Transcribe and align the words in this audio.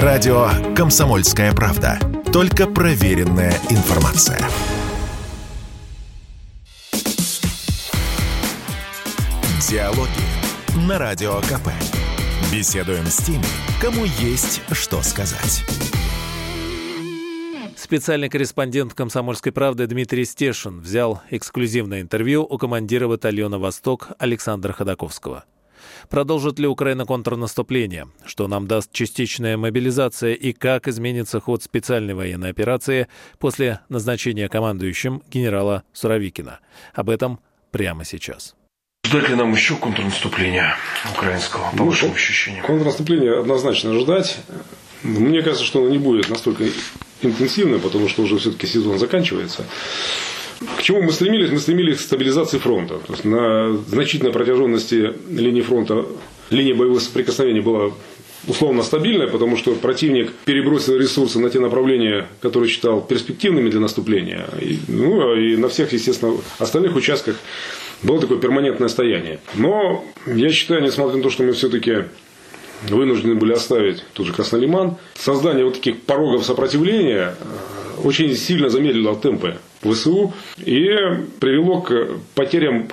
Радио 0.00 0.48
«Комсомольская 0.74 1.52
правда». 1.52 1.98
Только 2.32 2.66
проверенная 2.66 3.52
информация. 3.68 4.40
Диалоги 9.68 10.08
на 10.88 10.98
Радио 10.98 11.34
КП. 11.42 11.68
Беседуем 12.50 13.04
с 13.04 13.18
теми, 13.18 13.44
кому 13.82 14.06
есть 14.18 14.62
что 14.72 15.02
сказать. 15.02 15.62
Специальный 17.76 18.30
корреспондент 18.30 18.94
«Комсомольской 18.94 19.52
правды» 19.52 19.86
Дмитрий 19.86 20.24
Стешин 20.24 20.80
взял 20.80 21.20
эксклюзивное 21.28 22.00
интервью 22.00 22.46
у 22.48 22.56
командира 22.56 23.08
батальона 23.08 23.58
«Восток» 23.58 24.08
Александра 24.18 24.72
Ходаковского. 24.72 25.44
Продолжит 26.08 26.58
ли 26.58 26.66
Украина 26.66 27.06
контрнаступление? 27.06 28.08
Что 28.24 28.48
нам 28.48 28.66
даст 28.66 28.92
частичная 28.92 29.56
мобилизация 29.56 30.34
и 30.34 30.52
как 30.52 30.88
изменится 30.88 31.40
ход 31.40 31.62
специальной 31.62 32.14
военной 32.14 32.50
операции 32.50 33.08
после 33.38 33.80
назначения 33.88 34.48
командующим 34.48 35.22
генерала 35.30 35.84
Суровикина? 35.92 36.60
Об 36.94 37.10
этом 37.10 37.40
прямо 37.70 38.04
сейчас. 38.04 38.54
Ждать 39.06 39.28
ли 39.28 39.34
нам 39.34 39.52
еще 39.52 39.76
контрнаступления 39.76 40.74
украинского, 41.12 41.70
по 41.70 41.76
ну, 41.76 41.86
вашим 41.86 42.12
ощущениям? 42.12 42.64
Контрнаступление 42.64 43.38
однозначно 43.38 43.98
ждать. 43.98 44.38
Мне 45.02 45.42
кажется, 45.42 45.64
что 45.64 45.80
оно 45.80 45.88
не 45.90 45.98
будет 45.98 46.28
настолько 46.28 46.64
интенсивным, 47.20 47.80
потому 47.80 48.08
что 48.08 48.22
уже 48.22 48.38
все-таки 48.38 48.66
сезон 48.66 48.98
заканчивается. 48.98 49.66
К 50.78 50.82
чему 50.82 51.02
мы 51.02 51.12
стремились? 51.12 51.50
Мы 51.50 51.58
стремились 51.58 51.98
к 51.98 52.00
стабилизации 52.00 52.58
фронта. 52.58 52.98
То 53.06 53.12
есть 53.12 53.24
на 53.24 53.76
значительной 53.88 54.32
протяженности 54.32 55.12
линии 55.28 55.62
фронта 55.62 56.06
линия 56.50 56.74
боевого 56.74 56.98
соприкосновения 56.98 57.62
была 57.62 57.92
условно 58.46 58.82
стабильная, 58.82 59.28
потому 59.28 59.56
что 59.56 59.74
противник 59.74 60.32
перебросил 60.44 60.96
ресурсы 60.96 61.38
на 61.38 61.50
те 61.50 61.60
направления, 61.60 62.28
которые 62.40 62.68
считал 62.68 63.00
перспективными 63.00 63.70
для 63.70 63.80
наступления. 63.80 64.46
И, 64.60 64.78
ну, 64.88 65.34
и 65.34 65.56
на 65.56 65.68
всех, 65.68 65.92
естественно, 65.92 66.36
остальных 66.58 66.96
участках 66.96 67.36
было 68.02 68.20
такое 68.20 68.38
перманентное 68.38 68.88
стояние. 68.88 69.38
Но 69.54 70.04
я 70.26 70.50
считаю, 70.50 70.82
несмотря 70.82 71.16
на 71.16 71.22
то, 71.22 71.30
что 71.30 71.44
мы 71.44 71.52
все-таки 71.52 72.04
вынуждены 72.88 73.36
были 73.36 73.52
оставить 73.52 74.04
тот 74.12 74.26
же 74.26 74.32
Краснолиман, 74.32 74.96
создание 75.14 75.64
вот 75.64 75.74
таких 75.74 76.02
порогов 76.02 76.44
сопротивления 76.44 77.36
очень 78.04 78.34
сильно 78.36 78.68
замедлило 78.68 79.16
темпы 79.16 79.58
ВСУ 79.82 80.32
и 80.58 80.86
привело 81.40 81.80
к 81.80 82.18
потерям 82.34 82.88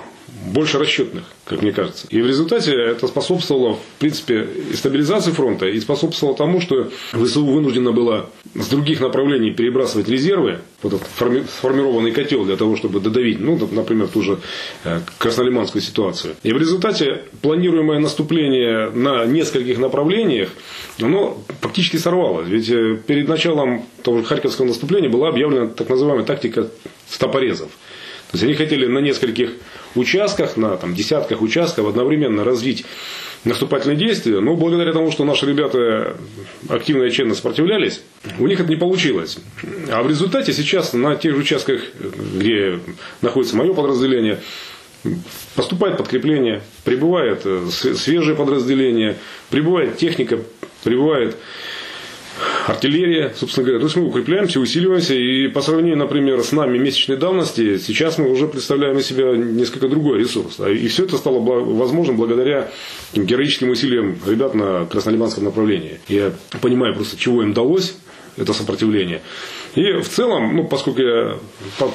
больше 0.46 0.78
расчетных, 0.78 1.24
как 1.44 1.62
мне 1.62 1.72
кажется. 1.72 2.06
И 2.10 2.20
в 2.20 2.26
результате 2.26 2.72
это 2.72 3.06
способствовало, 3.06 3.74
в 3.74 3.98
принципе, 3.98 4.46
и 4.72 4.74
стабилизации 4.74 5.32
фронта, 5.32 5.66
и 5.66 5.78
способствовало 5.80 6.36
тому, 6.36 6.60
что 6.60 6.90
ВСУ 7.12 7.44
вынуждено 7.44 7.92
было 7.92 8.30
с 8.54 8.68
других 8.68 9.00
направлений 9.00 9.52
перебрасывать 9.52 10.08
резервы, 10.08 10.58
вот 10.82 10.94
этот 10.94 11.08
сформированный 11.50 12.12
котел 12.12 12.44
для 12.44 12.56
того, 12.56 12.76
чтобы 12.76 13.00
додавить, 13.00 13.40
ну, 13.40 13.58
например, 13.70 14.08
ту 14.08 14.22
же 14.22 14.38
э, 14.84 15.00
краснолиманскую 15.18 15.82
ситуацию. 15.82 16.34
И 16.42 16.52
в 16.52 16.58
результате 16.58 17.24
планируемое 17.42 17.98
наступление 17.98 18.90
на 18.90 19.26
нескольких 19.26 19.78
направлениях, 19.78 20.48
оно 21.00 21.42
фактически 21.60 21.96
сорвалось. 21.96 22.48
Ведь 22.48 22.70
э, 22.70 22.98
перед 23.06 23.28
началом 23.28 23.84
того 24.02 24.18
же 24.18 24.24
Харьковского 24.24 24.66
наступления 24.66 25.10
была 25.10 25.28
объявлена 25.28 25.66
так 25.66 25.88
называемая 25.88 26.24
тактика 26.24 26.68
стопорезов. 27.08 27.68
То 28.30 28.36
есть 28.36 28.44
они 28.44 28.54
хотели 28.54 28.86
на 28.86 29.00
нескольких 29.00 29.50
участках, 29.94 30.56
на 30.56 30.76
там, 30.76 30.94
десятках 30.94 31.42
участков 31.42 31.88
одновременно 31.88 32.44
развить 32.44 32.84
наступательные 33.44 33.96
действия, 33.96 34.40
но 34.40 34.54
благодаря 34.54 34.92
тому, 34.92 35.10
что 35.10 35.24
наши 35.24 35.46
ребята 35.46 36.16
активно 36.68 37.04
и 37.04 37.10
честно 37.10 37.34
сопротивлялись, 37.34 38.02
у 38.38 38.46
них 38.46 38.60
это 38.60 38.68
не 38.68 38.76
получилось. 38.76 39.38
А 39.90 40.02
в 40.02 40.08
результате 40.08 40.52
сейчас 40.52 40.92
на 40.92 41.16
тех 41.16 41.34
же 41.34 41.40
участках, 41.40 41.82
где 42.34 42.80
находится 43.22 43.56
мое 43.56 43.72
подразделение, 43.72 44.40
поступает 45.54 45.96
подкрепление, 45.96 46.62
прибывает 46.84 47.42
э, 47.44 47.68
свежее 47.70 48.36
подразделение, 48.36 49.16
прибывает 49.48 49.96
техника, 49.96 50.40
прибывает 50.84 51.36
артиллерия, 52.66 53.32
собственно 53.36 53.66
говоря. 53.66 53.80
То 53.80 53.86
есть 53.86 53.96
мы 53.96 54.06
укрепляемся, 54.06 54.60
усиливаемся. 54.60 55.14
И 55.14 55.48
по 55.48 55.60
сравнению, 55.60 55.98
например, 55.98 56.42
с 56.42 56.52
нами 56.52 56.78
месячной 56.78 57.16
давности, 57.16 57.78
сейчас 57.78 58.18
мы 58.18 58.30
уже 58.30 58.46
представляем 58.48 58.98
из 58.98 59.06
себя 59.06 59.36
несколько 59.36 59.88
другой 59.88 60.20
ресурс. 60.20 60.60
И 60.60 60.88
все 60.88 61.04
это 61.04 61.16
стало 61.16 61.40
возможным 61.40 62.16
благодаря 62.16 62.70
героическим 63.14 63.70
усилиям 63.70 64.18
ребят 64.26 64.54
на 64.54 64.86
Краснолиманском 64.86 65.44
направлении. 65.44 66.00
Я 66.08 66.32
понимаю 66.60 66.94
просто, 66.94 67.16
чего 67.16 67.42
им 67.42 67.50
удалось 67.50 67.96
это 68.36 68.52
сопротивление. 68.52 69.22
И 69.74 69.92
в 69.92 70.08
целом, 70.08 70.56
ну, 70.56 70.64
поскольку, 70.64 71.00
я, 71.00 71.36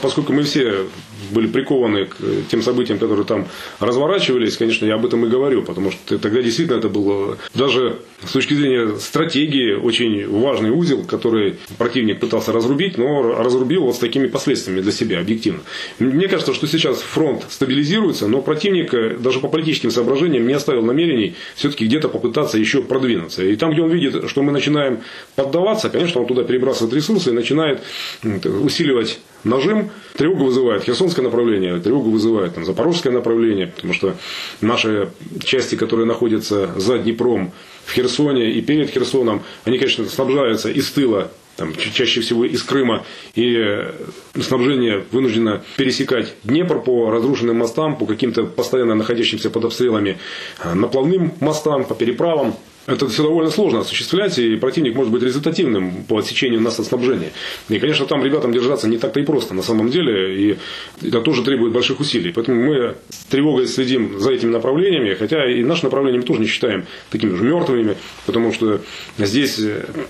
поскольку 0.01 0.33
мы 0.33 0.43
все 0.43 0.85
были 1.31 1.47
прикованы 1.47 2.05
к 2.05 2.15
тем 2.49 2.61
событиям, 2.61 2.99
которые 2.99 3.25
там 3.25 3.47
разворачивались, 3.79 4.57
конечно, 4.57 4.85
я 4.85 4.95
об 4.95 5.05
этом 5.05 5.25
и 5.25 5.29
говорю, 5.29 5.63
потому 5.63 5.91
что 5.91 6.17
тогда 6.17 6.41
действительно 6.41 6.77
это 6.77 6.89
было 6.89 7.37
даже 7.53 7.97
с 8.23 8.31
точки 8.31 8.53
зрения 8.53 8.97
стратегии 8.97 9.73
очень 9.73 10.27
важный 10.27 10.69
узел, 10.69 11.03
который 11.03 11.55
противник 11.77 12.19
пытался 12.19 12.51
разрубить, 12.51 12.97
но 12.97 13.33
разрубил 13.43 13.83
вот 13.83 13.95
с 13.95 13.99
такими 13.99 14.27
последствиями 14.27 14.81
для 14.81 14.91
себя 14.91 15.19
объективно. 15.19 15.61
Мне 15.99 16.27
кажется, 16.27 16.53
что 16.53 16.67
сейчас 16.67 16.99
фронт 16.99 17.45
стабилизируется, 17.49 18.27
но 18.27 18.41
противник 18.41 19.21
даже 19.21 19.39
по 19.39 19.47
политическим 19.47 19.91
соображениям 19.91 20.47
не 20.47 20.53
оставил 20.53 20.83
намерений 20.83 21.35
все-таки 21.55 21.85
где-то 21.85 22.07
попытаться 22.09 22.57
еще 22.57 22.81
продвинуться. 22.81 23.43
И 23.43 23.55
там, 23.55 23.71
где 23.71 23.81
он 23.81 23.91
видит, 23.91 24.29
что 24.29 24.43
мы 24.43 24.51
начинаем 24.51 24.99
поддаваться, 25.35 25.89
конечно, 25.89 26.21
он 26.21 26.24
туда 26.25 26.43
перебрасывает 26.43 26.93
ресурсы 26.93 27.29
и 27.29 27.33
начинает 27.33 27.81
усиливать 28.23 29.19
нажим. 29.43 29.91
Тревогу 30.17 30.45
вызывает 30.45 30.83
Херсонское 30.83 31.23
направление, 31.23 31.79
тревогу 31.79 32.09
вызывает 32.09 32.55
там, 32.55 32.65
Запорожское 32.65 33.13
направление, 33.13 33.67
потому 33.67 33.93
что 33.93 34.15
наши 34.61 35.09
части, 35.43 35.75
которые 35.75 36.05
находятся 36.05 36.71
за 36.75 36.97
Днепром, 36.97 37.51
в 37.85 37.93
Херсоне 37.93 38.51
и 38.51 38.61
перед 38.61 38.89
Херсоном, 38.89 39.43
они, 39.63 39.77
конечно, 39.77 40.05
снабжаются 40.05 40.69
из 40.69 40.89
тыла 40.91 41.31
там, 41.55 41.73
чаще 41.75 42.21
всего 42.21 42.45
из 42.45 42.63
Крыма, 42.63 43.05
и 43.35 43.85
снабжение 44.39 45.05
вынуждено 45.11 45.63
пересекать 45.77 46.33
Днепр 46.43 46.81
по 46.81 47.09
разрушенным 47.11 47.57
мостам, 47.57 47.97
по 47.97 48.05
каким-то 48.05 48.43
постоянно 48.43 48.95
находящимся 48.95 49.49
под 49.49 49.65
обстрелами 49.65 50.17
э, 50.63 50.73
наплавным 50.73 51.33
мостам, 51.39 51.85
по 51.85 51.95
переправам. 51.95 52.55
Это 52.87 53.07
все 53.07 53.23
довольно 53.23 53.49
сложно 53.49 53.79
осуществлять, 53.79 54.37
и 54.37 54.55
противник 54.57 54.95
может 54.95 55.11
быть 55.11 55.23
результативным 55.23 56.03
по 56.03 56.19
отсечению 56.19 56.61
нас 56.61 56.79
от 56.79 56.85
снабжения. 56.85 57.31
И, 57.67 57.79
конечно, 57.79 58.05
там 58.05 58.23
ребятам 58.23 58.51
держаться 58.51 58.87
не 58.87 58.97
так-то 58.97 59.19
и 59.19 59.23
просто 59.23 59.55
на 59.55 59.63
самом 59.63 59.89
деле, 59.89 60.51
и 60.51 60.57
это 61.01 61.21
тоже 61.21 61.43
требует 61.43 61.73
больших 61.73 61.99
усилий. 61.99 62.31
Поэтому 62.31 62.61
мы 62.61 62.95
с 63.09 63.25
тревогой 63.25 63.65
следим 63.65 64.19
за 64.19 64.31
этими 64.31 64.51
направлениями, 64.51 65.15
хотя 65.15 65.49
и 65.49 65.63
наше 65.63 65.85
направление 65.85 66.21
мы 66.21 66.27
тоже 66.27 66.41
не 66.41 66.47
считаем 66.47 66.85
такими 67.09 67.35
же 67.35 67.43
мертвыми, 67.43 67.97
потому 68.27 68.53
что 68.53 68.81
здесь 69.17 69.59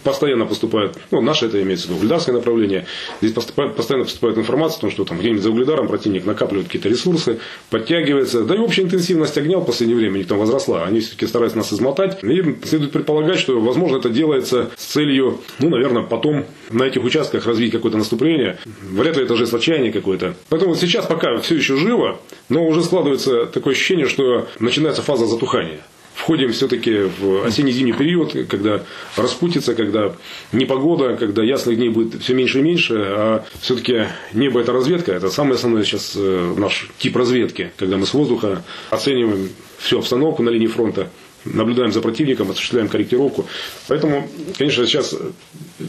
постоянно 0.03 0.45
поступает, 0.45 0.97
ну, 1.11 1.21
наше 1.21 1.45
это 1.45 1.61
имеется 1.61 1.87
в 1.87 1.89
виду, 1.91 1.99
угледарское 1.99 2.35
направление, 2.35 2.87
здесь 3.21 3.31
поступает, 3.31 3.75
постоянно 3.75 4.03
поступает 4.03 4.37
информация 4.37 4.79
о 4.79 4.81
том, 4.81 4.91
что 4.91 5.05
там 5.05 5.19
где-нибудь 5.19 5.43
за 5.43 5.49
угледаром 5.49 5.87
противник 5.87 6.25
накапливает 6.25 6.67
какие-то 6.67 6.89
ресурсы, 6.89 7.39
подтягивается, 7.69 8.43
да 8.43 8.55
и 8.55 8.57
общая 8.57 8.81
интенсивность 8.81 9.37
огня 9.37 9.59
в 9.59 9.65
последнее 9.65 9.97
время 9.97 10.15
у 10.15 10.17
них 10.17 10.27
там 10.27 10.39
возросла, 10.39 10.83
они 10.83 10.99
все-таки 10.99 11.25
стараются 11.25 11.57
нас 11.57 11.71
измотать, 11.71 12.21
и 12.21 12.64
следует 12.65 12.91
предполагать, 12.91 13.39
что, 13.39 13.59
возможно, 13.59 13.97
это 13.97 14.09
делается 14.09 14.71
с 14.77 14.85
целью, 14.85 15.41
ну, 15.59 15.69
наверное, 15.69 16.03
потом 16.03 16.45
на 16.69 16.83
этих 16.83 17.03
участках 17.03 17.45
развить 17.45 17.71
какое-то 17.71 17.97
наступление. 17.97 18.57
Вряд 18.81 19.17
ли 19.17 19.23
это 19.23 19.35
жест 19.35 19.53
отчаяния 19.53 19.91
какой-то. 19.91 20.35
Поэтому 20.49 20.75
сейчас 20.75 21.05
пока 21.05 21.37
все 21.39 21.55
еще 21.55 21.77
живо, 21.77 22.19
но 22.49 22.65
уже 22.65 22.83
складывается 22.83 23.45
такое 23.45 23.73
ощущение, 23.73 24.07
что 24.07 24.47
начинается 24.59 25.01
фаза 25.01 25.25
затухания 25.25 25.81
входим 26.15 26.53
все-таки 26.53 27.11
в 27.19 27.45
осенне-зимний 27.45 27.93
период, 27.93 28.33
когда 28.49 28.81
распутится, 29.15 29.75
когда 29.75 30.15
непогода, 30.51 31.17
когда 31.17 31.43
ясных 31.43 31.75
дней 31.75 31.89
будет 31.89 32.21
все 32.21 32.33
меньше 32.33 32.59
и 32.59 32.61
меньше, 32.63 32.95
а 32.97 33.45
все-таки 33.59 34.05
небо 34.33 34.61
это 34.61 34.71
разведка, 34.71 35.11
это 35.11 35.29
самый 35.29 35.55
основной 35.55 35.83
сейчас 35.83 36.13
э, 36.15 36.53
наш 36.57 36.89
тип 36.97 37.15
разведки, 37.15 37.71
когда 37.77 37.97
мы 37.97 38.05
с 38.05 38.13
воздуха 38.13 38.63
оцениваем 38.89 39.49
всю 39.77 39.99
обстановку 39.99 40.41
на 40.41 40.49
линии 40.49 40.67
фронта, 40.67 41.09
наблюдаем 41.45 41.91
за 41.91 42.01
противником, 42.01 42.51
осуществляем 42.51 42.87
корректировку. 42.87 43.45
Поэтому, 43.87 44.27
конечно, 44.57 44.85
сейчас 44.85 45.15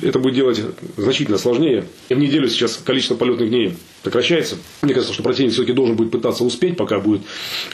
это 0.02 0.18
будет 0.18 0.34
делать 0.34 0.60
значительно 0.96 1.38
сложнее. 1.38 1.84
И 2.08 2.14
в 2.14 2.18
неделю 2.18 2.48
сейчас 2.48 2.76
количество 2.76 3.14
полетных 3.14 3.48
дней 3.48 3.74
сокращается. 4.02 4.56
Мне 4.82 4.94
кажется, 4.94 5.12
что 5.12 5.22
противник 5.22 5.52
все-таки 5.52 5.72
должен 5.72 5.96
будет 5.96 6.12
пытаться 6.12 6.44
успеть, 6.44 6.76
пока 6.76 7.00
будет 7.00 7.22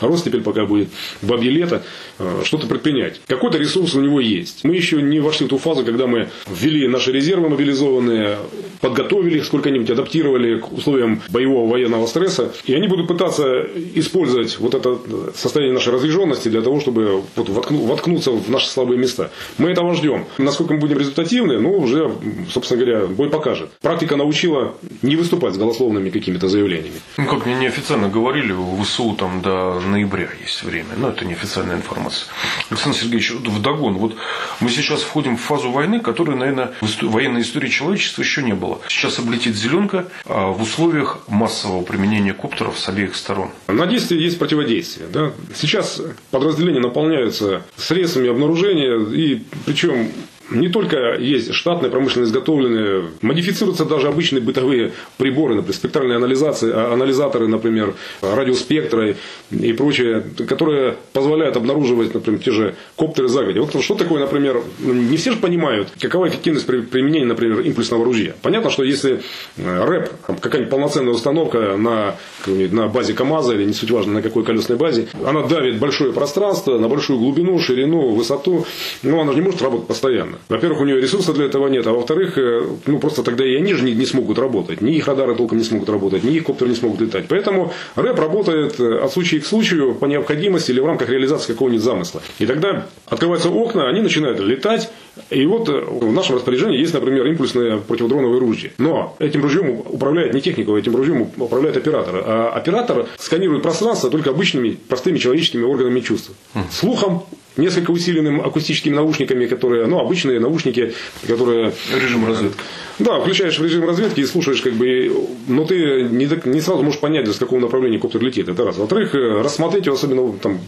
рост 0.00 0.24
теперь, 0.24 0.40
пока 0.40 0.64
будет 0.64 0.88
бабье 1.20 1.50
лето, 1.50 1.82
э, 2.18 2.42
что-то 2.44 2.66
предпринять. 2.66 3.20
Какой-то 3.26 3.58
ресурс 3.58 3.94
у 3.94 4.00
него 4.00 4.20
есть. 4.20 4.64
Мы 4.64 4.74
еще 4.74 5.02
не 5.02 5.20
вошли 5.20 5.46
в 5.46 5.50
ту 5.50 5.58
фазу, 5.58 5.84
когда 5.84 6.06
мы 6.06 6.28
ввели 6.48 6.88
наши 6.88 7.12
резервы 7.12 7.48
мобилизованные, 7.50 8.38
подготовили 8.80 9.38
их 9.38 9.44
сколько-нибудь, 9.44 9.90
адаптировали 9.90 10.58
к 10.58 10.72
условиям 10.72 11.22
боевого 11.28 11.70
военного 11.70 12.06
стресса. 12.06 12.52
И 12.64 12.74
они 12.74 12.88
будут 12.88 13.08
пытаться 13.08 13.66
использовать 13.94 14.58
вот 14.58 14.74
это 14.74 14.98
состояние 15.34 15.74
нашей 15.74 15.92
разряженности 15.92 16.48
для 16.48 16.62
того, 16.62 16.80
чтобы 16.80 17.22
вот 17.36 17.48
воткнуться 17.70 18.30
в 18.30 18.50
наши 18.50 18.68
слабые 18.68 18.98
места. 18.98 19.30
Мы 19.58 19.70
этого 19.70 19.94
ждем. 19.94 20.26
Насколько 20.38 20.74
мы 20.74 20.80
будем 20.80 20.98
результативны, 20.98 21.60
ну, 21.60 21.72
уже, 21.72 22.01
собственно 22.50 22.84
говоря, 22.84 23.06
бой 23.06 23.30
покажет. 23.30 23.70
Практика 23.80 24.16
научила 24.16 24.74
не 25.02 25.16
выступать 25.16 25.54
с 25.54 25.58
голословными 25.58 26.10
какими-то 26.10 26.48
заявлениями. 26.48 26.96
Ну, 27.16 27.26
как 27.26 27.46
мне 27.46 27.54
неофициально 27.54 28.08
говорили, 28.08 28.52
в 28.52 28.82
ВСУ 28.82 29.14
там 29.14 29.42
до 29.42 29.80
ноября 29.80 30.28
есть 30.42 30.62
время. 30.62 30.90
Но 30.96 31.08
это 31.10 31.24
неофициальная 31.24 31.76
информация. 31.76 32.28
Александр 32.70 32.98
Сергеевич, 32.98 33.30
вдогон, 33.32 33.94
вот 33.94 34.16
мы 34.60 34.70
сейчас 34.70 35.02
входим 35.02 35.36
в 35.36 35.40
фазу 35.40 35.70
войны, 35.70 36.00
которой, 36.00 36.36
наверное, 36.36 36.72
в 36.80 37.10
военной 37.10 37.42
истории 37.42 37.68
человечества 37.68 38.22
еще 38.22 38.42
не 38.42 38.54
было. 38.54 38.80
Сейчас 38.88 39.18
облетит 39.18 39.56
зеленка 39.56 40.06
а 40.26 40.48
в 40.48 40.62
условиях 40.62 41.18
массового 41.28 41.82
применения 41.82 42.32
коптеров 42.32 42.78
с 42.78 42.88
обеих 42.88 43.16
сторон. 43.16 43.50
На 43.68 43.86
действие 43.86 44.22
есть 44.22 44.38
противодействие. 44.38 45.08
Да? 45.12 45.32
Сейчас 45.54 46.00
подразделения 46.30 46.80
наполняются 46.80 47.62
средствами 47.76 48.28
обнаружения, 48.28 48.98
и 48.98 49.42
причем 49.66 50.08
не 50.54 50.68
только 50.68 51.16
есть 51.18 51.52
штатные, 51.52 51.90
промышленно 51.90 52.24
изготовленные, 52.24 53.04
модифицируются 53.20 53.84
даже 53.84 54.08
обычные 54.08 54.42
бытовые 54.42 54.92
приборы, 55.18 55.54
например, 55.54 55.74
спектральные 55.74 56.16
анализации, 56.16 56.70
а, 56.72 56.92
анализаторы, 56.92 57.48
например, 57.48 57.94
радиоспектра 58.20 59.14
и 59.50 59.72
прочее, 59.72 60.24
которые 60.48 60.96
позволяют 61.12 61.56
обнаруживать, 61.56 62.14
например, 62.14 62.40
те 62.40 62.50
же 62.50 62.74
коптеры 62.96 63.28
загоди. 63.28 63.58
Вот 63.58 63.82
что 63.82 63.94
такое, 63.94 64.20
например, 64.20 64.62
не 64.78 65.16
все 65.16 65.32
же 65.32 65.38
понимают, 65.38 65.88
какова 66.00 66.28
эффективность 66.28 66.66
применения, 66.66 67.26
например, 67.26 67.60
импульсного 67.60 68.04
ружья. 68.04 68.34
Понятно, 68.42 68.70
что 68.70 68.82
если 68.82 69.22
э, 69.56 69.84
рэп, 69.84 70.10
какая-нибудь 70.40 70.70
полноценная 70.70 71.12
установка 71.12 71.76
на, 71.76 72.16
на 72.46 72.88
базе 72.88 73.14
КАМАЗа 73.14 73.54
или 73.54 73.64
не 73.64 73.72
суть 73.72 73.90
важно 73.90 74.14
на 74.14 74.22
какой 74.22 74.44
колесной 74.44 74.78
базе, 74.78 75.08
она 75.24 75.42
давит 75.42 75.78
большое 75.78 76.12
пространство, 76.12 76.78
на 76.78 76.88
большую 76.88 77.18
глубину, 77.18 77.58
ширину, 77.58 78.10
высоту, 78.10 78.66
но 79.02 79.20
она 79.20 79.32
же 79.32 79.38
не 79.38 79.44
может 79.44 79.62
работать 79.62 79.86
постоянно. 79.86 80.38
Во-первых, 80.48 80.80
у 80.80 80.84
нее 80.84 81.00
ресурса 81.00 81.32
для 81.32 81.46
этого 81.46 81.68
нет, 81.68 81.86
а 81.86 81.92
во-вторых, 81.92 82.38
э, 82.38 82.62
ну 82.86 82.98
просто 82.98 83.22
тогда 83.22 83.44
и 83.44 83.54
они 83.56 83.74
же 83.74 83.84
не, 83.84 83.92
не 83.92 84.06
смогут 84.06 84.38
работать. 84.38 84.80
Ни 84.80 84.94
их 84.94 85.06
радары 85.06 85.34
толком 85.34 85.58
не 85.58 85.64
смогут 85.64 85.88
работать, 85.88 86.24
ни 86.24 86.34
их 86.34 86.44
коптеры 86.44 86.70
не 86.70 86.76
смогут 86.76 87.00
летать. 87.00 87.26
Поэтому 87.28 87.72
рэп 87.96 88.18
работает 88.18 88.78
э, 88.80 88.98
от 88.98 89.12
случая 89.12 89.40
к 89.40 89.46
случаю 89.46 89.94
по 89.94 90.06
необходимости 90.06 90.70
или 90.70 90.80
в 90.80 90.86
рамках 90.86 91.08
реализации 91.08 91.52
какого-нибудь 91.52 91.82
замысла. 91.82 92.22
И 92.38 92.46
тогда 92.46 92.86
открываются 93.06 93.50
окна, 93.50 93.88
они 93.88 94.00
начинают 94.00 94.40
летать. 94.40 94.90
И 95.30 95.44
вот 95.46 95.68
э, 95.68 95.72
в 95.72 96.12
нашем 96.12 96.36
распоряжении 96.36 96.78
есть, 96.78 96.94
например, 96.94 97.26
импульсное 97.26 97.78
противодроновое 97.78 98.40
ружье. 98.40 98.72
Но 98.78 99.16
этим 99.18 99.42
ружьем 99.42 99.70
управляет 99.70 100.34
не 100.34 100.40
техника, 100.40 100.76
этим 100.76 100.96
ружьем 100.96 101.30
управляет 101.36 101.76
оператор. 101.76 102.22
А 102.24 102.52
оператор 102.54 103.06
сканирует 103.18 103.62
пространство 103.62 104.10
только 104.10 104.30
обычными 104.30 104.78
простыми 104.88 105.18
человеческими 105.18 105.64
органами 105.64 106.00
чувств. 106.00 106.32
Слухом, 106.70 107.22
несколько 107.56 107.90
усиленным 107.90 108.40
акустическими 108.40 108.94
наушниками, 108.94 109.46
которые, 109.46 109.86
ну, 109.86 109.98
обычные 109.98 110.40
наушники, 110.40 110.94
которые... 111.26 111.72
Режим 111.94 112.26
разведки. 112.26 112.58
Да, 112.98 113.20
включаешь 113.20 113.58
в 113.58 113.64
режим 113.64 113.86
разведки 113.86 114.20
и 114.20 114.26
слушаешь, 114.26 114.60
как 114.60 114.74
бы, 114.74 115.12
но 115.48 115.64
ты 115.64 116.02
не, 116.02 116.28
не 116.44 116.60
сразу 116.60 116.82
можешь 116.82 117.00
понять, 117.00 117.28
с 117.28 117.38
какого 117.38 117.60
направления 117.60 117.98
коптер 117.98 118.22
летит. 118.22 118.48
Это 118.48 118.64
раз. 118.64 118.76
Во-вторых, 118.76 119.14
э, 119.14 119.42
рассмотреть 119.42 119.86
его, 119.86 119.96
особенно 119.96 120.32
там, 120.38 120.60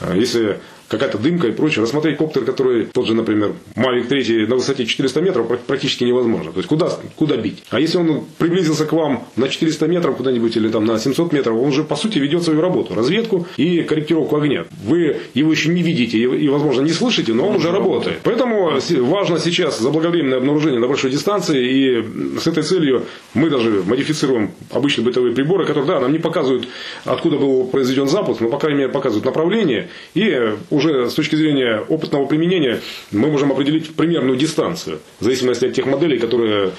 э, 0.00 0.14
если 0.16 0.58
какая-то 0.92 1.18
дымка 1.18 1.48
и 1.48 1.52
прочее. 1.52 1.82
Рассмотреть 1.82 2.18
коптер, 2.18 2.44
который 2.44 2.84
тот 2.84 3.06
же, 3.06 3.14
например, 3.14 3.52
Mavic 3.74 4.08
3 4.08 4.46
на 4.46 4.56
высоте 4.56 4.84
400 4.84 5.20
метров 5.22 5.46
практически 5.66 6.04
невозможно. 6.04 6.52
То 6.52 6.58
есть 6.58 6.68
куда, 6.68 6.90
куда 7.16 7.36
бить? 7.36 7.64
А 7.70 7.80
если 7.80 7.96
он 7.96 8.24
приблизился 8.36 8.84
к 8.84 8.92
вам 8.92 9.24
на 9.36 9.48
400 9.48 9.86
метров 9.86 10.16
куда-нибудь 10.16 10.54
или 10.56 10.68
там 10.68 10.84
на 10.84 10.98
700 10.98 11.32
метров, 11.32 11.56
он 11.56 11.72
же 11.72 11.82
по 11.82 11.96
сути 11.96 12.18
ведет 12.18 12.42
свою 12.42 12.60
работу, 12.60 12.94
разведку 12.94 13.46
и 13.56 13.82
корректировку 13.82 14.36
огня. 14.36 14.66
Вы 14.84 15.16
его 15.32 15.50
еще 15.50 15.70
не 15.70 15.82
видите 15.82 16.18
и, 16.18 16.48
возможно, 16.48 16.82
не 16.82 16.92
слышите, 16.92 17.32
но 17.32 17.48
он 17.48 17.56
уже 17.56 17.70
работает. 17.70 18.18
Поэтому 18.22 18.78
важно 19.00 19.38
сейчас 19.38 19.80
заблаговременное 19.80 20.38
обнаружение 20.38 20.78
на 20.78 20.88
большой 20.88 21.10
дистанции 21.10 21.72
и 21.72 22.38
с 22.38 22.46
этой 22.46 22.62
целью 22.62 23.06
мы 23.32 23.48
даже 23.48 23.82
модифицируем 23.86 24.50
обычные 24.70 25.06
бытовые 25.06 25.34
приборы, 25.34 25.64
которые, 25.64 25.86
да, 25.86 26.00
нам 26.00 26.12
не 26.12 26.18
показывают, 26.18 26.68
откуда 27.06 27.38
был 27.38 27.64
произведен 27.64 28.08
запуск, 28.08 28.42
но, 28.42 28.50
по 28.50 28.58
крайней 28.58 28.80
мере, 28.80 28.90
показывают 28.90 29.24
направление 29.24 29.88
и 30.14 30.52
уже 30.70 30.81
уже 30.82 31.10
с 31.10 31.14
точки 31.14 31.36
зрения 31.36 31.82
опытного 31.88 32.26
применения 32.26 32.80
мы 33.10 33.30
можем 33.30 33.52
определить 33.52 33.94
примерную 33.94 34.36
дистанцию, 34.36 34.98
в 35.20 35.24
зависимости 35.24 35.66
от 35.66 35.74
тех 35.74 35.86
моделей, 35.86 36.18
которые 36.18 36.72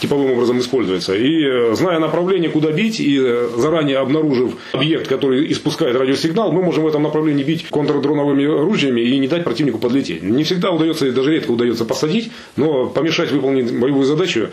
типовым 0.00 0.32
образом 0.32 0.58
используются. 0.60 1.14
И 1.14 1.44
э, 1.44 1.74
зная 1.74 1.98
направление, 1.98 2.50
куда 2.50 2.70
бить, 2.70 3.00
и 3.00 3.18
э, 3.20 3.48
заранее 3.56 3.98
обнаружив 3.98 4.54
объект, 4.72 5.08
который 5.08 5.50
испускает 5.52 5.96
радиосигнал, 5.96 6.52
мы 6.52 6.62
можем 6.62 6.84
в 6.84 6.88
этом 6.88 7.02
направлении 7.02 7.44
бить 7.44 7.66
контрдроновыми 7.68 8.44
ружьями 8.44 9.00
и 9.00 9.18
не 9.18 9.28
дать 9.28 9.44
противнику 9.44 9.78
подлететь. 9.78 10.22
Не 10.22 10.44
всегда 10.44 10.70
удается, 10.70 11.06
и 11.06 11.10
даже 11.10 11.32
редко 11.32 11.50
удается 11.50 11.84
посадить, 11.84 12.30
но 12.56 12.86
помешать 12.86 13.32
выполнить 13.32 13.72
боевую 13.72 14.04
задачу 14.04 14.48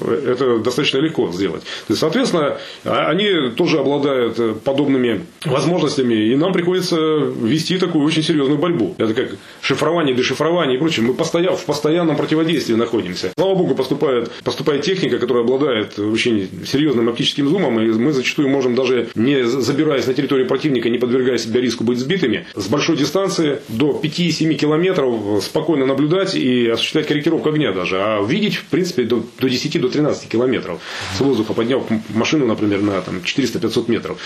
э, 0.00 0.32
это 0.32 0.58
достаточно 0.58 0.98
легко 0.98 1.30
сделать. 1.32 1.62
Соответственно, 1.92 2.58
а, 2.84 3.08
они 3.10 3.50
тоже 3.56 3.78
обладают 3.78 4.62
подобными 4.62 5.26
возможностями, 5.44 6.14
и 6.14 6.36
нам 6.36 6.52
приходится 6.52 6.96
вести 6.96 7.78
такую 7.78 8.04
очень 8.04 8.22
серьезную 8.22 8.39
серьезную 8.40 8.58
борьбу. 8.58 8.94
Это 8.98 9.14
как 9.14 9.36
шифрование, 9.60 10.14
дешифрование 10.14 10.76
и 10.76 10.78
прочее. 10.78 11.04
Мы 11.06 11.14
постоянно, 11.14 11.56
в 11.56 11.64
постоянном 11.64 12.16
противодействии 12.16 12.74
находимся. 12.74 13.32
Слава 13.36 13.54
богу, 13.54 13.74
поступает, 13.74 14.30
поступает 14.44 14.82
техника, 14.82 15.18
которая 15.18 15.44
обладает 15.44 15.98
очень 15.98 16.48
серьезным 16.66 17.08
оптическим 17.08 17.48
зумом, 17.48 17.80
и 17.80 17.86
мы 17.86 18.12
зачастую 18.12 18.48
можем 18.48 18.74
даже 18.74 19.08
не 19.14 19.44
забираясь 19.44 20.06
на 20.06 20.14
территорию 20.14 20.46
противника, 20.48 20.88
не 20.88 20.98
подвергая 20.98 21.38
себя 21.38 21.60
риску 21.60 21.84
быть 21.84 21.98
сбитыми, 21.98 22.46
с 22.54 22.66
большой 22.68 22.96
дистанции 22.96 23.60
до 23.68 24.00
5-7 24.02 24.54
километров 24.54 25.44
спокойно 25.44 25.86
наблюдать 25.86 26.34
и 26.34 26.68
осуществлять 26.68 27.06
корректировку 27.06 27.50
огня 27.50 27.72
даже. 27.72 27.96
А 28.00 28.22
видеть, 28.24 28.56
в 28.56 28.64
принципе, 28.66 29.02
до, 29.02 29.22
до 29.38 29.48
10-13 29.48 29.90
до 29.90 30.14
километров 30.28 30.80
с 31.16 31.20
воздуха, 31.20 31.52
подняв 31.52 31.82
машину, 32.10 32.46
например, 32.46 32.80
на 32.82 32.92
400-500 32.98 33.90
метров. 33.90 34.18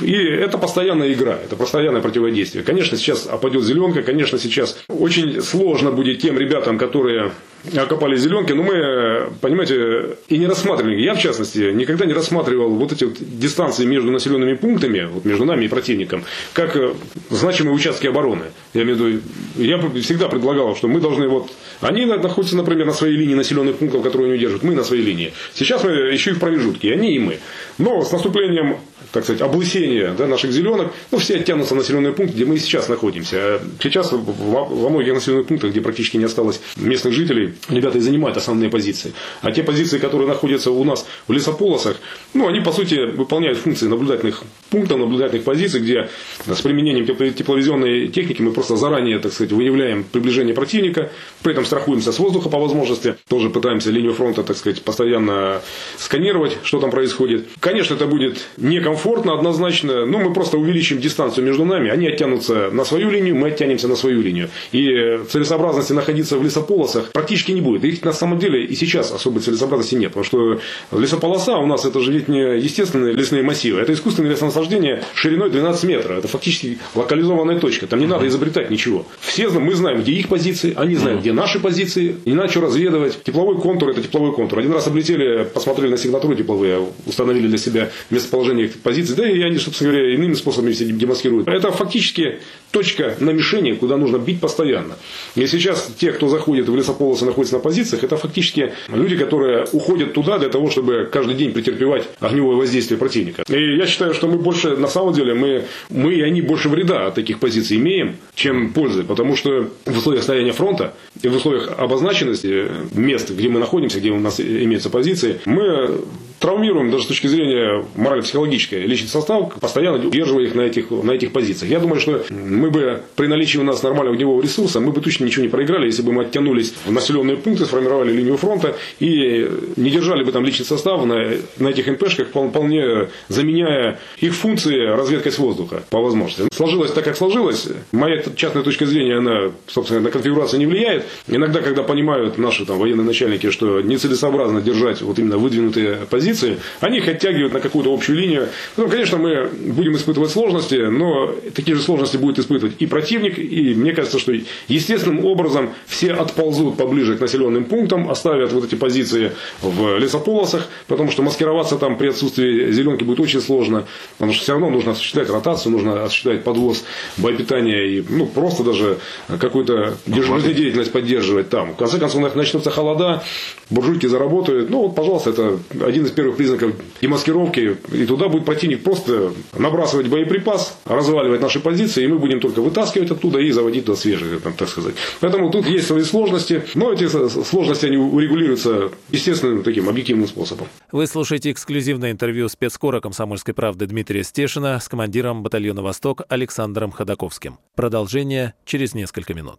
И 0.00 0.12
это 0.12 0.58
постоянная 0.58 1.12
игра, 1.12 1.38
это 1.42 1.56
постоянное 1.56 2.00
противодействие. 2.00 2.64
Конечно, 2.64 2.96
сейчас 2.96 3.26
опадет 3.50 3.64
зеленка, 3.64 4.02
конечно, 4.02 4.38
сейчас 4.38 4.78
очень 4.88 5.42
сложно 5.42 5.90
будет 5.90 6.20
тем 6.20 6.38
ребятам, 6.38 6.78
которые 6.78 7.32
окопали 7.76 8.16
зеленки, 8.16 8.52
но 8.52 8.62
мы, 8.62 9.28
понимаете, 9.40 10.16
и 10.28 10.38
не 10.38 10.46
рассматривали. 10.46 11.00
Я, 11.00 11.14
в 11.14 11.20
частности, 11.20 11.72
никогда 11.72 12.06
не 12.06 12.14
рассматривал 12.14 12.70
вот 12.70 12.92
эти 12.92 13.04
вот 13.04 13.16
дистанции 13.20 13.84
между 13.84 14.10
населенными 14.10 14.54
пунктами, 14.54 15.08
вот 15.12 15.24
между 15.24 15.44
нами 15.44 15.66
и 15.66 15.68
противником, 15.68 16.24
как 16.54 16.76
э, 16.76 16.94
значимые 17.28 17.74
участки 17.74 18.06
обороны. 18.06 18.44
Я 18.72 18.82
имею 18.82 18.96
в 18.96 19.00
виду, 19.00 19.20
я 19.56 19.78
всегда 20.00 20.28
предлагал, 20.28 20.74
что 20.76 20.88
мы 20.88 21.00
должны 21.00 21.28
вот... 21.28 21.50
Они 21.80 22.06
находятся, 22.06 22.56
например, 22.56 22.86
на 22.86 22.92
своей 22.92 23.16
линии 23.16 23.34
населенных 23.34 23.76
пунктов, 23.76 24.02
которые 24.02 24.28
они 24.28 24.36
удерживают, 24.36 24.62
мы 24.62 24.74
на 24.74 24.84
своей 24.84 25.02
линии. 25.02 25.32
Сейчас 25.54 25.84
мы 25.84 25.90
еще 25.90 26.30
и 26.30 26.34
в 26.34 26.38
промежутке, 26.38 26.88
и 26.88 26.92
они, 26.92 27.14
и 27.14 27.18
мы. 27.18 27.38
Но 27.78 28.02
с 28.02 28.12
наступлением 28.12 28.78
так 29.12 29.24
сказать, 29.24 29.42
облысения 29.42 30.12
да, 30.16 30.26
наших 30.26 30.52
зеленок, 30.52 30.92
ну, 31.10 31.18
все 31.18 31.36
оттянутся 31.36 31.74
в 31.74 31.78
населенные 31.78 32.12
пункты, 32.12 32.34
где 32.34 32.44
мы 32.44 32.56
и 32.56 32.58
сейчас 32.58 32.88
находимся. 32.88 33.60
Сейчас 33.82 34.12
во 34.12 34.88
многих 34.88 35.14
населенных 35.14 35.46
пунктах, 35.46 35.70
где 35.70 35.80
практически 35.80 36.16
не 36.16 36.24
осталось 36.24 36.60
местных 36.76 37.14
жителей, 37.14 37.54
ребята 37.68 37.98
и 37.98 38.00
занимают 38.00 38.36
основные 38.36 38.70
позиции. 38.70 39.12
А 39.42 39.50
те 39.52 39.62
позиции, 39.62 39.98
которые 39.98 40.28
находятся 40.28 40.70
у 40.70 40.84
нас 40.84 41.06
в 41.26 41.32
лесополосах, 41.32 41.96
ну, 42.34 42.48
они, 42.48 42.60
по 42.60 42.72
сути, 42.72 43.10
выполняют 43.10 43.58
функции 43.58 43.86
наблюдательных 43.86 44.42
пунктов, 44.70 44.98
наблюдательных 44.98 45.44
позиций, 45.44 45.80
где 45.80 46.08
с 46.46 46.60
применением 46.60 47.06
тепловизионной 47.06 48.08
техники 48.08 48.42
мы 48.42 48.52
просто 48.52 48.76
заранее, 48.76 49.18
так 49.18 49.32
сказать, 49.32 49.52
выявляем 49.52 50.04
приближение 50.04 50.54
противника, 50.54 51.10
при 51.42 51.52
этом 51.52 51.64
страхуемся 51.64 52.12
с 52.12 52.18
воздуха 52.18 52.48
по 52.48 52.58
возможности, 52.58 53.16
тоже 53.28 53.50
пытаемся 53.50 53.90
линию 53.90 54.12
фронта, 54.12 54.42
так 54.42 54.56
сказать, 54.56 54.82
постоянно 54.82 55.60
сканировать, 55.98 56.58
что 56.62 56.80
там 56.80 56.90
происходит. 56.90 57.48
Конечно, 57.60 57.94
это 57.94 58.06
будет 58.06 58.48
некомфортно, 58.56 59.10
комфортно, 59.10 59.34
однозначно. 59.34 60.06
Ну, 60.06 60.18
мы 60.18 60.32
просто 60.32 60.58
увеличим 60.58 61.00
дистанцию 61.00 61.44
между 61.44 61.64
нами. 61.64 61.90
Они 61.90 62.06
оттянутся 62.06 62.70
на 62.70 62.84
свою 62.84 63.10
линию, 63.10 63.34
мы 63.34 63.48
оттянемся 63.48 63.88
на 63.88 63.96
свою 63.96 64.22
линию. 64.22 64.48
И 64.72 65.20
целесообразности 65.28 65.92
находиться 65.92 66.38
в 66.38 66.44
лесополосах 66.44 67.12
практически 67.12 67.52
не 67.52 67.60
будет. 67.60 67.84
Их 67.84 68.04
на 68.04 68.12
самом 68.12 68.38
деле 68.38 68.64
и 68.64 68.74
сейчас 68.74 69.12
особой 69.12 69.40
целесообразности 69.40 69.94
нет. 69.96 70.12
Потому 70.12 70.24
что 70.24 70.60
лесополоса 70.92 71.56
у 71.56 71.66
нас 71.66 71.84
это 71.84 72.00
же 72.00 72.12
ведь 72.12 72.28
не 72.28 72.58
естественные 72.58 73.14
лесные 73.14 73.42
массивы. 73.42 73.80
Это 73.80 73.92
искусственное 73.92 74.30
лесонасаждение 74.60 75.02
шириной 75.14 75.50
12 75.50 75.84
метров. 75.84 76.18
Это 76.18 76.28
фактически 76.28 76.78
локализованная 76.94 77.58
точка. 77.58 77.86
Там 77.86 78.00
не 78.00 78.06
надо 78.06 78.26
изобретать 78.26 78.70
ничего. 78.70 79.06
Все 79.20 79.48
мы 79.50 79.74
знаем, 79.74 80.00
где 80.00 80.12
их 80.12 80.28
позиции, 80.28 80.72
они 80.76 80.96
знают, 80.96 81.20
где 81.20 81.32
наши 81.32 81.60
позиции. 81.60 82.16
Не 82.24 82.34
надо 82.34 82.50
что 82.50 82.60
разведывать. 82.62 83.22
Тепловой 83.24 83.58
контур– 83.58 83.88
это 83.90 84.02
тепловой 84.02 84.32
контур. 84.32 84.58
Один 84.58 84.72
раз 84.72 84.86
облетели, 84.86 85.44
посмотрели 85.44 85.90
на 85.90 85.96
сигнатуры 85.96 86.36
тепловые, 86.36 86.86
установили 87.06 87.48
для 87.48 87.58
себя 87.58 87.90
местоположение 88.10 88.66
их 88.66 88.80
позиций, 88.80 89.16
да 89.16 89.28
и 89.28 89.40
они, 89.42 89.58
собственно 89.58 89.92
говоря, 89.92 90.14
иными 90.14 90.34
способами 90.34 90.72
себя 90.72 90.92
демаскируют. 90.92 91.48
Это 91.48 91.70
фактически 91.70 92.40
точка 92.70 93.16
на 93.20 93.30
мишени, 93.30 93.72
куда 93.72 93.96
нужно 93.96 94.18
бить 94.18 94.40
постоянно. 94.40 94.96
И 95.34 95.46
сейчас 95.46 95.90
те, 95.98 96.12
кто 96.12 96.28
заходит 96.28 96.68
в 96.68 96.76
лесополосы, 96.76 97.24
находятся 97.24 97.56
на 97.56 97.60
позициях, 97.60 98.04
это 98.04 98.16
фактически 98.16 98.72
люди, 98.88 99.16
которые 99.16 99.66
уходят 99.72 100.14
туда 100.14 100.38
для 100.38 100.48
того, 100.48 100.70
чтобы 100.70 101.08
каждый 101.10 101.34
день 101.34 101.52
претерпевать 101.52 102.04
огневое 102.20 102.56
воздействие 102.56 102.98
противника. 102.98 103.42
И 103.48 103.76
я 103.76 103.86
считаю, 103.86 104.14
что 104.14 104.28
мы 104.28 104.38
больше, 104.50 104.76
на 104.76 104.88
самом 104.88 105.14
деле, 105.14 105.34
мы, 105.34 105.64
мы 105.90 106.14
и 106.14 106.22
они 106.22 106.42
больше 106.42 106.68
вреда 106.68 107.06
от 107.06 107.14
таких 107.14 107.38
позиций 107.38 107.76
имеем, 107.76 108.16
чем 108.34 108.72
пользы. 108.72 109.04
Потому 109.04 109.36
что 109.36 109.70
в 109.86 109.98
условиях 109.98 110.24
стояния 110.24 110.52
фронта 110.52 110.94
и 111.22 111.28
в 111.28 111.36
условиях 111.36 111.70
обозначенности 111.78 112.66
мест, 112.92 113.30
где 113.30 113.48
мы 113.48 113.60
находимся, 113.60 114.00
где 114.00 114.10
у 114.10 114.18
нас 114.18 114.40
имеются 114.40 114.90
позиции, 114.90 115.40
мы 115.44 116.00
травмируем 116.40 116.90
даже 116.90 117.04
с 117.04 117.06
точки 117.06 117.26
зрения 117.26 117.84
морально-психологической 117.94 118.80
личный 118.86 119.08
состав, 119.08 119.54
постоянно 119.60 120.04
удерживая 120.04 120.46
их 120.46 120.54
на 120.54 120.62
этих, 120.62 120.90
на 120.90 121.12
этих 121.12 121.32
позициях. 121.32 121.70
Я 121.70 121.78
думаю, 121.78 122.00
что 122.00 122.24
мы 122.30 122.70
бы 122.70 123.02
при 123.14 123.26
наличии 123.26 123.58
у 123.58 123.62
нас 123.62 123.82
нормального 123.82 124.14
огневого 124.14 124.42
ресурса, 124.42 124.80
мы 124.80 124.92
бы 124.92 125.00
точно 125.00 125.26
ничего 125.26 125.44
не 125.44 125.50
проиграли, 125.50 125.86
если 125.86 126.02
бы 126.02 126.12
мы 126.12 126.22
оттянулись 126.22 126.74
в 126.84 126.90
населенные 126.90 127.36
пункты, 127.36 127.66
сформировали 127.66 128.12
линию 128.12 128.38
фронта 128.38 128.74
и 128.98 129.48
не 129.76 129.90
держали 129.90 130.24
бы 130.24 130.32
там 130.32 130.44
личный 130.44 130.64
состав 130.64 131.04
на, 131.04 131.32
на 131.58 131.68
этих 131.68 131.86
НПшках, 131.86 132.28
вполне 132.28 133.08
заменяя 133.28 134.00
их 134.18 134.34
функции 134.34 134.86
разведкой 134.86 135.32
с 135.32 135.38
воздуха 135.38 135.82
по 135.90 136.00
возможности. 136.00 136.48
Сложилось 136.54 136.92
так, 136.92 137.04
как 137.04 137.16
сложилось. 137.16 137.68
Моя 137.92 138.22
частная 138.34 138.62
точка 138.62 138.86
зрения, 138.86 139.18
она, 139.18 139.52
собственно, 139.66 140.00
на 140.00 140.10
конфигурацию 140.10 140.58
не 140.58 140.66
влияет. 140.66 141.04
Иногда, 141.28 141.60
когда 141.60 141.82
понимают 141.82 142.38
наши 142.38 142.64
там, 142.64 142.78
военные 142.78 143.04
начальники, 143.04 143.50
что 143.50 143.82
нецелесообразно 143.82 144.62
держать 144.62 145.02
вот 145.02 145.18
именно 145.18 145.36
выдвинутые 145.36 145.98
позиции, 146.08 146.29
позиции, 146.30 146.58
они 146.80 146.98
их 146.98 147.08
оттягивают 147.08 147.52
на 147.52 147.60
какую-то 147.60 147.92
общую 147.92 148.18
линию. 148.18 148.48
Ну, 148.76 148.88
конечно, 148.88 149.18
мы 149.18 149.46
будем 149.46 149.96
испытывать 149.96 150.30
сложности, 150.30 150.74
но 150.74 151.34
такие 151.54 151.76
же 151.76 151.82
сложности 151.82 152.16
будет 152.16 152.38
испытывать 152.38 152.74
и 152.78 152.86
противник, 152.86 153.38
и 153.38 153.74
мне 153.74 153.92
кажется, 153.92 154.18
что 154.18 154.32
естественным 154.68 155.24
образом 155.24 155.70
все 155.86 156.12
отползут 156.12 156.76
поближе 156.76 157.16
к 157.16 157.20
населенным 157.20 157.64
пунктам, 157.64 158.10
оставят 158.10 158.52
вот 158.52 158.64
эти 158.64 158.74
позиции 158.74 159.32
в 159.62 159.98
лесополосах, 159.98 160.68
потому 160.86 161.10
что 161.10 161.22
маскироваться 161.22 161.76
там 161.76 161.96
при 161.96 162.08
отсутствии 162.08 162.70
зеленки 162.72 163.04
будет 163.04 163.20
очень 163.20 163.40
сложно, 163.40 163.86
потому 164.18 164.32
что 164.32 164.42
все 164.42 164.52
равно 164.52 164.70
нужно 164.70 164.92
осуществлять 164.92 165.30
ротацию, 165.30 165.72
нужно 165.72 166.04
осуществлять 166.04 166.44
подвоз 166.44 166.84
боепитания 167.16 167.84
и 167.84 168.04
ну, 168.08 168.26
просто 168.26 168.64
даже 168.64 168.98
какую-то 169.40 169.94
жизнедеятельность 170.06 170.92
поддерживать 170.92 171.50
там. 171.50 171.72
В 171.74 171.76
конце 171.76 171.98
концов, 171.98 172.34
начнутся 172.34 172.70
холода, 172.70 173.22
буржуйки 173.70 174.06
заработают. 174.06 174.70
Ну, 174.70 174.82
вот, 174.82 174.94
пожалуйста, 174.94 175.30
это 175.30 175.58
один 175.80 176.04
из 176.04 176.10
первых 176.20 176.36
признаков 176.36 176.72
демаскировки. 177.00 177.78
И 177.92 178.04
туда 178.04 178.28
будет 178.28 178.44
противник 178.44 178.82
просто 178.82 179.32
набрасывать 179.56 180.08
боеприпас, 180.08 180.78
разваливать 180.84 181.40
наши 181.40 181.60
позиции, 181.60 182.04
и 182.04 182.08
мы 182.08 182.18
будем 182.18 182.40
только 182.40 182.60
вытаскивать 182.60 183.10
оттуда 183.10 183.38
и 183.38 183.50
заводить 183.50 183.86
туда 183.86 183.96
свежие, 183.96 184.38
так 184.38 184.68
сказать. 184.68 184.94
Поэтому 185.20 185.50
тут 185.50 185.66
есть 185.66 185.86
свои 185.86 186.02
сложности, 186.02 186.62
но 186.74 186.92
эти 186.92 187.08
сложности 187.08 187.86
они 187.86 187.96
урегулируются 187.96 188.90
естественным 189.10 189.62
таким 189.62 189.88
объективным 189.88 190.28
способом. 190.28 190.66
Вы 190.92 191.06
слушаете 191.06 191.52
эксклюзивное 191.52 192.10
интервью 192.10 192.48
спецкора 192.48 193.00
«Комсомольской 193.00 193.54
правды» 193.54 193.86
Дмитрия 193.86 194.22
Стешина 194.22 194.78
с 194.78 194.88
командиром 194.88 195.42
батальона 195.42 195.82
«Восток» 195.82 196.22
Александром 196.28 196.90
Ходаковским. 196.90 197.58
Продолжение 197.74 198.54
через 198.66 198.92
несколько 198.92 199.32
минут. 199.32 199.58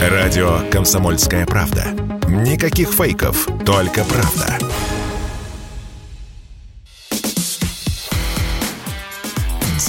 Радио 0.00 0.60
«Комсомольская 0.70 1.46
правда». 1.46 1.88
Никаких 2.26 2.88
фейков, 2.88 3.46
только 3.66 4.02
правда. 4.04 4.58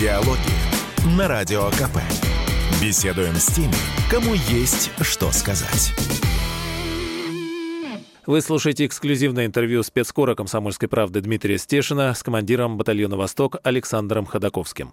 Диалоги 0.01 1.15
на 1.15 1.27
Радио 1.27 1.69
КП. 1.69 1.99
Беседуем 2.81 3.35
с 3.35 3.45
теми, 3.53 3.75
кому 4.09 4.33
есть 4.33 4.89
что 5.01 5.31
сказать. 5.31 5.93
Вы 8.25 8.41
слушаете 8.41 8.87
эксклюзивное 8.87 9.45
интервью 9.45 9.83
спецкора 9.83 10.33
«Комсомольской 10.33 10.89
правды» 10.89 11.21
Дмитрия 11.21 11.59
Стешина 11.59 12.15
с 12.15 12.23
командиром 12.23 12.77
батальона 12.77 13.15
«Восток» 13.15 13.57
Александром 13.61 14.25
Ходаковским. 14.25 14.91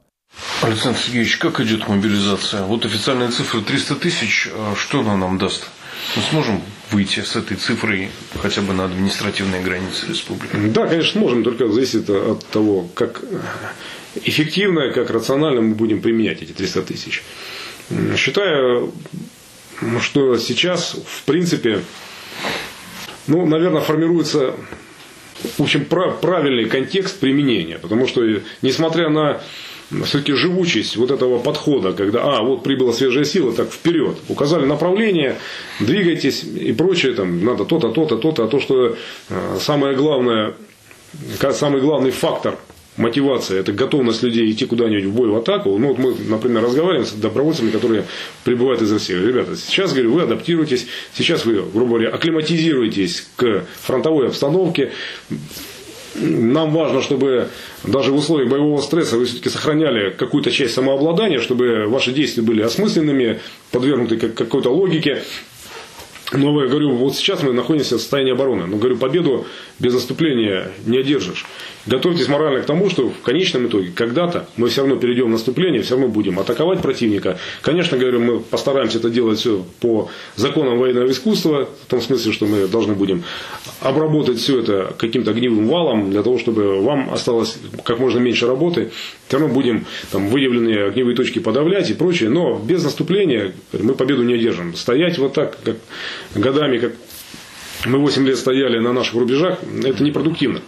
Александр 0.60 0.98
Сергеевич, 0.98 1.38
как 1.38 1.58
идет 1.60 1.88
мобилизация? 1.88 2.64
Вот 2.64 2.84
официальная 2.84 3.30
цифра 3.30 3.62
300 3.62 3.94
тысяч. 3.94 4.50
А 4.52 4.74
что 4.76 5.00
она 5.00 5.16
нам 5.16 5.38
даст? 5.38 5.70
Мы 6.16 6.22
сможем 6.30 6.62
выйти 6.90 7.20
с 7.20 7.34
этой 7.34 7.56
цифрой 7.56 8.10
хотя 8.42 8.60
бы 8.60 8.74
на 8.74 8.84
административные 8.84 9.62
границы 9.62 10.06
республики? 10.06 10.54
Да, 10.54 10.86
конечно, 10.86 11.20
сможем, 11.20 11.44
только 11.44 11.66
зависит 11.66 12.10
от 12.10 12.46
того, 12.46 12.86
как 12.94 13.22
эффективно, 14.24 14.90
как 14.92 15.10
рационально 15.10 15.60
мы 15.60 15.74
будем 15.74 16.00
применять 16.00 16.42
эти 16.42 16.52
300 16.52 16.82
тысяч. 16.82 17.22
Считаю, 18.16 18.92
что 20.00 20.36
сейчас, 20.38 20.96
в 21.06 21.24
принципе, 21.24 21.80
ну, 23.26 23.46
наверное, 23.46 23.80
формируется 23.80 24.54
в 25.56 25.62
общем, 25.62 25.84
правильный 25.84 26.68
контекст 26.68 27.18
применения. 27.20 27.78
Потому 27.78 28.06
что, 28.06 28.22
несмотря 28.62 29.08
на 29.08 29.40
все-таки 30.04 30.32
живучесть 30.34 30.96
вот 30.96 31.10
этого 31.10 31.38
подхода, 31.38 31.92
когда, 31.92 32.22
а, 32.22 32.42
вот 32.42 32.62
прибыла 32.62 32.92
свежая 32.92 33.24
сила, 33.24 33.52
так 33.52 33.70
вперед, 33.70 34.18
указали 34.28 34.66
направление, 34.66 35.38
двигайтесь 35.80 36.44
и 36.44 36.72
прочее, 36.72 37.14
там, 37.14 37.42
надо 37.44 37.64
то-то, 37.64 37.90
то-то, 37.90 38.16
то-то, 38.18 38.44
а 38.44 38.48
то, 38.48 38.60
что 38.60 38.96
э, 39.30 39.58
самое 39.60 39.96
главное, 39.96 40.54
самый 41.52 41.80
главный 41.80 42.10
фактор 42.10 42.58
мотивация, 42.98 43.60
это 43.60 43.72
готовность 43.72 44.22
людей 44.22 44.50
идти 44.50 44.66
куда-нибудь 44.66 45.04
в 45.04 45.12
бой, 45.12 45.28
в 45.28 45.36
атаку. 45.36 45.78
Ну, 45.78 45.88
вот 45.88 45.98
мы, 45.98 46.14
например, 46.28 46.64
разговариваем 46.64 47.06
с 47.06 47.12
добровольцами, 47.12 47.70
которые 47.70 48.04
прибывают 48.44 48.82
из 48.82 48.92
России. 48.92 49.14
Ребята, 49.14 49.56
сейчас, 49.56 49.92
говорю, 49.92 50.12
вы 50.12 50.22
адаптируетесь, 50.22 50.86
сейчас 51.14 51.46
вы, 51.46 51.62
грубо 51.72 51.92
говоря, 51.92 52.10
акклиматизируетесь 52.10 53.26
к 53.36 53.64
фронтовой 53.80 54.28
обстановке. 54.28 54.92
Нам 56.16 56.72
важно, 56.72 57.00
чтобы 57.00 57.48
даже 57.84 58.10
в 58.10 58.16
условиях 58.16 58.50
боевого 58.50 58.80
стресса 58.80 59.16
вы 59.16 59.26
все-таки 59.26 59.50
сохраняли 59.50 60.10
какую-то 60.10 60.50
часть 60.50 60.74
самообладания, 60.74 61.40
чтобы 61.40 61.86
ваши 61.86 62.12
действия 62.12 62.42
были 62.42 62.62
осмысленными, 62.62 63.40
подвергнуты 63.70 64.16
какой-то 64.16 64.70
логике. 64.70 65.22
Но 66.32 66.60
я 66.62 66.68
говорю, 66.68 66.90
вот 66.90 67.16
сейчас 67.16 67.42
мы 67.42 67.52
находимся 67.52 67.96
в 67.96 68.00
состоянии 68.00 68.32
обороны. 68.32 68.66
Но 68.66 68.76
говорю, 68.76 68.96
победу 68.96 69.46
без 69.78 69.94
наступления 69.94 70.72
не 70.84 70.98
одержишь. 70.98 71.46
Готовьтесь 71.88 72.28
морально 72.28 72.60
к 72.60 72.66
тому, 72.66 72.90
что 72.90 73.08
в 73.08 73.22
конечном 73.22 73.66
итоге 73.66 73.90
когда-то 73.94 74.46
мы 74.58 74.68
все 74.68 74.82
равно 74.82 74.96
перейдем 74.96 75.26
в 75.26 75.30
наступление, 75.30 75.80
все 75.80 75.94
равно 75.94 76.08
будем 76.08 76.38
атаковать 76.38 76.82
противника. 76.82 77.38
Конечно, 77.62 77.96
говорю, 77.96 78.20
мы 78.20 78.40
постараемся 78.40 78.98
это 78.98 79.08
делать 79.08 79.38
все 79.38 79.64
по 79.80 80.10
законам 80.36 80.78
военного 80.78 81.10
искусства, 81.10 81.66
в 81.86 81.90
том 81.90 82.02
смысле, 82.02 82.32
что 82.32 82.44
мы 82.44 82.68
должны 82.68 82.92
будем 82.92 83.24
обработать 83.80 84.38
все 84.38 84.60
это 84.60 84.92
каким-то 84.98 85.30
огневым 85.30 85.66
валом, 85.66 86.10
для 86.10 86.22
того, 86.22 86.38
чтобы 86.38 86.82
вам 86.82 87.10
осталось 87.10 87.56
как 87.84 87.98
можно 87.98 88.18
меньше 88.18 88.46
работы. 88.46 88.90
Все 89.26 89.38
равно 89.38 89.54
будем 89.54 89.86
там, 90.12 90.28
выявленные 90.28 90.88
огневые 90.88 91.16
точки 91.16 91.38
подавлять 91.38 91.88
и 91.88 91.94
прочее. 91.94 92.28
Но 92.28 92.58
без 92.58 92.84
наступления 92.84 93.52
мы 93.72 93.94
победу 93.94 94.24
не 94.24 94.34
одержим. 94.34 94.74
Стоять 94.74 95.16
вот 95.16 95.32
так, 95.32 95.56
как 95.64 95.76
годами, 96.34 96.76
как 96.76 96.92
мы 97.86 97.98
8 97.98 98.26
лет 98.26 98.36
стояли 98.36 98.78
на 98.78 98.92
наших 98.92 99.14
рубежах, 99.14 99.60
это 99.84 100.04
непродуктивно. 100.04 100.60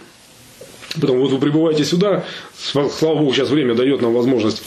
Потом 0.99 1.19
вот 1.19 1.31
вы 1.31 1.39
прибываете 1.39 1.85
сюда, 1.85 2.25
слава 2.57 3.15
богу, 3.15 3.33
сейчас 3.33 3.49
время 3.49 3.75
дает 3.75 4.01
нам 4.01 4.13
возможность 4.13 4.61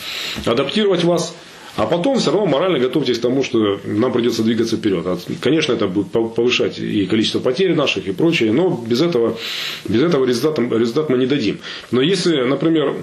адаптировать 0.47 1.05
вас, 1.05 1.37
а 1.77 1.87
потом 1.87 2.19
все 2.19 2.31
равно 2.31 2.47
морально 2.47 2.79
готовьтесь 2.79 3.19
к 3.19 3.23
тому, 3.23 3.43
что 3.43 3.81
нам 3.85 4.13
придется 4.13 4.43
двигаться 4.43 4.77
вперед. 4.77 5.07
Конечно, 5.41 5.73
это 5.73 5.89
будет 5.89 6.11
повышать 6.11 6.79
и 6.79 7.05
количество 7.07 7.41
потерь 7.41 7.75
наших 7.75 8.07
и 8.07 8.13
прочее, 8.13 8.53
но 8.53 8.71
без 8.71 9.03
этого, 9.03 9.37
без 9.89 10.03
этого 10.03 10.25
результата, 10.25 10.63
результат 10.63 11.11
мы 11.11 11.19
не 11.19 11.27
дадим. 11.27 11.59
Но 11.91 12.01
если, 12.01 12.43
например, 12.43 12.95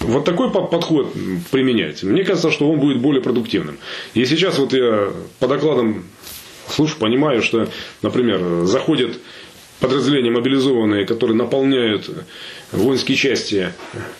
вот 0.00 0.24
такой 0.24 0.50
подход 0.50 1.12
применять, 1.50 2.02
мне 2.02 2.24
кажется, 2.24 2.50
что 2.50 2.70
он 2.70 2.80
будет 2.80 3.00
более 3.00 3.22
продуктивным. 3.22 3.78
И 4.14 4.24
сейчас 4.24 4.58
вот 4.58 4.72
я 4.72 5.10
по 5.38 5.46
докладам 5.46 6.04
слушаю, 6.68 6.98
понимаю, 6.98 7.42
что, 7.42 7.68
например, 8.02 8.64
заходят 8.64 9.18
подразделения 9.80 10.30
мобилизованные, 10.30 11.04
которые 11.04 11.36
наполняют 11.36 12.10
воинские 12.72 13.16
части, 13.16 13.72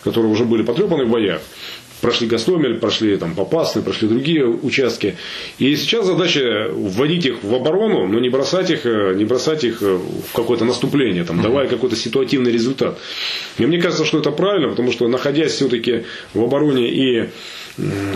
которые 0.02 0.30
уже 0.30 0.44
были 0.44 0.62
потрепаны 0.62 1.04
в 1.04 1.11
боях, 1.11 1.40
прошли 2.04 2.26
Гастомель, 2.26 2.78
прошли 2.78 3.16
там 3.16 3.34
Попасны, 3.34 3.80
прошли 3.80 4.08
другие 4.08 4.46
участки. 4.46 5.16
И 5.58 5.75
сейчас 5.75 6.04
задача 6.04 6.68
вводить 6.70 7.25
их 7.25 7.42
в 7.42 7.54
оборону, 7.54 8.06
но 8.06 8.20
не 8.20 8.28
бросать 8.28 8.70
их, 8.70 8.84
не 8.84 9.25
бросать 9.25 9.64
их 9.64 9.80
в 9.80 10.32
какое-то 10.34 10.66
наступление, 10.66 11.25
там, 11.25 11.40
давая 11.40 11.66
какой-то 11.66 11.96
ситуативный 11.96 12.52
результат. 12.52 12.99
И 13.58 13.64
мне 13.64 13.80
кажется, 13.80 14.04
что 14.04 14.18
это 14.18 14.32
правильно, 14.32 14.68
потому 14.68 14.92
что 14.92 15.08
находясь 15.08 15.52
все-таки 15.52 16.04
в 16.34 16.42
обороне 16.42 16.90
и 16.90 17.30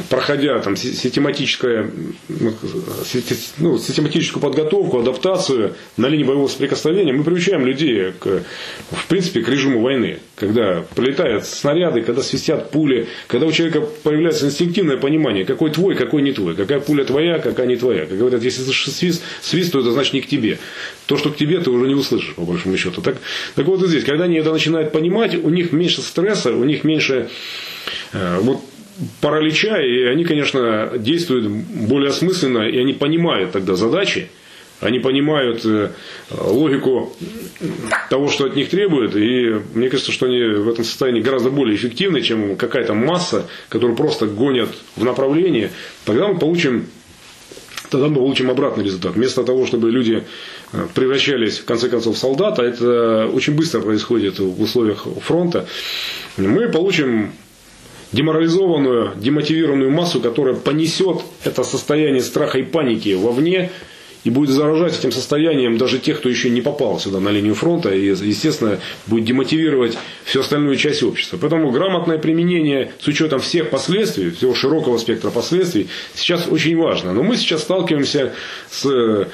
проходя 0.08 0.58
там 0.60 0.76
систематическое, 0.76 1.90
ну, 2.28 3.78
систематическую 3.78 4.40
подготовку, 4.40 5.00
адаптацию 5.00 5.74
на 5.96 6.06
линии 6.06 6.24
боевого 6.24 6.48
соприкосновения, 6.48 7.12
мы 7.12 7.24
приучаем 7.24 7.66
людей, 7.66 8.12
к, 8.18 8.44
в 8.90 9.06
принципе, 9.08 9.42
к 9.42 9.48
режиму 9.48 9.80
войны. 9.80 10.20
Когда 10.36 10.84
прилетают 10.94 11.44
снаряды, 11.44 12.02
когда 12.02 12.22
свистят 12.22 12.70
пули, 12.70 13.08
когда 13.26 13.46
у 13.46 13.52
человека 13.52 13.80
появляется 13.80 14.46
инстинктивное 14.46 14.96
понимание, 14.96 15.44
какой 15.44 15.70
твой, 15.70 15.96
какой 15.96 16.22
не 16.22 16.32
твой, 16.32 16.54
какая 16.54 16.78
пуля 16.78 17.04
твоя, 17.04 17.38
какая 17.40 17.66
не 17.66 17.76
твоя. 17.76 18.06
Как 18.06 18.16
говорят, 18.16 18.42
если 18.42 18.62
свист, 18.62 19.22
свист, 19.42 19.72
то 19.72 19.80
это 19.80 19.90
значит 19.90 20.14
не 20.14 20.20
к 20.20 20.28
тебе. 20.28 20.58
То, 21.06 21.16
что 21.16 21.30
к 21.30 21.36
тебе, 21.36 21.58
ты 21.58 21.70
уже 21.70 21.88
не 21.88 21.94
услышишь, 21.94 22.34
по 22.34 22.42
большому 22.42 22.76
счету. 22.76 23.02
Так, 23.02 23.16
так 23.56 23.66
вот 23.66 23.82
и 23.82 23.88
здесь, 23.88 24.04
когда 24.04 24.24
они 24.24 24.36
это 24.36 24.52
начинают 24.52 24.92
понимать, 24.92 25.34
у 25.34 25.48
них 25.48 25.72
меньше 25.72 26.00
стресса, 26.02 26.52
у 26.52 26.64
них 26.64 26.84
меньше 26.84 27.28
э, 28.12 28.38
вот 28.40 28.62
паралича, 29.20 29.80
и 29.80 30.04
они, 30.04 30.24
конечно, 30.24 30.92
действуют 30.96 31.46
более 31.48 32.10
осмысленно, 32.10 32.68
и 32.68 32.78
они 32.78 32.92
понимают 32.92 33.52
тогда 33.52 33.74
задачи, 33.74 34.28
они 34.80 35.00
понимают 35.00 35.64
э, 35.64 35.90
логику 36.30 37.12
того, 38.10 38.28
что 38.28 38.44
от 38.44 38.54
них 38.54 38.68
требуют, 38.70 39.16
и 39.16 39.60
мне 39.74 39.88
кажется, 39.88 40.12
что 40.12 40.26
они 40.26 40.40
в 40.40 40.68
этом 40.68 40.84
состоянии 40.84 41.20
гораздо 41.20 41.50
более 41.50 41.76
эффективны, 41.76 42.22
чем 42.22 42.56
какая-то 42.56 42.94
масса, 42.94 43.46
которую 43.68 43.96
просто 43.96 44.26
гонят 44.26 44.68
в 44.94 45.04
направлении. 45.04 45.70
Тогда 46.04 46.28
мы 46.28 46.38
получим 46.38 46.86
тогда 47.90 48.08
мы 48.08 48.16
получим 48.16 48.50
обратный 48.50 48.84
результат. 48.84 49.14
Вместо 49.14 49.44
того, 49.44 49.66
чтобы 49.66 49.90
люди 49.90 50.22
э, 50.72 50.86
превращались 50.94 51.58
в 51.58 51.64
конце 51.64 51.88
концов 51.88 52.16
в 52.16 52.18
солдата, 52.18 52.62
это 52.62 53.28
очень 53.32 53.54
быстро 53.54 53.80
происходит 53.80 54.38
в 54.38 54.60
условиях 54.62 55.06
фронта, 55.22 55.66
мы 56.36 56.68
получим 56.68 57.32
деморализованную, 58.12 59.12
демотивированную 59.16 59.90
массу, 59.90 60.20
которая 60.20 60.54
понесет 60.54 61.22
это 61.44 61.64
состояние 61.64 62.22
страха 62.22 62.58
и 62.58 62.62
паники 62.62 63.14
вовне, 63.14 63.70
и 64.28 64.30
будет 64.30 64.50
заражать 64.50 64.98
этим 64.98 65.10
состоянием 65.10 65.78
даже 65.78 65.98
тех, 65.98 66.18
кто 66.18 66.28
еще 66.28 66.50
не 66.50 66.60
попал 66.60 67.00
сюда 67.00 67.18
на 67.18 67.30
линию 67.30 67.54
фронта, 67.54 67.94
и, 67.94 68.08
естественно, 68.08 68.78
будет 69.06 69.24
демотивировать 69.24 69.96
всю 70.24 70.40
остальную 70.40 70.76
часть 70.76 71.02
общества. 71.02 71.38
Поэтому 71.40 71.70
грамотное 71.70 72.18
применение 72.18 72.92
с 73.00 73.08
учетом 73.08 73.40
всех 73.40 73.70
последствий, 73.70 74.30
всего 74.30 74.54
широкого 74.54 74.98
спектра 74.98 75.30
последствий, 75.30 75.88
сейчас 76.14 76.46
очень 76.46 76.76
важно. 76.76 77.14
Но 77.14 77.22
мы 77.22 77.38
сейчас 77.38 77.62
сталкиваемся 77.62 78.34
с 78.70 78.84
э, 78.84 79.24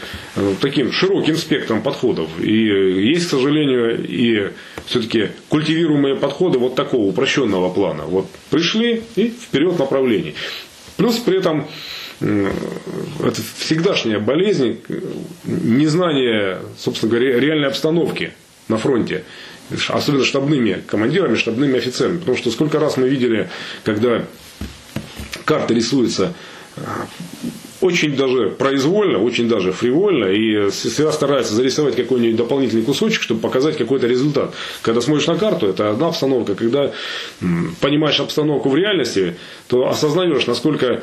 таким 0.61 0.93
широким 0.93 1.37
спектром 1.37 1.83
подходов. 1.83 2.29
И 2.41 2.53
есть, 2.53 3.27
к 3.27 3.31
сожалению, 3.31 3.99
и 4.01 4.53
все-таки 4.87 5.31
культивируемые 5.49 6.15
подходы 6.15 6.61
вот 6.61 6.77
такого 6.77 7.09
упрощенного 7.09 7.69
плана. 7.69 8.05
Вот 8.05 8.27
пришли 8.51 9.03
и 9.17 9.29
вперед 9.29 9.77
направлений. 9.77 10.37
Плюс 10.97 11.17
при 11.17 11.39
этом 11.39 11.67
это 12.21 13.43
всегдашняя 13.59 14.19
болезнь, 14.19 14.81
незнание, 15.45 16.61
собственно 16.79 17.11
говоря, 17.11 17.39
реальной 17.39 17.69
обстановки 17.69 18.33
на 18.69 18.79
фронте. 18.79 19.25
Особенно 19.89 20.25
штабными 20.25 20.83
командирами, 20.87 21.37
штабными 21.37 21.79
офицерами. 21.79 22.19
Потому 22.19 22.37
что 22.37 22.51
сколько 22.51 22.79
раз 22.79 22.97
мы 22.97 23.09
видели, 23.09 23.49
когда 23.83 24.25
карта 25.45 25.75
рисуется 25.75 26.35
очень 27.81 28.17
даже 28.17 28.49
произвольно, 28.49 29.19
очень 29.19 29.49
даже 29.49 29.73
фривольно, 29.73 30.27
и 30.27 30.71
всегда 30.71 31.13
старается 31.13 31.55
зарисовать 31.55 31.97
какой-нибудь 31.97 32.37
дополнительный 32.37 32.83
кусочек, 32.83 33.23
чтобы 33.23 33.41
показать 33.41 33.77
какой-то 33.77 34.07
результат. 34.07 34.55
Когда 34.81 35.01
смотришь 35.01 35.27
на 35.27 35.37
карту, 35.37 35.69
это 35.69 35.91
одна 35.91 36.09
обстановка. 36.09 36.55
Когда 36.55 36.93
понимаешь 37.81 38.21
обстановку 38.21 38.71
в 38.71 38.77
реальности, 38.77 39.37
то 39.69 39.87
осознаешь, 39.89 40.47
насколько 40.47 41.03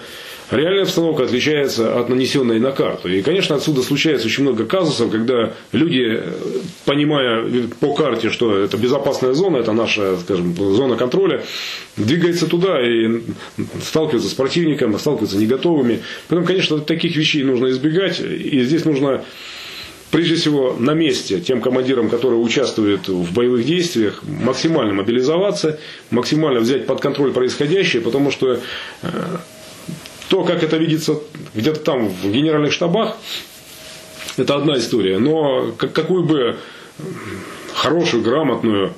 Реальная 0.51 0.83
обстановка 0.83 1.23
отличается 1.23 1.97
от 1.97 2.09
нанесенной 2.09 2.59
на 2.59 2.71
карту. 2.71 3.07
И, 3.07 3.21
конечно, 3.21 3.55
отсюда 3.55 3.81
случается 3.81 4.27
очень 4.27 4.43
много 4.43 4.65
казусов, 4.65 5.09
когда 5.09 5.53
люди, 5.71 6.21
понимая 6.83 7.47
по 7.79 7.93
карте, 7.93 8.29
что 8.29 8.57
это 8.57 8.75
безопасная 8.75 9.33
зона, 9.33 9.57
это 9.57 9.71
наша, 9.71 10.17
скажем, 10.17 10.53
зона 10.55 10.97
контроля, 10.97 11.45
двигаются 11.95 12.47
туда 12.47 12.81
и 12.85 13.21
сталкиваются 13.81 14.29
с 14.29 14.33
противником, 14.33 14.99
сталкиваются 14.99 15.37
не 15.37 15.45
готовыми. 15.45 16.01
Поэтому, 16.27 16.45
конечно, 16.45 16.79
таких 16.79 17.15
вещей 17.15 17.43
нужно 17.43 17.69
избегать. 17.69 18.19
И 18.19 18.61
здесь 18.63 18.83
нужно 18.83 19.23
прежде 20.11 20.35
всего 20.35 20.75
на 20.77 20.93
месте 20.93 21.39
тем 21.39 21.61
командирам, 21.61 22.09
которые 22.09 22.41
участвуют 22.41 23.07
в 23.07 23.33
боевых 23.33 23.65
действиях, 23.65 24.21
максимально 24.23 24.93
мобилизоваться, 24.93 25.79
максимально 26.09 26.59
взять 26.59 26.85
под 26.85 26.99
контроль 26.99 27.31
происходящее, 27.31 28.01
потому 28.01 28.31
что 28.31 28.59
то, 30.31 30.45
как 30.45 30.63
это 30.63 30.77
видится 30.77 31.19
где-то 31.53 31.81
там 31.81 32.07
в 32.07 32.31
генеральных 32.31 32.71
штабах, 32.71 33.17
это 34.37 34.55
одна 34.55 34.77
история. 34.77 35.19
Но 35.19 35.73
какую 35.73 36.23
бы 36.23 36.55
хорошую, 37.73 38.23
грамотную, 38.23 38.93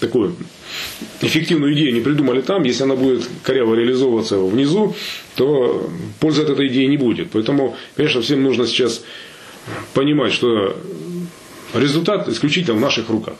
такую 0.00 0.34
эффективную 1.20 1.74
идею 1.74 1.92
не 1.92 2.00
придумали 2.00 2.40
там, 2.40 2.62
если 2.62 2.84
она 2.84 2.96
будет 2.96 3.28
коряво 3.42 3.74
реализовываться 3.74 4.38
внизу, 4.38 4.96
то 5.34 5.90
пользы 6.20 6.42
от 6.42 6.48
этой 6.48 6.68
идеи 6.68 6.86
не 6.86 6.96
будет. 6.96 7.30
Поэтому, 7.32 7.76
конечно, 7.94 8.22
всем 8.22 8.42
нужно 8.42 8.66
сейчас 8.66 9.04
понимать, 9.92 10.32
что 10.32 10.74
результат 11.74 12.30
исключительно 12.30 12.78
в 12.78 12.80
наших 12.80 13.10
руках. 13.10 13.34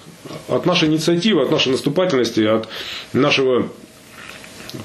От 0.48 0.66
нашей 0.66 0.90
инициативы, 0.90 1.40
от 1.40 1.50
нашей 1.50 1.72
наступательности, 1.72 2.40
от 2.40 2.68
нашего 3.14 3.70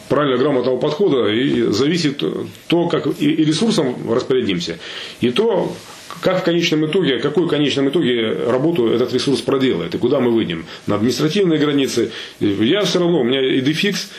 правильно 0.10 0.38
грамотного 0.38 0.78
подхода 0.78 1.28
и 1.28 1.62
зависит 1.72 2.24
то, 2.68 2.88
как 2.88 3.08
и 3.20 3.36
ресурсом 3.36 3.96
распорядимся, 4.12 4.80
и 5.22 5.32
то, 5.32 5.76
как 6.22 6.42
в 6.42 6.44
конечном 6.44 6.86
итоге, 6.86 7.20
какой 7.20 7.46
в 7.46 7.48
конечном 7.48 7.90
итоге 7.90 8.32
работу 8.32 8.88
этот 8.88 9.14
ресурс 9.14 9.42
проделает 9.42 9.94
и 9.96 9.98
куда 9.98 10.20
мы 10.20 10.32
выйдем? 10.32 10.66
На 10.88 10.96
административные 10.96 11.60
границы. 11.60 12.12
Я 12.40 12.82
все 12.82 13.00
равно, 13.00 13.22
у 13.22 13.24
меня 13.24 13.42
идефикс, 13.60 14.10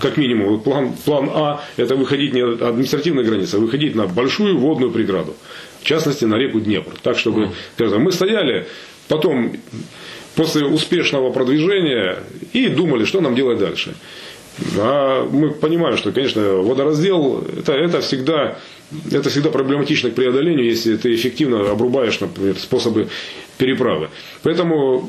как 0.00 0.16
минимум, 0.16 0.60
план, 0.60 0.94
план 1.04 1.30
А, 1.32 1.64
это 1.76 1.96
выходить 1.96 2.34
не 2.34 2.44
на 2.44 2.68
административные 2.68 3.24
границы, 3.24 3.56
а 3.56 3.58
выходить 3.58 3.94
на 3.94 4.06
большую 4.06 4.58
водную 4.58 4.90
преграду. 4.90 5.36
В 5.80 5.84
частности, 5.86 6.24
на 6.24 6.36
реку 6.36 6.60
Днепр. 6.60 6.92
Так, 7.02 7.18
чтобы, 7.18 7.50
скажем, 7.76 8.02
мы 8.02 8.12
стояли, 8.12 8.66
потом, 9.08 9.54
после 10.34 10.64
успешного 10.64 11.30
продвижения, 11.30 12.18
и 12.52 12.68
думали, 12.68 13.04
что 13.04 13.20
нам 13.20 13.34
делать 13.34 13.58
дальше. 13.58 13.94
А 14.78 15.28
мы 15.28 15.50
понимаем, 15.50 15.96
что, 15.96 16.12
конечно, 16.12 16.40
водораздел 16.40 17.44
это, 17.58 17.72
это, 17.72 18.00
всегда, 18.00 18.58
это 19.10 19.28
всегда 19.28 19.50
проблематично 19.50 20.10
к 20.10 20.14
преодолению, 20.14 20.64
если 20.66 20.96
ты 20.96 21.14
эффективно 21.14 21.70
обрубаешь 21.70 22.20
например, 22.20 22.56
способы 22.58 23.08
переправы. 23.58 24.10
Поэтому 24.42 25.08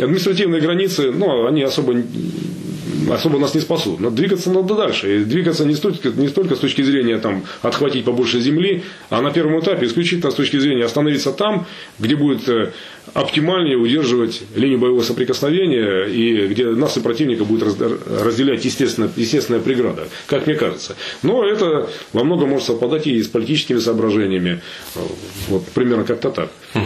административные 0.00 0.60
границы, 0.60 1.12
ну, 1.12 1.46
они 1.46 1.62
особо 1.62 1.94
особо 3.10 3.38
нас 3.38 3.54
не 3.54 3.60
спасут. 3.60 4.00
Но 4.00 4.10
двигаться 4.10 4.50
надо 4.50 4.74
дальше. 4.74 5.16
И 5.20 5.24
двигаться 5.24 5.64
не 5.64 5.74
столько, 5.74 6.10
не 6.10 6.28
столько 6.28 6.56
с 6.56 6.58
точки 6.58 6.82
зрения 6.82 7.18
там, 7.18 7.44
отхватить 7.62 8.04
побольше 8.04 8.40
земли, 8.40 8.82
а 9.10 9.20
на 9.22 9.30
первом 9.30 9.60
этапе 9.60 9.86
исключительно 9.86 10.30
с 10.30 10.34
точки 10.34 10.58
зрения 10.58 10.84
остановиться 10.84 11.32
там, 11.32 11.66
где 11.98 12.16
будет 12.16 12.48
э, 12.48 12.72
оптимальнее 13.14 13.76
удерживать 13.76 14.42
линию 14.54 14.78
боевого 14.78 15.02
соприкосновения 15.02 16.04
и 16.04 16.46
где 16.48 16.66
нас 16.66 16.96
и 16.96 17.00
противника 17.00 17.44
будет 17.44 17.62
разделять 17.62 18.64
естественно, 18.64 19.10
естественная 19.16 19.60
преграда, 19.60 20.08
как 20.26 20.46
мне 20.46 20.56
кажется. 20.56 20.96
Но 21.22 21.46
это 21.46 21.88
во 22.12 22.24
многом 22.24 22.50
может 22.50 22.66
совпадать 22.66 23.06
и 23.06 23.22
с 23.22 23.28
политическими 23.28 23.78
соображениями. 23.78 24.60
Вот 25.48 25.64
примерно 25.74 26.04
как-то 26.04 26.30
так. 26.30 26.50
Угу. 26.74 26.82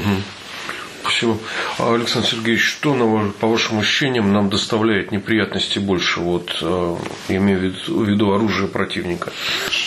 Спасибо. 1.21 1.39
А, 1.79 1.95
Александр 1.95 2.29
Сергеевич, 2.29 2.63
что, 2.63 3.33
по 3.41 3.47
вашим 3.47 3.79
ощущениям, 3.79 4.33
нам 4.33 4.49
доставляет 4.49 5.13
неприятности 5.13 5.79
больше, 5.79 6.21
вот, 6.21 6.57
э, 6.63 6.97
имея 7.29 7.59
в 7.59 8.09
виду 8.09 8.33
оружие 8.33 8.69
противника? 8.69 9.31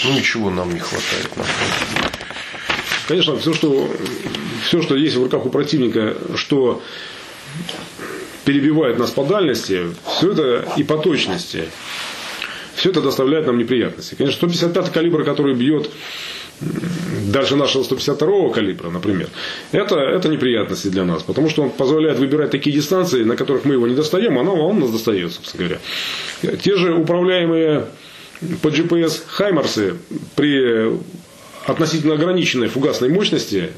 Ну, 0.05 0.13
ничего 0.13 0.51
нам 0.51 0.71
не 0.71 0.79
хватает. 0.79 1.29
Конечно, 3.07 3.35
все 3.37 3.53
что, 3.53 3.89
все, 4.63 4.83
что 4.83 4.95
есть 4.95 5.15
в 5.15 5.23
руках 5.23 5.43
у 5.45 5.49
противника, 5.49 6.15
что 6.35 6.83
перебивает 8.45 8.99
нас 8.99 9.09
по 9.09 9.23
дальности, 9.23 9.87
все 10.17 10.33
это 10.33 10.71
и 10.77 10.83
по 10.83 10.97
точности, 10.97 11.63
все 12.75 12.91
это 12.91 13.01
доставляет 13.01 13.47
нам 13.47 13.57
неприятности. 13.57 14.13
Конечно, 14.13 14.37
155 14.37 14.91
калибр, 14.91 15.23
который 15.23 15.55
бьет 15.55 15.89
дальше 17.31 17.55
нашего 17.55 17.83
152 17.83 18.49
калибра, 18.51 18.89
например, 18.89 19.29
это, 19.71 19.95
это 19.95 20.29
неприятности 20.29 20.87
для 20.87 21.05
нас, 21.05 21.23
потому 21.23 21.49
что 21.49 21.63
он 21.63 21.69
позволяет 21.69 22.19
выбирать 22.19 22.51
такие 22.51 22.75
дистанции, 22.75 23.23
на 23.23 23.35
которых 23.35 23.65
мы 23.65 23.73
его 23.73 23.87
не 23.87 23.95
достаем, 23.95 24.37
а 24.37 24.43
он 24.43 24.79
нас 24.79 24.91
достает, 24.91 25.33
собственно 25.33 25.67
говоря. 25.67 26.57
Те 26.57 26.75
же 26.75 26.93
управляемые 26.93 27.85
по 28.61 28.67
GPS 28.67 29.21
Хаймарсы 29.27 29.95
при 30.35 30.93
относительно 31.65 32.15
ограниченной 32.15 32.67
фугасной 32.67 33.09
мощности 33.09 33.69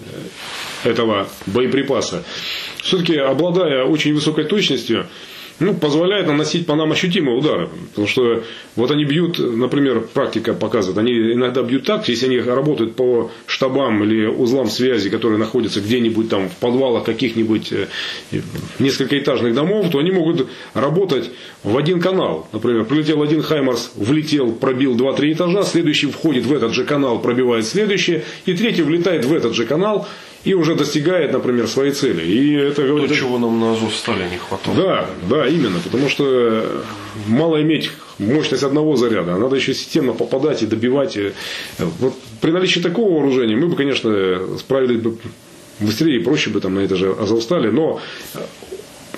этого 0.83 1.27
боеприпаса, 1.45 2.23
все-таки 2.81 3.15
обладая 3.17 3.83
очень 3.83 4.13
высокой 4.13 4.45
точностью, 4.45 5.07
ну, 5.59 5.73
позволяет 5.73 6.27
наносить 6.27 6.65
по 6.65 6.75
нам 6.75 6.91
ощутимые 6.91 7.37
удары. 7.37 7.69
Потому 7.89 8.07
что 8.07 8.43
вот 8.75 8.91
они 8.91 9.05
бьют, 9.05 9.39
например, 9.39 10.01
практика 10.01 10.53
показывает, 10.53 10.97
они 10.97 11.33
иногда 11.33 11.61
бьют 11.61 11.85
так, 11.85 12.07
если 12.09 12.25
они 12.25 12.39
работают 12.39 12.95
по 12.95 13.31
штабам 13.45 14.03
или 14.03 14.25
узлам 14.25 14.69
связи, 14.69 15.09
которые 15.09 15.39
находятся 15.39 15.79
где-нибудь 15.79 16.29
там 16.29 16.49
в 16.49 16.55
подвалах 16.57 17.05
каких-нибудь 17.05 17.71
э, 17.71 17.87
несколькоэтажных 18.79 19.53
домов, 19.53 19.89
то 19.91 19.99
они 19.99 20.11
могут 20.11 20.47
работать 20.73 21.31
в 21.63 21.77
один 21.77 22.01
канал. 22.01 22.47
Например, 22.51 22.83
прилетел 22.83 23.21
один 23.21 23.41
Хаймарс, 23.41 23.93
влетел, 23.95 24.51
пробил 24.51 24.95
2-3 24.95 25.33
этажа, 25.33 25.63
следующий 25.63 26.07
входит 26.07 26.45
в 26.45 26.53
этот 26.53 26.73
же 26.73 26.83
канал, 26.83 27.19
пробивает 27.19 27.65
следующий, 27.65 28.21
и 28.45 28.53
третий 28.53 28.81
влетает 28.81 29.25
в 29.25 29.33
этот 29.33 29.53
же 29.53 29.65
канал, 29.65 30.07
и 30.45 30.53
уже 30.53 30.75
достигает, 30.75 31.33
например, 31.33 31.67
своей 31.67 31.91
цели. 31.91 32.23
И 32.23 32.53
это 32.53 32.83
говорит... 32.83 33.09
То, 33.09 33.15
чего 33.15 33.39
нам 33.39 33.59
на 33.59 33.73
Азовстале 33.73 34.29
не 34.29 34.37
хватало. 34.37 34.77
Да, 34.77 35.09
да, 35.27 35.47
именно. 35.47 35.79
Потому 35.79 36.07
что 36.07 36.83
мало 37.27 37.61
иметь 37.63 37.89
мощность 38.19 38.63
одного 38.63 38.95
заряда, 38.95 39.33
а 39.33 39.37
надо 39.37 39.55
еще 39.55 39.73
системно 39.73 40.13
попадать 40.13 40.61
и 40.61 40.67
добивать. 40.67 41.17
Вот 41.79 42.13
при 42.41 42.51
наличии 42.51 42.79
такого 42.79 43.11
вооружения 43.15 43.55
мы 43.55 43.67
бы, 43.67 43.75
конечно, 43.75 44.39
справились 44.59 45.01
бы 45.01 45.17
быстрее 45.79 46.17
и 46.17 46.23
проще 46.23 46.51
бы 46.51 46.61
там 46.61 46.75
на 46.75 46.81
это 46.81 46.95
же 46.95 47.11
Азовстале, 47.11 47.71
но 47.71 47.99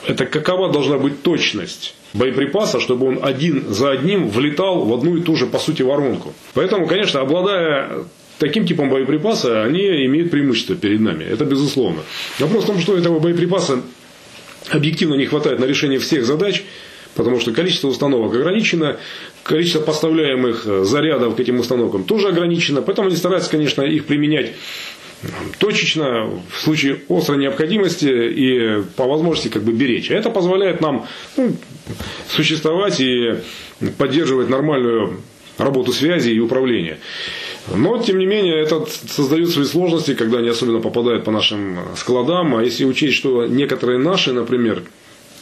это 0.07 0.25
какова 0.25 0.71
должна 0.71 0.97
быть 0.97 1.21
точность 1.21 1.93
боеприпаса, 2.13 2.79
чтобы 2.79 3.07
он 3.07 3.19
один 3.21 3.65
за 3.67 3.91
одним 3.91 4.29
влетал 4.29 4.85
в 4.85 4.93
одну 4.93 5.17
и 5.17 5.21
ту 5.21 5.35
же, 5.35 5.45
по 5.45 5.59
сути, 5.59 5.81
воронку. 5.81 6.33
Поэтому, 6.53 6.87
конечно, 6.87 7.19
обладая 7.19 8.05
таким 8.39 8.65
типом 8.65 8.89
боеприпаса 8.89 9.63
они 9.63 10.06
имеют 10.06 10.32
преимущество 10.32 10.76
перед 10.76 11.00
нами. 11.00 11.23
Это 11.23 11.45
безусловно. 11.45 12.02
Вопрос 12.39 12.63
в 12.63 12.67
том, 12.67 12.80
что 12.80 12.97
этого 12.97 13.19
боеприпаса 13.19 13.82
объективно 14.69 15.15
не 15.15 15.26
хватает 15.26 15.60
на 15.60 15.65
решение 15.65 16.00
всех 16.00 16.26
задач, 16.26 16.63
потому 17.15 17.39
что 17.39 17.52
количество 17.52 17.88
установок 17.88 18.34
ограничено, 18.34 18.97
количество 19.43 19.82
поставляемых 19.82 20.86
зарядов 20.86 21.36
к 21.36 21.39
этим 21.39 21.60
установкам 21.60 22.04
тоже 22.04 22.30
ограничено, 22.30 22.82
поэтому 22.82 23.08
они 23.08 23.17
стараются, 23.17 23.50
конечно, 23.50 23.82
их 23.82 24.06
применять 24.06 24.54
точечно, 25.58 26.30
в 26.52 26.60
случае 26.60 27.00
острой 27.10 27.39
необходимости 27.39 28.06
и 28.08 28.84
по 28.95 29.06
возможности 29.06 29.50
как 29.50 29.63
бы 29.63 29.71
беречь. 29.71 30.12
это 30.12 30.30
позволяет 30.30 30.80
нам 30.82 31.08
ну, 31.36 31.56
существовать 32.30 33.00
и 33.00 33.36
поддерживать 33.97 34.50
нормальную 34.50 35.21
работу 35.58 35.91
связи 35.91 36.30
и 36.30 36.39
управления. 36.39 37.00
Но, 37.73 38.01
тем 38.01 38.17
не 38.19 38.25
менее, 38.25 38.62
это 38.62 38.86
создает 39.10 39.49
свои 39.49 39.65
сложности, 39.65 40.13
когда 40.13 40.39
они 40.39 40.49
особенно 40.49 40.80
попадают 40.80 41.23
по 41.23 41.32
нашим 41.32 41.80
складам. 41.95 42.56
А 42.56 42.63
если 42.63 42.86
учесть, 42.86 43.15
что 43.15 43.45
некоторые 43.45 43.99
наши, 43.99 44.32
например, 44.32 44.84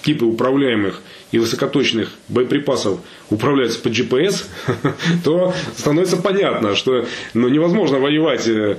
типы 0.02 0.26
управляемых 0.26 1.02
и 1.32 1.40
высокоточных 1.40 2.12
боеприпасов 2.28 3.00
управляются 3.30 3.80
по 3.80 3.88
GPS, 3.88 4.46
то 5.24 5.54
становится 5.76 6.18
понятно, 6.18 6.76
что 6.76 7.06
ну, 7.34 7.48
невозможно 7.50 8.00
воевать 8.00 8.48
э, 8.48 8.78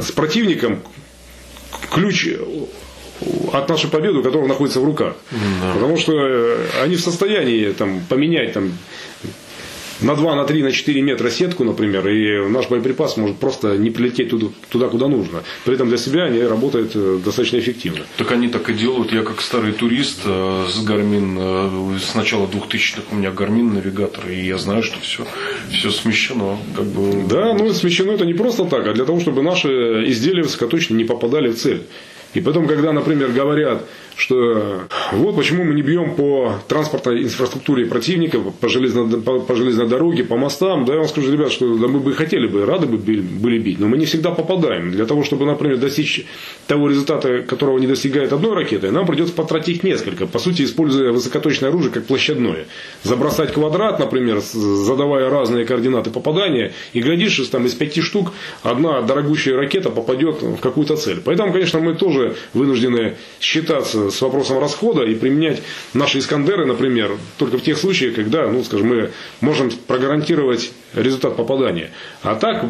с 0.00 0.10
противником, 0.12 0.82
ключ 1.90 2.28
от 3.52 3.68
нашей 3.68 3.90
победы, 3.90 4.18
у 4.18 4.22
которого 4.22 4.46
находится 4.46 4.80
в 4.80 4.84
руках. 4.84 5.14
Да. 5.30 5.74
Потому 5.74 5.96
что 5.98 6.12
э, 6.14 6.66
они 6.82 6.96
в 6.96 7.00
состоянии 7.00 7.70
там, 7.72 8.00
поменять 8.08 8.52
там, 8.52 8.72
на 10.00 10.14
2, 10.14 10.34
на 10.34 10.44
3, 10.44 10.62
на 10.62 10.72
4 10.72 11.02
метра 11.02 11.30
сетку, 11.30 11.64
например, 11.64 12.08
и 12.08 12.48
наш 12.48 12.68
боеприпас 12.68 13.16
может 13.16 13.38
просто 13.38 13.76
не 13.76 13.90
прилететь 13.90 14.30
туда, 14.30 14.46
туда, 14.70 14.88
куда 14.88 15.08
нужно. 15.08 15.42
При 15.64 15.74
этом 15.74 15.88
для 15.88 15.98
себя 15.98 16.24
они 16.24 16.40
работают 16.42 16.92
э, 16.94 17.18
достаточно 17.24 17.58
эффективно. 17.58 18.04
Так 18.16 18.30
они 18.32 18.48
так 18.48 18.68
и 18.70 18.74
делают. 18.74 19.12
Я 19.12 19.22
как 19.22 19.40
старый 19.40 19.72
турист 19.72 20.20
э, 20.24 20.66
с 20.68 20.84
Garmin, 20.86 21.96
э, 21.96 21.98
с 21.98 22.14
начала 22.14 22.46
2000-х 22.46 23.02
у 23.12 23.16
меня 23.16 23.30
Garmin 23.30 23.74
навигатор, 23.74 24.28
и 24.28 24.46
я 24.46 24.58
знаю, 24.58 24.82
что 24.82 25.00
все, 25.00 25.26
все 25.70 25.90
смещено. 25.90 26.58
Как 26.76 26.84
бы... 26.84 27.24
Да, 27.28 27.54
ну 27.54 27.72
смещено 27.72 28.12
это 28.12 28.24
не 28.24 28.34
просто 28.34 28.64
так, 28.64 28.86
а 28.86 28.92
для 28.92 29.04
того, 29.04 29.20
чтобы 29.20 29.42
наши 29.42 29.68
изделия 30.06 30.42
высокоточно 30.42 30.94
не 30.94 31.04
попадали 31.04 31.48
в 31.48 31.56
цель. 31.56 31.82
И 32.34 32.40
потом, 32.40 32.66
когда, 32.66 32.92
например, 32.92 33.30
говорят, 33.32 33.84
что 34.18 34.82
вот 35.12 35.36
почему 35.36 35.62
мы 35.62 35.74
не 35.74 35.82
бьем 35.82 36.16
по 36.16 36.54
транспортной 36.66 37.22
инфраструктуре 37.22 37.86
противника, 37.86 38.40
по 38.40 38.68
железной, 38.68 39.20
по, 39.20 39.38
по 39.38 39.54
железной 39.54 39.86
дороге, 39.86 40.24
по 40.24 40.36
мостам, 40.36 40.84
да, 40.84 40.94
я 40.94 40.98
вам 40.98 41.08
скажу, 41.08 41.32
ребят, 41.32 41.52
что 41.52 41.78
да, 41.78 41.86
мы 41.86 42.00
бы 42.00 42.12
хотели 42.14 42.48
бы, 42.48 42.66
рады 42.66 42.86
бы 42.86 42.98
были 42.98 43.58
бить, 43.58 43.78
но 43.78 43.86
мы 43.86 43.96
не 43.96 44.06
всегда 44.06 44.32
попадаем. 44.32 44.90
Для 44.90 45.06
того, 45.06 45.22
чтобы, 45.22 45.46
например, 45.46 45.76
достичь 45.76 46.26
того 46.66 46.88
результата, 46.88 47.42
которого 47.42 47.78
не 47.78 47.86
достигает 47.86 48.32
одной 48.32 48.54
ракетой, 48.54 48.90
нам 48.90 49.06
придется 49.06 49.34
потратить 49.34 49.84
несколько, 49.84 50.26
по 50.26 50.40
сути, 50.40 50.62
используя 50.62 51.12
высокоточное 51.12 51.70
оружие 51.70 51.92
как 51.92 52.04
площадное. 52.06 52.66
Забросать 53.04 53.52
квадрат, 53.52 54.00
например, 54.00 54.40
задавая 54.40 55.30
разные 55.30 55.64
координаты 55.64 56.10
попадания, 56.10 56.72
и 56.92 57.00
глядишь, 57.00 57.38
там 57.52 57.66
из 57.66 57.74
пяти 57.74 58.00
штук 58.00 58.32
одна 58.64 59.00
дорогущая 59.02 59.56
ракета 59.56 59.90
попадет 59.90 60.42
в 60.42 60.56
какую-то 60.56 60.96
цель. 60.96 61.20
Поэтому, 61.24 61.52
конечно, 61.52 61.78
мы 61.78 61.94
тоже 61.94 62.34
вынуждены 62.52 63.14
считаться 63.40 64.07
с 64.10 64.20
вопросом 64.20 64.58
расхода 64.58 65.02
и 65.02 65.14
применять 65.14 65.62
наши 65.94 66.18
Искандеры, 66.18 66.66
например, 66.66 67.16
только 67.36 67.58
в 67.58 67.62
тех 67.62 67.78
случаях, 67.78 68.14
когда, 68.14 68.46
ну, 68.48 68.62
скажем, 68.64 68.88
мы 68.88 69.10
можем 69.40 69.70
прогарантировать 69.86 70.72
результат 70.94 71.36
попадания. 71.36 71.90
А 72.22 72.34
так, 72.34 72.64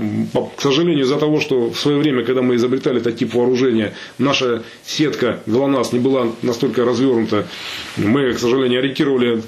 к 0.57 0.61
сожалению, 0.61 1.05
из-за 1.05 1.17
того, 1.17 1.41
что 1.41 1.71
в 1.71 1.79
свое 1.79 1.99
время, 1.99 2.25
когда 2.25 2.43
мы 2.43 2.57
изобретали 2.57 3.01
этот 3.01 3.17
тип 3.17 3.35
вооружения, 3.35 3.95
наша 4.19 4.63
сетка 4.85 5.41
ГЛОНАСС 5.47 5.93
не 5.93 5.99
была 5.99 6.29
настолько 6.43 6.85
развернута, 6.85 7.47
мы, 7.97 8.33
к 8.33 8.39
сожалению, 8.39 8.81
ориентировали 8.81 9.43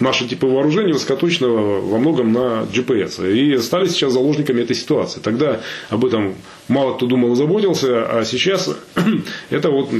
наши 0.00 0.26
типы 0.26 0.46
вооружения 0.46 0.92
высокоточного 0.92 1.80
во 1.80 1.98
многом 1.98 2.32
на 2.32 2.66
GPS. 2.72 3.30
И 3.30 3.58
стали 3.58 3.88
сейчас 3.88 4.12
заложниками 4.12 4.62
этой 4.62 4.76
ситуации. 4.76 5.20
Тогда 5.20 5.60
об 5.88 6.04
этом 6.04 6.34
мало 6.68 6.94
кто 6.94 7.06
думал 7.06 7.32
и 7.32 7.36
заботился, 7.36 8.06
а 8.06 8.24
сейчас 8.24 8.70
это 9.50 9.70
вот, 9.70 9.90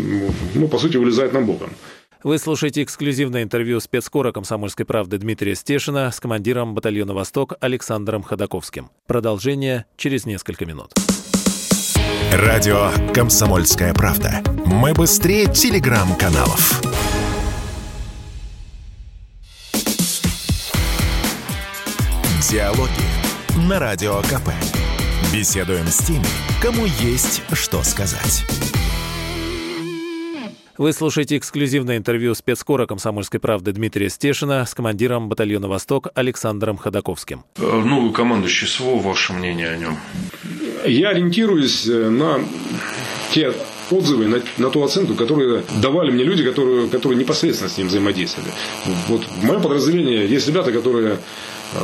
ну, 0.55 0.69
по 0.69 0.79
сути, 0.79 0.97
вылезает 0.97 1.33
нам 1.33 1.47
боком. 1.47 1.71
Вы 2.23 2.37
слушаете 2.39 2.83
эксклюзивное 2.83 3.43
интервью 3.43 3.81
спецкора 3.81 4.31
«Комсомольской 4.31 4.85
правды» 4.85 5.17
Дмитрия 5.17 5.55
Стешина 5.55 6.11
с 6.11 6.21
командиром 6.21 6.75
батальона 6.75 7.15
«Восток» 7.15 7.55
Александром 7.61 8.23
Ходаковским. 8.23 8.91
Продолжение 9.07 9.87
через 9.97 10.27
несколько 10.27 10.67
минут. 10.67 10.93
Радио 12.33 12.91
«Комсомольская 13.15 13.95
правда». 13.95 14.43
Мы 14.67 14.93
быстрее 14.93 15.47
телеграм-каналов. 15.47 17.10
Диалоги 22.49 23.69
на 23.69 23.79
Радио 23.79 24.15
КП. 24.23 24.49
Беседуем 25.31 25.87
с 25.87 25.99
теми, 25.99 26.25
кому 26.63 26.87
есть 26.87 27.43
что 27.53 27.83
сказать. 27.83 28.47
Вы 30.79 30.95
слушаете 30.95 31.37
эксклюзивное 31.37 31.99
интервью 31.99 32.35
спецкора 32.35 32.87
«Комсомольской 32.87 33.41
правды» 33.41 33.73
Дмитрия 33.73 34.09
Стешина 34.09 34.65
с 34.65 34.73
командиром 34.75 35.29
батальона 35.29 35.69
«Восток» 35.69 36.09
Александром 36.15 36.79
Ходаковским. 36.79 37.45
Э, 37.59 37.83
ну, 37.85 38.11
командующий 38.11 38.67
СВО, 38.67 38.97
ваше 38.97 39.35
мнение 39.35 39.69
о 39.69 39.77
нем? 39.77 39.99
Я 40.87 41.11
ориентируюсь 41.11 41.87
э, 41.87 42.09
на 42.09 42.41
те 43.33 43.53
отзывы, 43.91 44.29
на, 44.29 44.41
на 44.57 44.71
ту 44.71 44.83
оценку, 44.83 45.15
которую 45.15 45.63
давали 45.83 46.11
мне 46.11 46.25
люди, 46.25 46.43
которые, 46.43 46.89
которые 46.89 47.19
непосредственно 47.19 47.69
с 47.69 47.77
ним 47.77 47.89
взаимодействовали. 47.89 48.51
Вот 49.09 49.25
в 49.25 49.45
моем 49.45 49.61
подразделении 49.61 50.27
есть 50.27 50.49
ребята, 50.49 50.73
которые 50.73 51.19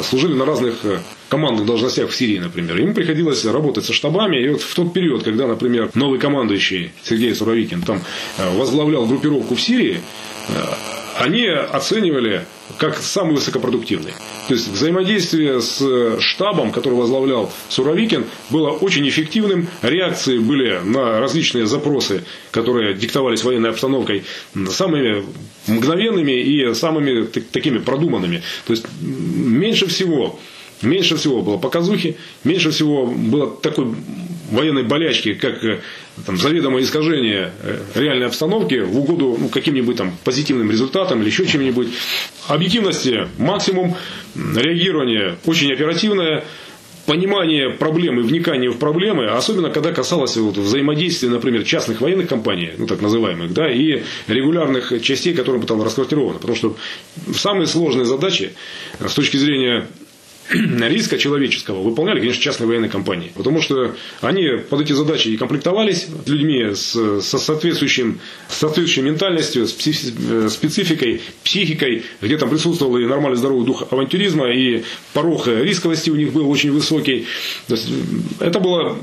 служили 0.02 0.34
на 0.34 0.44
разных 0.44 0.84
э, 0.84 1.00
командных 1.28 1.66
должностях 1.66 2.10
в 2.10 2.16
Сирии, 2.16 2.38
например. 2.38 2.78
Им 2.78 2.94
приходилось 2.94 3.44
работать 3.44 3.84
со 3.84 3.92
штабами. 3.92 4.36
И 4.42 4.48
вот 4.48 4.62
в 4.62 4.74
тот 4.74 4.92
период, 4.92 5.22
когда, 5.22 5.46
например, 5.46 5.90
новый 5.94 6.18
командующий 6.18 6.92
Сергей 7.02 7.34
Суровикин 7.34 7.82
там 7.82 8.00
э, 8.38 8.56
возглавлял 8.56 9.06
группировку 9.06 9.54
в 9.54 9.60
Сирии, 9.60 10.00
они 11.18 11.46
оценивали 11.46 12.46
как 12.78 12.96
самый 12.96 13.34
высокопродуктивный. 13.34 14.12
То 14.48 14.54
есть 14.54 14.68
взаимодействие 14.68 15.60
с 15.60 16.20
штабом, 16.20 16.72
который 16.72 16.94
возглавлял 16.94 17.52
Суровикин, 17.68 18.26
было 18.50 18.70
очень 18.70 19.08
эффективным. 19.08 19.68
Реакции 19.82 20.38
были 20.38 20.80
на 20.84 21.20
различные 21.20 21.66
запросы, 21.66 22.24
которые 22.50 22.94
диктовались 22.94 23.44
военной 23.44 23.70
обстановкой, 23.70 24.24
самыми 24.70 25.24
мгновенными 25.66 26.32
и 26.32 26.74
самыми 26.74 27.24
такими 27.24 27.78
продуманными. 27.78 28.42
То 28.66 28.72
есть 28.72 28.86
меньше 29.00 29.86
всего 29.86 30.38
Меньше 30.82 31.16
всего 31.16 31.40
было 31.40 31.56
показухи, 31.56 32.18
меньше 32.44 32.70
всего 32.70 33.06
было 33.06 33.50
такой 33.50 33.94
военной 34.50 34.84
болячки, 34.84 35.34
как 35.34 35.62
э, 35.64 35.80
там, 36.24 36.36
заведомое 36.36 36.82
искажение 36.82 37.52
э, 37.62 37.78
реальной 37.94 38.26
обстановки 38.26 38.80
в 38.80 38.98
угоду 38.98 39.36
ну, 39.38 39.48
каким-нибудь 39.48 39.96
там 39.96 40.16
позитивным 40.24 40.70
результатам 40.70 41.20
или 41.20 41.28
еще 41.28 41.46
чем-нибудь. 41.46 41.88
Объективности 42.48 43.28
максимум, 43.38 43.96
реагирование 44.34 45.36
очень 45.44 45.72
оперативное, 45.72 46.44
понимание 47.06 47.70
проблемы, 47.70 48.22
вникание 48.22 48.70
в 48.70 48.78
проблемы, 48.78 49.26
особенно 49.26 49.70
когда 49.70 49.92
касалось 49.92 50.36
вот 50.36 50.56
взаимодействия, 50.56 51.28
например, 51.28 51.64
частных 51.64 52.00
военных 52.00 52.28
компаний, 52.28 52.72
ну 52.76 52.86
так 52.86 53.00
называемых, 53.00 53.52
да, 53.52 53.70
и 53.70 54.02
регулярных 54.26 55.00
частей, 55.02 55.32
которые 55.34 55.62
там 55.62 55.82
расквартированы. 55.82 56.38
Потому 56.38 56.56
что 56.56 56.76
самые 57.34 57.66
сложные 57.66 58.04
задачи 58.04 58.52
с 59.00 59.14
точки 59.14 59.36
зрения 59.36 59.86
риска 60.88 61.18
человеческого 61.18 61.82
выполняли, 61.82 62.20
конечно, 62.20 62.42
частные 62.42 62.68
военные 62.68 62.90
компании. 62.90 63.32
Потому 63.34 63.60
что 63.60 63.94
они 64.20 64.58
под 64.68 64.82
эти 64.82 64.92
задачи 64.92 65.28
и 65.28 65.36
комплектовались 65.36 66.06
людьми 66.26 66.74
с, 66.74 67.20
со 67.20 67.38
соответствующим, 67.38 68.20
соответствующей 68.48 69.02
ментальностью, 69.02 69.66
с 69.66 69.72
спецификой, 69.72 71.20
психикой, 71.44 72.04
где 72.20 72.38
там 72.38 72.50
присутствовал 72.50 72.96
и 72.98 73.06
нормальный 73.06 73.36
здоровый 73.38 73.66
дух 73.66 73.84
авантюризма, 73.90 74.50
и 74.50 74.84
порог 75.12 75.46
рисковости 75.48 76.10
у 76.10 76.16
них 76.16 76.32
был 76.32 76.48
очень 76.50 76.72
высокий. 76.72 77.26
То 77.68 77.74
есть, 77.74 77.88
это 78.40 78.60
было 78.60 78.98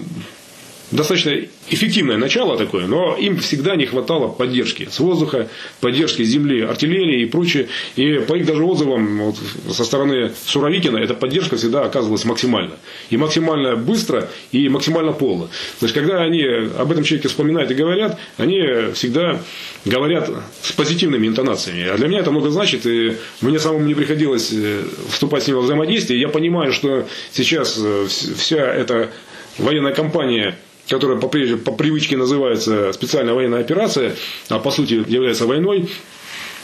достаточно 0.93 1.34
эффективное 1.69 2.17
начало 2.17 2.58
такое, 2.58 2.86
но 2.86 3.15
им 3.15 3.38
всегда 3.38 3.75
не 3.75 3.86
хватало 3.86 4.27
поддержки 4.27 4.88
с 4.91 4.99
воздуха, 4.99 5.49
поддержки 5.82 6.23
земли, 6.23 6.62
артиллерии 6.62 7.23
и 7.23 7.25
прочее. 7.25 7.67
И 7.95 8.19
по 8.19 8.36
их 8.36 8.45
даже 8.45 8.63
отзывам 8.63 9.19
вот, 9.19 9.38
со 9.71 9.84
стороны 9.84 10.32
Суровикина 10.45 10.97
эта 10.97 11.13
поддержка 11.13 11.58
всегда 11.58 11.84
оказывалась 11.84 12.25
максимально. 12.25 12.75
И 13.10 13.17
максимально 13.17 13.75
быстро, 13.75 14.29
и 14.51 14.69
максимально 14.69 15.13
полно. 15.13 15.49
Есть, 15.82 15.93
когда 15.93 16.21
они 16.21 16.43
об 16.43 16.91
этом 16.91 17.03
человеке 17.03 17.27
вспоминают 17.27 17.71
и 17.71 17.73
говорят, 17.73 18.19
они 18.38 18.62
всегда 18.93 19.41
говорят 19.86 20.29
с 20.62 20.71
позитивными 20.71 21.27
интонациями. 21.27 21.88
А 21.88 21.97
для 21.97 22.08
меня 22.08 22.19
это 22.19 22.32
много 22.32 22.49
значит, 22.49 22.86
и 22.86 23.17
мне 23.41 23.60
самому 23.60 23.86
не 23.86 23.95
приходилось 23.95 24.51
э, 24.53 24.84
вступать 25.10 25.43
с 25.43 25.47
ним 25.47 25.58
в 25.58 25.63
взаимодействие. 25.63 26.21
Я 26.21 26.29
понимаю, 26.29 26.71
что 26.71 27.08
сейчас 27.32 27.79
э, 27.82 28.06
вся 28.08 28.58
эта 28.58 29.10
военная 29.58 29.93
кампания 29.93 30.58
которая 30.88 31.17
по, 31.17 31.28
по 31.28 31.72
привычке 31.72 32.17
называется 32.17 32.91
специальная 32.93 33.34
военная 33.34 33.62
операция, 33.62 34.15
а 34.50 34.60
по 34.60 34.72
сути 34.72 34.93
является 35.08 35.46
войной, 35.48 35.89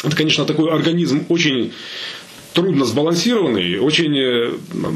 это, 0.04 0.16
конечно, 0.16 0.46
такой 0.46 0.72
организм 0.72 1.26
очень 1.30 1.74
трудно 2.54 2.86
сбалансированный, 2.86 3.80
очень 3.80 4.18
э, 4.18 4.52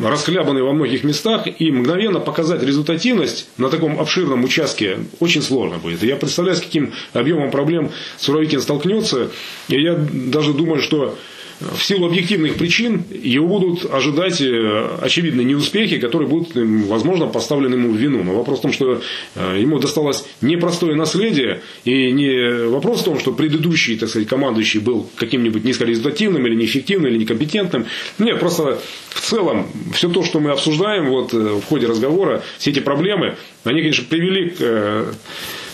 расхлябанный 0.06 0.64
во 0.64 0.74
многих 0.74 1.04
местах, 1.04 1.48
и 1.60 1.72
мгновенно 1.72 2.20
показать 2.20 2.64
результативность 2.64 3.48
на 3.58 3.70
таком 3.70 4.00
обширном 4.00 4.44
участке 4.44 5.00
очень 5.20 5.42
сложно 5.42 5.78
будет. 5.78 6.04
Я 6.04 6.16
представляю, 6.16 6.58
с 6.58 6.62
каким 6.62 6.94
объемом 7.14 7.52
проблем 7.52 7.92
Суровикин 8.18 8.62
столкнется, 8.62 9.30
и 9.68 9.80
я 9.80 9.96
даже 9.96 10.54
думаю, 10.54 10.82
что 10.82 11.18
в 11.60 11.82
силу 11.82 12.08
объективных 12.08 12.56
причин 12.56 13.04
его 13.12 13.48
будут 13.48 13.92
ожидать 13.92 14.42
э, 14.42 14.98
очевидные 15.02 15.46
неуспехи, 15.46 15.98
которые 15.98 16.28
будут, 16.28 16.56
возможно, 16.56 17.28
поставлены 17.28 17.76
ему 17.76 17.92
в 17.92 17.96
вину. 17.96 18.24
Но 18.24 18.34
вопрос 18.34 18.60
в 18.60 18.62
том, 18.64 18.74
что 18.74 19.02
э, 19.36 19.58
ему 19.60 19.80
досталось 19.80 20.26
непростое 20.42 20.96
наследие, 20.96 21.62
и 21.86 22.12
не 22.12 22.68
вопрос 22.68 23.02
в 23.02 23.06
том, 23.06 23.20
что 23.20 23.32
предыдущий, 23.32 23.98
так 23.98 24.10
сказать, 24.10 24.28
командующий 24.28 24.80
был 24.80 25.10
каким-нибудь 25.16 25.64
низкорезультативным 25.64 26.46
или 26.48 26.56
неэффективным, 26.56 27.12
или 27.12 27.18
некомпетентным. 27.20 27.86
Нет, 28.20 28.40
просто 28.40 28.80
в 29.10 29.22
целом 29.22 29.68
все 29.94 30.10
то, 30.10 30.24
что 30.24 30.40
мы 30.40 30.52
обсуждаем 30.52 31.10
вот, 31.10 31.34
э, 31.34 31.38
в 31.38 31.64
ходе 31.66 31.88
разговора, 31.88 32.44
все 32.58 32.72
эти 32.72 32.80
проблемы, 32.80 33.36
они, 33.64 33.82
конечно, 33.82 34.06
привели 34.10 34.50
к 34.50 35.14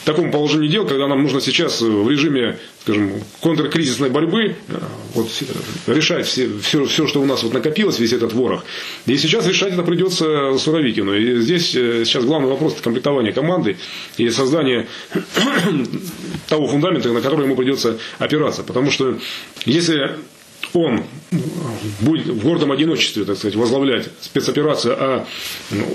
такому 0.10 0.32
положению 0.32 0.70
дел, 0.70 0.88
когда 0.88 1.08
нам 1.08 1.22
нужно 1.22 1.40
сейчас 1.40 1.82
в 1.82 2.10
режиме, 2.10 2.58
скажем, 2.82 3.12
контркризисной 3.42 4.10
борьбы 4.10 4.56
э, 4.68 4.74
вот, 5.14 5.30
решать 5.86 6.26
все, 6.26 6.50
все, 6.64 6.86
все, 6.86 7.06
что 7.06 7.22
у 7.22 7.26
нас 7.26 7.44
вот 7.44 7.54
накопилось, 7.54 8.00
весь 8.00 8.14
этот 8.14 8.34
ворох. 8.34 8.66
И 9.06 9.16
сейчас 9.18 9.46
решать 9.46 9.74
это 9.74 9.84
придется 9.84 10.58
Суровикину. 10.58 11.14
И 11.14 11.40
здесь 11.42 11.76
э, 11.76 12.06
сейчас 12.06 12.26
главный 12.26 12.50
вопрос 12.50 12.74
это 12.74 12.82
комплектование 12.82 13.34
команды 13.34 13.78
и 14.18 14.30
создание 14.30 14.88
того 16.48 16.68
фундамента, 16.68 17.14
на 17.14 17.22
который 17.22 17.46
ему 17.46 17.56
придется 17.56 18.00
опираться. 18.18 18.64
Потому 18.64 18.90
что 18.90 19.20
если 19.66 20.18
он 20.74 21.04
будет 22.02 22.28
в 22.28 22.44
гордом 22.44 22.72
одиночестве, 22.72 23.26
так 23.26 23.38
сказать, 23.38 23.56
возглавлять 23.56 24.10
спецоперацию, 24.22 24.96
а 24.98 25.28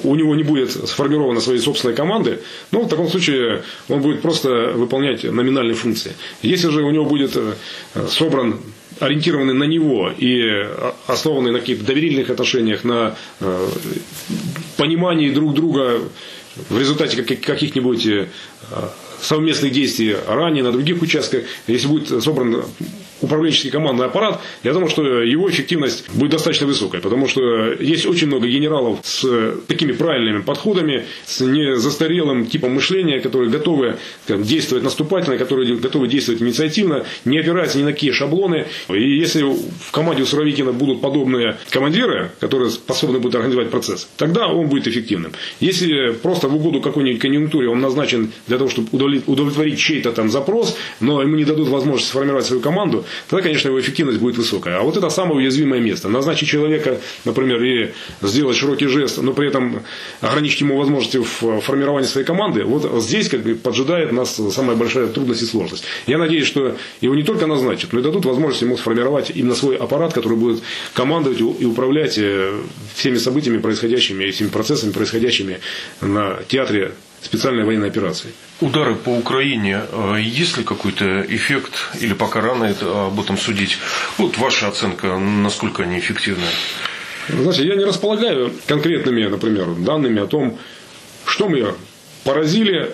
у 0.03 0.15
него 0.15 0.35
не 0.35 0.43
будет 0.43 0.71
сформировано 0.71 1.41
своей 1.41 1.61
собственной 1.61 1.95
команды, 1.95 2.41
ну, 2.71 2.83
в 2.83 2.89
таком 2.89 3.09
случае 3.09 3.63
он 3.89 4.01
будет 4.01 4.23
просто 4.23 4.73
выполнять 4.75 5.25
номинальные 5.25 5.75
функции. 5.75 6.13
Если 6.43 6.69
же 6.71 6.83
у 6.83 6.91
него 6.91 7.05
будет 7.05 7.37
э, 7.37 7.55
собран 8.09 8.61
ориентированный 9.01 9.55
на 9.55 9.65
него 9.65 10.11
и 10.17 10.41
э, 10.43 10.93
основанный 11.07 11.53
на 11.53 11.61
каких-то 11.61 11.85
доверительных 11.85 12.31
отношениях, 12.31 12.85
на 12.85 13.17
э, 13.41 13.69
понимании 14.77 15.31
друг 15.31 15.55
друга 15.55 16.01
в 16.69 16.79
результате 16.79 17.21
каких-нибудь 17.25 18.29
совместных 19.21 19.73
действий 19.73 20.17
ранее 20.29 20.63
на 20.63 20.71
других 20.71 21.03
участках, 21.03 21.43
если 21.67 21.89
будет 21.89 22.23
собран 22.23 22.65
управленческий 23.25 23.71
командный 23.71 24.07
аппарат, 24.07 24.41
я 24.63 24.73
думаю, 24.73 24.89
что 24.89 25.23
его 25.23 25.51
эффективность 25.51 26.09
будет 26.15 26.33
достаточно 26.33 26.67
высокой, 26.67 27.01
потому 27.01 27.29
что 27.29 27.73
есть 27.73 28.07
очень 28.07 28.29
много 28.29 28.47
генералов 28.47 29.01
с 29.03 29.25
такими 29.67 29.93
правильными 29.93 30.43
подходами, 30.43 31.05
с 31.25 31.41
незастарелым 31.41 32.47
типом 32.47 32.75
мышления, 32.75 33.21
которые 33.21 33.51
готовы 33.51 33.97
действовать 34.29 34.85
наступательно, 34.85 35.39
которые 35.39 35.77
готовы 35.77 36.09
действовать 36.09 36.43
инициативно, 36.43 37.05
не 37.25 37.39
опираются 37.39 37.79
ни 37.79 37.83
на 37.83 37.93
какие 37.93 38.13
шаблоны. 38.13 38.67
И 38.89 39.19
если 39.19 39.43
в 39.43 39.91
команде 39.91 40.23
у 40.23 40.27
Суровикина 40.27 40.73
будут 40.73 41.01
подобные 41.01 41.57
командиры, 41.71 42.31
которые 42.41 42.71
способны 42.71 43.19
будут 43.19 43.37
организовать 43.37 43.71
процесс, 43.71 44.09
тогда 44.17 44.49
он 44.49 44.69
будет 44.69 44.87
эффективным. 44.87 45.33
Если 45.61 46.13
просто 46.13 46.49
в 46.49 46.57
угоду 46.57 46.81
какой-нибудь 46.81 47.21
конъюнктуре 47.21 47.69
он 47.69 47.81
назначен 47.81 48.33
для 48.47 48.59
того, 48.59 48.69
чтобы 48.71 48.89
удовлетворить 49.27 49.79
чей-то 49.79 50.13
там 50.13 50.31
запрос, 50.31 50.77
но 51.01 51.23
ему 51.23 51.37
не 51.37 51.45
дадут 51.45 51.69
возможность 51.69 52.09
сформировать 52.09 52.47
свою 52.47 52.61
команду, 52.61 53.05
тогда, 53.29 53.43
конечно, 53.43 53.69
его 53.69 53.81
эффективность 53.81 54.19
будет 54.19 54.37
высокая. 54.37 54.79
А 54.79 54.83
вот 54.83 54.97
это 54.97 55.09
самое 55.11 55.37
уязвимое 55.37 55.81
место. 55.81 56.09
Назначить 56.09 56.49
человека, 56.49 57.01
например, 57.25 57.63
и 57.63 57.91
сделать 58.23 58.57
широкий 58.57 58.87
жест, 58.87 59.19
но 59.19 59.33
при 59.33 59.49
этом 59.49 59.83
ограничить 60.21 60.61
ему 60.61 60.77
возможности 60.77 61.19
в 61.19 61.61
формировании 61.61 62.07
своей 62.07 62.27
команды, 62.27 62.65
вот 62.65 63.03
здесь 63.03 63.29
как 63.29 63.43
бы 63.43 63.55
поджидает 63.55 64.13
нас 64.13 64.41
самая 64.53 64.77
большая 64.77 65.09
трудность 65.09 65.43
и 65.43 65.47
сложность. 65.47 65.85
Я 66.07 66.19
надеюсь, 66.19 66.47
что 66.47 66.77
его 67.01 67.15
не 67.15 67.23
только 67.23 67.47
назначат, 67.47 67.93
но 67.93 68.01
и 68.01 68.03
дадут 68.03 68.25
возможность 68.25 68.63
ему 68.63 68.77
сформировать 68.77 69.31
именно 69.35 69.55
свой 69.55 69.77
аппарат, 69.77 70.13
который 70.13 70.39
будет 70.39 70.63
командовать 70.93 71.41
и 71.41 71.65
управлять 71.65 72.19
э, 72.19 72.53
всеми 72.95 73.17
событиями 73.17 73.59
происходящими 73.59 74.25
и 74.25 74.31
всеми 74.31 74.49
процессами 74.49 74.93
происходящими 74.93 75.61
на 76.01 76.39
театре 76.49 76.93
специальной 77.25 77.65
военной 77.65 77.89
операции. 77.89 78.33
Удары 78.61 78.95
по 78.95 79.11
Украине, 79.11 79.81
э, 79.91 80.17
есть 80.21 80.59
ли 80.59 80.65
какой-то 80.65 81.23
эффект 81.29 81.73
или 82.01 82.15
пока 82.15 82.41
рано 82.41 82.65
это, 82.65 83.07
об 83.07 83.21
этом 83.21 83.39
судить? 83.39 83.79
Вот 84.19 84.39
ваша 84.39 84.69
оценка, 84.69 85.19
насколько 85.19 85.83
они 85.83 85.99
эффективны? 85.99 86.47
Знаете, 87.29 87.67
я 87.67 87.77
не 87.77 87.85
располагаю 87.85 88.53
конкретными, 88.67 89.27
например, 89.27 89.75
данными 89.75 90.23
о 90.23 90.27
том, 90.27 90.59
что 91.25 91.49
мы 91.49 91.75
поразили, 92.25 92.91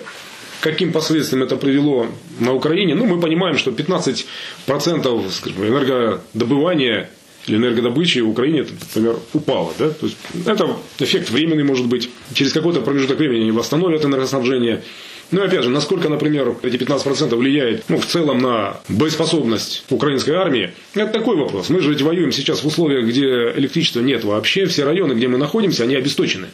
каким 0.61 0.93
последствиям 0.93 1.43
это 1.43 1.57
привело 1.57 2.07
на 2.39 2.53
Украине. 2.53 2.95
Ну, 2.95 3.05
мы 3.05 3.19
понимаем, 3.19 3.57
что 3.57 3.71
15% 3.71 5.31
скажем, 5.31 5.63
энергодобывания 5.67 7.09
или 7.47 7.57
энергодобычи 7.57 8.19
в 8.19 8.29
Украине, 8.29 8.65
например, 8.79 9.17
упала. 9.33 9.73
Да? 9.79 9.89
То 9.89 10.05
есть, 10.05 10.17
это 10.45 10.77
эффект 10.99 11.29
временный 11.29 11.63
может 11.63 11.87
быть. 11.87 12.09
Через 12.33 12.53
какой-то 12.53 12.81
промежуток 12.81 13.17
времени 13.17 13.41
они 13.41 13.51
восстановят 13.51 14.05
энергоснабжение. 14.05 14.83
Ну 15.31 15.41
и 15.41 15.47
опять 15.47 15.63
же, 15.63 15.69
насколько, 15.69 16.09
например, 16.09 16.57
эти 16.61 16.75
15% 16.75 17.33
влияет 17.35 17.85
ну, 17.87 17.97
в 17.97 18.05
целом 18.05 18.39
на 18.39 18.81
боеспособность 18.89 19.85
украинской 19.89 20.31
армии, 20.31 20.73
это 20.93 21.07
такой 21.07 21.37
вопрос. 21.37 21.69
Мы 21.69 21.79
же 21.79 21.89
ведь 21.89 22.01
воюем 22.01 22.33
сейчас 22.33 22.63
в 22.63 22.67
условиях, 22.67 23.05
где 23.05 23.53
электричества 23.55 24.01
нет 24.01 24.25
вообще. 24.25 24.65
Все 24.65 24.83
районы, 24.83 25.13
где 25.13 25.29
мы 25.29 25.37
находимся, 25.37 25.83
они 25.83 25.95
обесточены. 25.95 26.47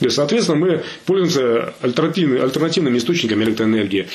И, 0.00 0.08
соответственно, 0.08 0.58
мы 0.58 0.82
пользуемся 1.06 1.74
альтернативными, 1.80 2.42
альтернативными 2.42 2.98
источниками 2.98 3.44
электроэнергии. 3.44 4.08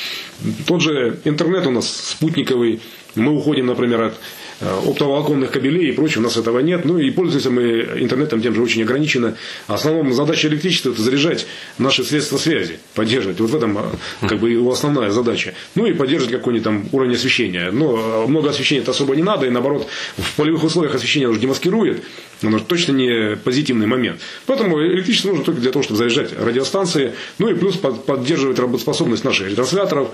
Тот 0.67 0.81
же 0.81 1.17
интернет 1.23 1.65
у 1.65 1.71
нас 1.71 1.89
спутниковый. 1.89 2.81
Мы 3.15 3.31
уходим, 3.31 3.67
например, 3.67 4.01
от 4.01 4.19
оптоволоконных 4.61 5.51
кабелей 5.51 5.89
и 5.89 5.91
прочего, 5.91 6.21
у 6.21 6.23
нас 6.23 6.37
этого 6.37 6.59
нет. 6.59 6.85
Ну 6.85 6.97
и 6.97 7.09
пользуемся 7.11 7.49
мы 7.49 7.81
интернетом 7.97 8.41
тем 8.41 8.55
же 8.55 8.61
очень 8.61 8.83
ограниченно. 8.83 9.35
Основная 9.67 10.11
задача 10.13 10.47
электричества– 10.47 10.89
это 10.91 11.01
заряжать 11.01 11.47
наши 11.77 12.03
средства 12.03 12.37
связи, 12.37 12.79
поддерживать. 12.93 13.39
Вот 13.39 13.49
в 13.49 13.55
этом 13.55 13.77
э, 13.77 14.27
как 14.27 14.39
бы 14.39 14.49
его 14.49 14.71
основная 14.71 15.11
задача. 15.11 15.53
Ну 15.75 15.85
и 15.85 15.93
поддерживать 15.93 16.35
какой-нибудь 16.35 16.63
там 16.63 16.89
уровень 16.91 17.15
освещения. 17.15 17.71
Но 17.71 17.97
э, 17.97 18.27
много 18.27 18.49
освещения 18.49 18.81
это 18.81 18.91
особо 18.91 19.15
не 19.15 19.23
надо, 19.23 19.45
и 19.45 19.49
наоборот, 19.49 19.87
в 20.17 20.35
полевых 20.35 20.63
условиях 20.63 20.95
освещение 20.95 21.29
уже 21.29 21.39
демаскирует, 21.39 22.03
но 22.41 22.59
точно 22.59 22.93
не 22.93 23.35
позитивный 23.37 23.87
момент. 23.87 24.19
Поэтому 24.45 24.81
электричество 24.81 25.29
нужно 25.29 25.45
только 25.45 25.61
для 25.61 25.71
того, 25.71 25.83
чтобы 25.83 25.97
заряжать 25.97 26.31
радиостанции, 26.37 27.13
ну 27.37 27.49
и 27.49 27.53
плюс 27.53 27.77
поддерживать 27.77 28.59
работоспособность 28.59 29.23
наших 29.23 29.49
ретрансляторов, 29.49 30.09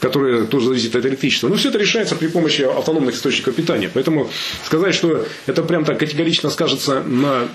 которые 0.00 0.44
тоже 0.44 0.68
зависят 0.68 0.96
от 0.96 1.06
электричества. 1.06 1.48
Но 1.48 1.56
все 1.56 1.70
это 1.70 1.78
решается 1.78 2.16
при 2.16 2.28
помощи 2.28 2.62
автономных 2.62 3.14
источников 3.14 3.54
питания. 3.54 3.90
Поэтому 3.92 4.30
сказать, 4.64 4.94
что 4.94 5.26
это 5.46 5.62
прям 5.62 5.84
так 5.84 5.98
категорично 5.98 6.50
скажется 6.50 7.02
на 7.02 7.48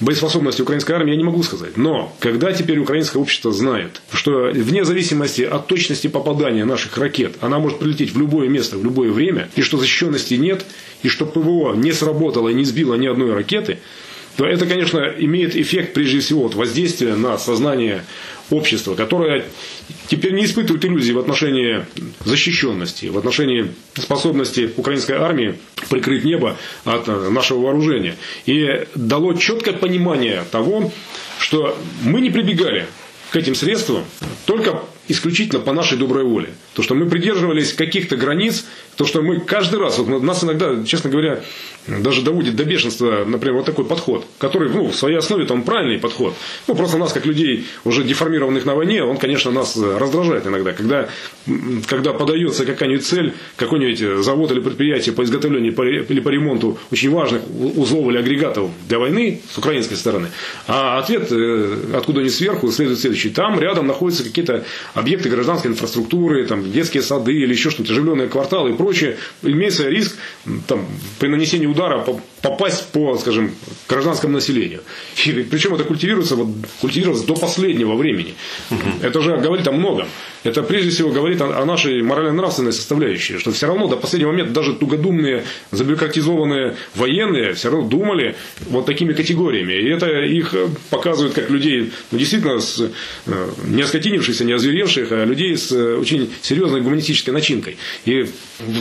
боеспособности 0.00 0.62
украинской 0.62 0.92
армии, 0.92 1.12
я 1.12 1.16
не 1.16 1.24
могу 1.24 1.42
сказать. 1.42 1.76
Но 1.76 2.14
когда 2.20 2.52
теперь 2.52 2.78
украинское 2.78 3.20
общество 3.20 3.52
знает, 3.52 4.02
что 4.12 4.50
вне 4.52 4.84
зависимости 4.84 5.42
от 5.42 5.66
точности 5.66 6.06
попадания 6.06 6.64
наших 6.64 6.98
ракет, 6.98 7.36
она 7.40 7.58
может 7.58 7.78
прилететь 7.78 8.12
в 8.12 8.18
любое 8.18 8.48
место, 8.48 8.76
в 8.76 8.84
любое 8.84 9.10
время, 9.10 9.48
и 9.56 9.62
что 9.62 9.78
защищенности 9.78 10.34
нет, 10.34 10.64
и 11.02 11.08
что 11.08 11.24
ПВО 11.24 11.74
не 11.74 11.92
сработало 11.92 12.48
и 12.48 12.54
не 12.54 12.64
сбило 12.64 12.94
ни 12.94 13.06
одной 13.06 13.32
ракеты, 13.32 13.78
то 14.36 14.46
это, 14.46 14.66
конечно, 14.66 14.98
имеет 15.18 15.56
эффект, 15.56 15.94
прежде 15.94 16.20
всего, 16.20 16.42
вот, 16.42 16.54
воздействия 16.54 17.14
на 17.14 17.38
сознание 17.38 18.04
общества, 18.50 18.94
которое 18.94 19.46
теперь 20.08 20.32
не 20.34 20.44
испытывает 20.44 20.84
иллюзий 20.84 21.12
в 21.12 21.18
отношении 21.18 21.84
защищенности, 22.24 23.06
в 23.06 23.18
отношении 23.18 23.72
способности 23.94 24.70
украинской 24.76 25.16
армии 25.16 25.58
прикрыть 25.88 26.24
небо 26.24 26.56
от 26.84 27.06
нашего 27.06 27.62
вооружения. 27.62 28.16
И 28.44 28.86
дало 28.94 29.34
четкое 29.34 29.74
понимание 29.74 30.44
того, 30.50 30.92
что 31.38 31.76
мы 32.02 32.20
не 32.20 32.30
прибегали 32.30 32.86
к 33.30 33.36
этим 33.36 33.54
средствам 33.54 34.04
только 34.44 34.82
исключительно 35.08 35.60
по 35.60 35.72
нашей 35.72 35.98
доброй 35.98 36.24
воле. 36.24 36.50
То, 36.74 36.82
что 36.82 36.94
мы 36.94 37.08
придерживались 37.08 37.72
каких-то 37.72 38.16
границ, 38.16 38.66
то, 38.96 39.04
что 39.04 39.22
мы 39.22 39.40
каждый 39.40 39.78
раз, 39.78 39.98
вот 39.98 40.22
нас 40.22 40.42
иногда, 40.42 40.82
честно 40.84 41.10
говоря, 41.10 41.42
даже 41.86 42.22
доводит 42.22 42.56
до 42.56 42.64
бешенства, 42.64 43.24
например, 43.26 43.58
вот 43.58 43.66
такой 43.66 43.84
подход, 43.84 44.26
который, 44.38 44.70
ну, 44.70 44.88
в 44.88 44.96
своей 44.96 45.16
основе 45.16 45.46
там 45.46 45.62
правильный 45.62 45.98
подход. 45.98 46.34
Ну, 46.66 46.74
просто 46.74 46.98
нас, 46.98 47.12
как 47.12 47.26
людей, 47.26 47.66
уже 47.84 48.02
деформированных 48.02 48.64
на 48.64 48.74
войне, 48.74 49.04
он, 49.04 49.18
конечно, 49.18 49.50
нас 49.50 49.76
раздражает 49.76 50.46
иногда. 50.46 50.72
Когда, 50.72 51.08
когда 51.86 52.12
подается 52.12 52.64
какая-нибудь 52.64 53.04
цель, 53.06 53.34
какой-нибудь 53.56 54.24
завод 54.24 54.50
или 54.50 54.60
предприятие 54.60 55.14
по 55.14 55.22
изготовлению 55.22 55.72
или 56.08 56.20
по 56.20 56.28
ремонту 56.28 56.78
очень 56.90 57.10
важных 57.10 57.42
узлов 57.48 58.08
или 58.10 58.18
агрегатов 58.18 58.70
для 58.88 58.98
войны 58.98 59.40
с 59.52 59.58
украинской 59.58 59.94
стороны, 59.94 60.28
а 60.66 60.98
ответ, 60.98 61.28
э, 61.30 61.76
откуда 61.94 62.22
не 62.22 62.30
сверху, 62.30 62.70
следует 62.70 62.98
следующий. 62.98 63.30
Там 63.30 63.60
рядом 63.60 63.86
находятся 63.86 64.24
какие-то 64.24 64.64
объекты 64.96 65.28
гражданской 65.28 65.70
инфраструктуры, 65.70 66.46
там, 66.46 66.72
детские 66.72 67.02
сады 67.02 67.34
или 67.34 67.52
еще 67.52 67.70
что-то, 67.70 67.92
оживленные 67.92 68.28
кварталы 68.28 68.70
и 68.70 68.74
прочее, 68.74 69.18
имеется 69.42 69.88
риск 69.88 70.16
там, 70.66 70.86
при 71.20 71.28
нанесении 71.28 71.66
удара 71.66 72.04
попасть 72.42 72.88
по, 72.92 73.16
скажем, 73.18 73.52
гражданскому 73.88 74.34
населению. 74.34 74.82
И, 75.24 75.32
причем 75.50 75.74
это 75.74 75.84
культивируется, 75.84 76.36
вот, 76.36 76.48
культивируется 76.80 77.26
до 77.26 77.34
последнего 77.34 77.94
времени. 77.94 78.34
Угу. 78.70 78.78
Это 79.02 79.20
же 79.22 79.36
говорит 79.36 79.66
о 79.68 79.72
многом. 79.72 80.08
Это 80.44 80.62
прежде 80.62 80.90
всего 80.90 81.10
говорит 81.10 81.40
о, 81.40 81.60
о 81.60 81.64
нашей 81.64 82.02
морально-нравственной 82.02 82.72
составляющей, 82.72 83.38
что 83.38 83.50
все 83.52 83.66
равно 83.66 83.88
до 83.88 83.96
последнего 83.96 84.30
момента 84.30 84.52
даже 84.52 84.74
тугодумные, 84.74 85.44
забюрократизованные 85.72 86.76
военные 86.94 87.54
все 87.54 87.70
равно 87.70 87.88
думали 87.88 88.36
вот 88.68 88.86
такими 88.86 89.12
категориями. 89.12 89.72
И 89.72 89.88
это 89.88 90.06
их 90.22 90.54
показывает 90.90 91.34
как 91.34 91.50
людей, 91.50 91.92
ну, 92.10 92.18
действительно, 92.18 92.60
с, 92.60 92.90
э, 93.26 93.48
не 93.66 93.82
оскотинившихся, 93.82 94.44
не 94.44 94.52
озверевших, 94.52 95.10
а 95.10 95.24
людей 95.24 95.56
с 95.56 95.72
э, 95.72 95.96
очень 95.96 96.30
серьезной 96.42 96.80
гуманистической 96.82 97.32
начинкой. 97.32 97.76
И 98.04 98.26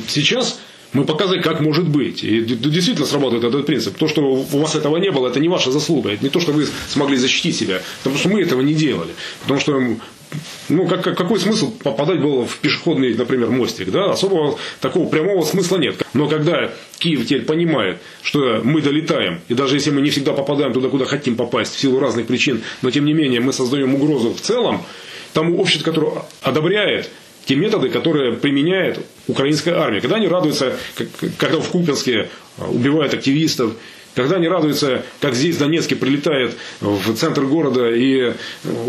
сейчас 0.08 0.60
мы 0.95 1.03
показали, 1.03 1.41
как 1.41 1.60
может 1.60 1.88
быть. 1.88 2.23
И 2.23 2.41
действительно 2.41 3.05
срабатывает 3.05 3.43
этот 3.43 3.65
принцип. 3.65 3.97
То, 3.97 4.08
что 4.08 4.21
у 4.23 4.60
вас 4.60 4.75
этого 4.75 4.97
не 4.97 5.12
было, 5.12 5.27
это 5.27 5.39
не 5.39 5.49
ваша 5.49 5.71
заслуга. 5.71 6.12
Это 6.12 6.23
не 6.23 6.29
то, 6.29 6.39
что 6.39 6.53
вы 6.53 6.67
смогли 6.88 7.17
защитить 7.17 7.55
себя. 7.55 7.81
Потому 8.03 8.17
что 8.17 8.29
мы 8.29 8.41
этого 8.41 8.62
не 8.62 8.73
делали. 8.73 9.12
Потому 9.41 9.60
что 9.60 9.81
ну, 10.69 10.88
как, 10.88 11.03
как, 11.03 11.17
какой 11.17 11.39
смысл 11.39 11.71
попадать 11.71 12.21
было 12.21 12.45
в 12.45 12.58
пешеходный, 12.58 13.13
например, 13.13 13.49
мостик? 13.49 13.91
Да? 13.91 14.12
Особого 14.12 14.58
такого 14.79 15.08
прямого 15.08 15.43
смысла 15.43 15.77
нет. 15.77 16.01
Но 16.13 16.27
когда 16.27 16.71
Киев 16.99 17.25
теперь 17.25 17.43
понимает, 17.43 17.99
что 18.21 18.62
мы 18.63 18.81
долетаем, 18.81 19.41
и 19.49 19.53
даже 19.53 19.75
если 19.75 19.91
мы 19.91 20.01
не 20.01 20.10
всегда 20.10 20.31
попадаем 20.31 20.73
туда, 20.73 20.89
куда 20.89 21.05
хотим 21.05 21.36
попасть, 21.36 21.75
в 21.75 21.79
силу 21.79 21.99
разных 21.99 22.27
причин, 22.27 22.63
но 22.81 22.89
тем 22.89 23.05
не 23.05 23.13
менее 23.13 23.41
мы 23.41 23.53
создаем 23.53 23.95
угрозу 23.95 24.34
в 24.34 24.41
целом, 24.41 24.84
тому 25.34 25.60
обществу, 25.60 25.84
которое 25.86 26.23
одобряет 26.41 27.10
те 27.45 27.55
методы, 27.55 27.89
которые 27.89 28.34
применяет 28.34 28.99
украинская 29.27 29.75
армия. 29.75 30.01
Когда 30.01 30.17
они 30.17 30.27
радуются, 30.27 30.75
когда 31.38 31.60
в 31.60 31.69
Купинске 31.69 32.29
убивают 32.58 33.13
активистов, 33.13 33.73
когда 34.15 34.38
они 34.38 34.47
радуются, 34.47 35.04
как 35.19 35.36
здесь 35.36 35.58
в 35.58 35.60
Донецке 35.60 35.95
прилетает 35.95 36.56
в 36.82 37.15
центр 37.15 37.43
города 37.43 37.93
и 37.93 38.34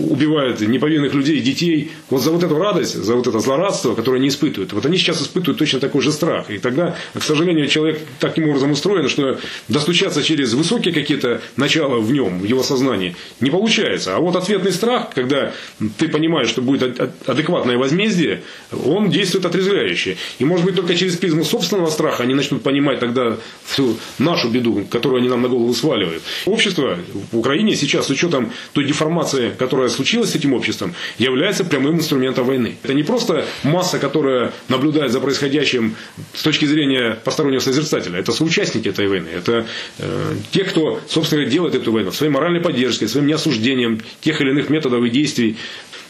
убивает 0.08 0.60
неповинных 0.60 1.14
людей, 1.14 1.40
детей, 1.40 1.92
вот 2.10 2.22
за 2.22 2.30
вот 2.30 2.42
эту 2.42 2.58
радость, 2.58 2.94
за 2.94 3.14
вот 3.14 3.26
это 3.26 3.40
злорадство, 3.40 3.94
которое 3.94 4.18
они 4.18 4.28
испытывают, 4.28 4.72
вот 4.72 4.86
они 4.86 4.96
сейчас 4.96 5.20
испытывают 5.20 5.58
точно 5.58 5.80
такой 5.80 6.02
же 6.02 6.12
страх. 6.12 6.50
И 6.50 6.58
тогда, 6.58 6.96
к 7.14 7.22
сожалению, 7.22 7.66
человек 7.68 8.00
таким 8.20 8.48
образом 8.48 8.70
устроен, 8.70 9.08
что 9.08 9.38
достучаться 9.68 10.22
через 10.22 10.54
высокие 10.54 10.94
какие-то 10.94 11.40
начала 11.56 11.98
в 11.98 12.12
нем, 12.12 12.40
в 12.40 12.44
его 12.44 12.62
сознании, 12.62 13.16
не 13.40 13.50
получается. 13.50 14.16
А 14.16 14.20
вот 14.20 14.36
ответный 14.36 14.72
страх, 14.72 15.10
когда 15.14 15.52
ты 15.98 16.08
понимаешь, 16.08 16.48
что 16.48 16.62
будет 16.62 17.00
адекватное 17.26 17.76
возмездие, 17.76 18.42
он 18.84 19.10
действует 19.10 19.44
отрезвляюще. 19.44 20.16
И 20.38 20.44
может 20.44 20.64
быть 20.64 20.76
только 20.76 20.94
через 20.94 21.16
призму 21.16 21.44
собственного 21.44 21.90
страха 21.90 22.22
они 22.22 22.34
начнут 22.34 22.62
понимать 22.62 23.00
тогда 23.00 23.36
всю 23.64 23.96
нашу 24.18 24.48
беду, 24.48 24.86
которую 24.90 25.15
которую 25.16 25.20
они 25.20 25.29
нам 25.29 25.42
на 25.42 25.48
голову 25.48 25.74
сваливают. 25.74 26.22
Общество 26.46 26.98
в 27.33 27.38
Украине 27.38 27.76
сейчас, 27.76 28.07
с 28.07 28.11
учетом 28.11 28.52
той 28.72 28.85
деформации, 28.85 29.52
которая 29.59 29.88
случилась 29.88 30.31
с 30.31 30.37
этим 30.37 30.52
обществом, 30.52 30.94
является 31.18 31.64
прямым 31.64 31.96
инструментом 31.96 32.44
войны. 32.46 32.76
Это 32.83 32.94
не 32.94 33.02
просто 33.02 33.44
масса, 33.64 33.98
которая 33.98 34.52
наблюдает 34.68 35.12
за 35.12 35.20
происходящим 35.20 35.94
с 36.35 36.42
точки 36.42 36.66
зрения 36.66 37.18
постороннего 37.24 37.61
созерцателя. 37.61 38.18
Это 38.18 38.33
соучастники 38.33 38.88
этой 38.88 39.09
войны. 39.09 39.29
Это 39.35 39.66
э, 39.98 40.35
те, 40.52 40.64
кто, 40.64 41.00
собственно, 41.09 41.46
делает 41.46 41.74
эту 41.74 41.92
войну 41.92 42.12
своей 42.12 42.33
моральной 42.33 42.61
поддержкой, 42.61 43.09
своим 43.09 43.26
неосуждением 43.26 44.00
тех 44.20 44.40
или 44.40 44.50
иных 44.50 44.70
методов 44.70 45.05
и 45.05 45.11
действий. 45.11 45.57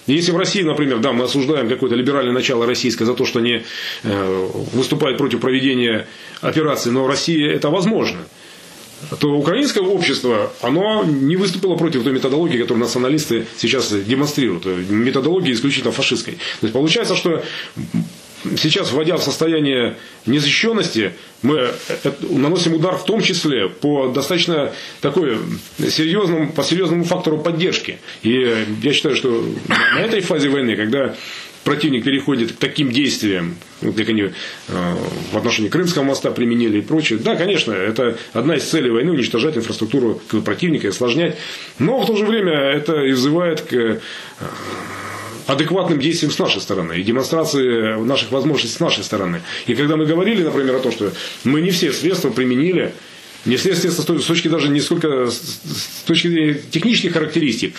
Если 0.07 0.33
в 0.33 0.37
России, 0.37 0.63
например, 0.63 0.99
да, 0.99 1.13
мы 1.13 1.25
осуждаем 1.25 1.69
какое-то 1.69 1.97
либеральное 1.97 2.33
начало 2.33 2.67
российское 2.67 3.07
за 3.07 3.15
то, 3.15 3.25
что 3.25 3.41
они 3.41 3.63
э, 4.05 4.49
выступают 4.73 5.19
против 5.19 5.41
проведения 5.41 6.07
операции, 6.41 6.91
но 6.91 7.05
в 7.05 7.09
России 7.09 7.45
это 7.57 7.71
возможно 7.71 8.19
то 9.21 9.29
украинское 9.31 9.83
общество, 9.83 10.53
оно 10.63 11.05
не 11.05 11.37
выступило 11.37 11.77
против 11.77 12.03
той 12.03 12.13
методологии, 12.13 12.59
которую 12.59 12.81
националисты 12.81 13.47
сейчас 13.57 13.93
демонстрируют. 13.93 14.67
Методологии 14.89 15.53
исключительно 15.53 15.93
фашистской. 15.93 16.35
То 16.35 16.67
есть 16.67 16.73
получается, 16.73 17.15
что 17.15 17.43
сейчас, 18.57 18.93
вводя 18.93 19.17
в 19.17 19.23
состояние 19.23 19.97
незащищенности, 20.25 21.13
мы 21.43 21.71
наносим 22.23 22.75
удар 22.75 22.97
в 22.97 23.05
том 23.05 23.21
числе 23.21 23.69
по 23.69 24.09
достаточно 24.09 24.73
такой 25.01 25.39
серьезному, 25.79 26.53
по 26.53 26.63
серьезному 26.63 27.05
фактору 27.05 27.39
поддержки. 27.39 27.99
И 28.23 28.67
я 28.83 28.93
считаю, 28.93 29.17
что 29.17 29.45
на 29.69 30.01
этой 30.01 30.21
фазе 30.21 30.49
войны, 30.49 30.77
когда 30.77 31.15
противник 31.67 32.05
переходит 32.05 32.53
к 32.53 32.57
таким 32.57 32.93
действиям, 32.93 33.57
вот 33.83 33.97
как 33.97 34.09
они 34.09 34.23
э, 34.23 34.31
в 35.33 35.37
отношении 35.37 35.69
Крымского 35.69 36.05
моста 36.05 36.31
применили 36.31 36.79
и 36.79 36.81
прочее. 36.81 37.19
Да, 37.19 37.35
конечно, 37.35 37.73
это 37.73 38.17
одна 38.33 38.55
из 38.55 38.63
целей 38.63 38.89
войны 38.89 39.11
уничтожать 39.11 39.57
инфраструктуру 39.57 40.23
противника, 40.45 40.89
осложнять. 40.89 41.37
Но 41.81 42.01
в 42.01 42.07
то 42.07 42.15
же 42.15 42.25
время 42.25 42.53
это 42.53 43.03
и 43.03 43.13
к 43.63 43.73
э, 43.73 43.99
адекватным 45.49 45.99
действиям 45.99 46.31
с 46.31 46.39
нашей 46.39 46.61
стороны 46.61 47.01
и 47.01 47.03
демонстрации 47.03 48.01
наших 48.01 48.31
возможностей 48.31 48.69
с 48.69 48.79
нашей 48.79 49.03
стороны. 49.03 49.43
И 49.67 49.75
когда 49.75 49.97
мы 49.97 50.07
говорили, 50.07 50.45
например, 50.45 50.77
о 50.77 50.79
том, 50.79 50.93
что 50.93 51.13
мы 51.43 51.61
не 51.63 51.73
все 51.73 51.91
средства 51.93 52.31
применили 52.31 52.93
не 53.47 53.57
вследствие 53.57 53.93
с 53.93 54.25
точки 54.25 54.49
даже 54.49 54.69
не 54.69 54.81
сколько 54.81 55.31
с 55.31 56.03
точки 56.05 56.29
зрения 56.29 56.61
технических 56.71 57.13
характеристик, 57.13 57.77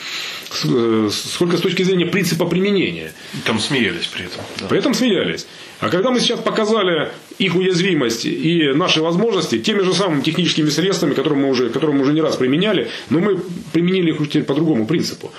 сколько 0.50 1.58
с 1.58 1.62
точки 1.62 1.84
зрения 1.84 2.06
принципа 2.06 2.46
применения. 2.46 3.12
Там 3.46 3.60
смеялись 3.60 4.08
при 4.08 4.26
этом. 4.26 4.42
Да. 4.60 4.68
При 4.68 4.80
этом 4.80 4.94
смеялись. 4.94 5.46
А 5.80 5.90
когда 5.90 6.10
мы 6.10 6.20
сейчас 6.20 6.40
показали 6.40 7.12
их 7.38 7.56
уязвимость 7.56 8.26
и 8.26 8.72
наши 8.74 9.02
возможности 9.02 9.60
теми 9.60 9.82
же 9.82 9.94
самыми 9.94 10.22
техническими 10.22 10.70
средствами, 10.70 11.14
которые 11.14 11.40
мы 11.40 11.50
уже, 11.50 11.70
которые 11.70 11.96
мы 11.96 12.02
уже 12.02 12.14
не 12.14 12.22
раз 12.22 12.36
применяли, 12.36 12.90
но 13.10 13.20
мы 13.20 13.40
применили 13.74 14.12
их 14.12 14.18
теперь 14.30 14.44
по 14.44 14.56
другому 14.56 14.88
принципу. 14.88 15.32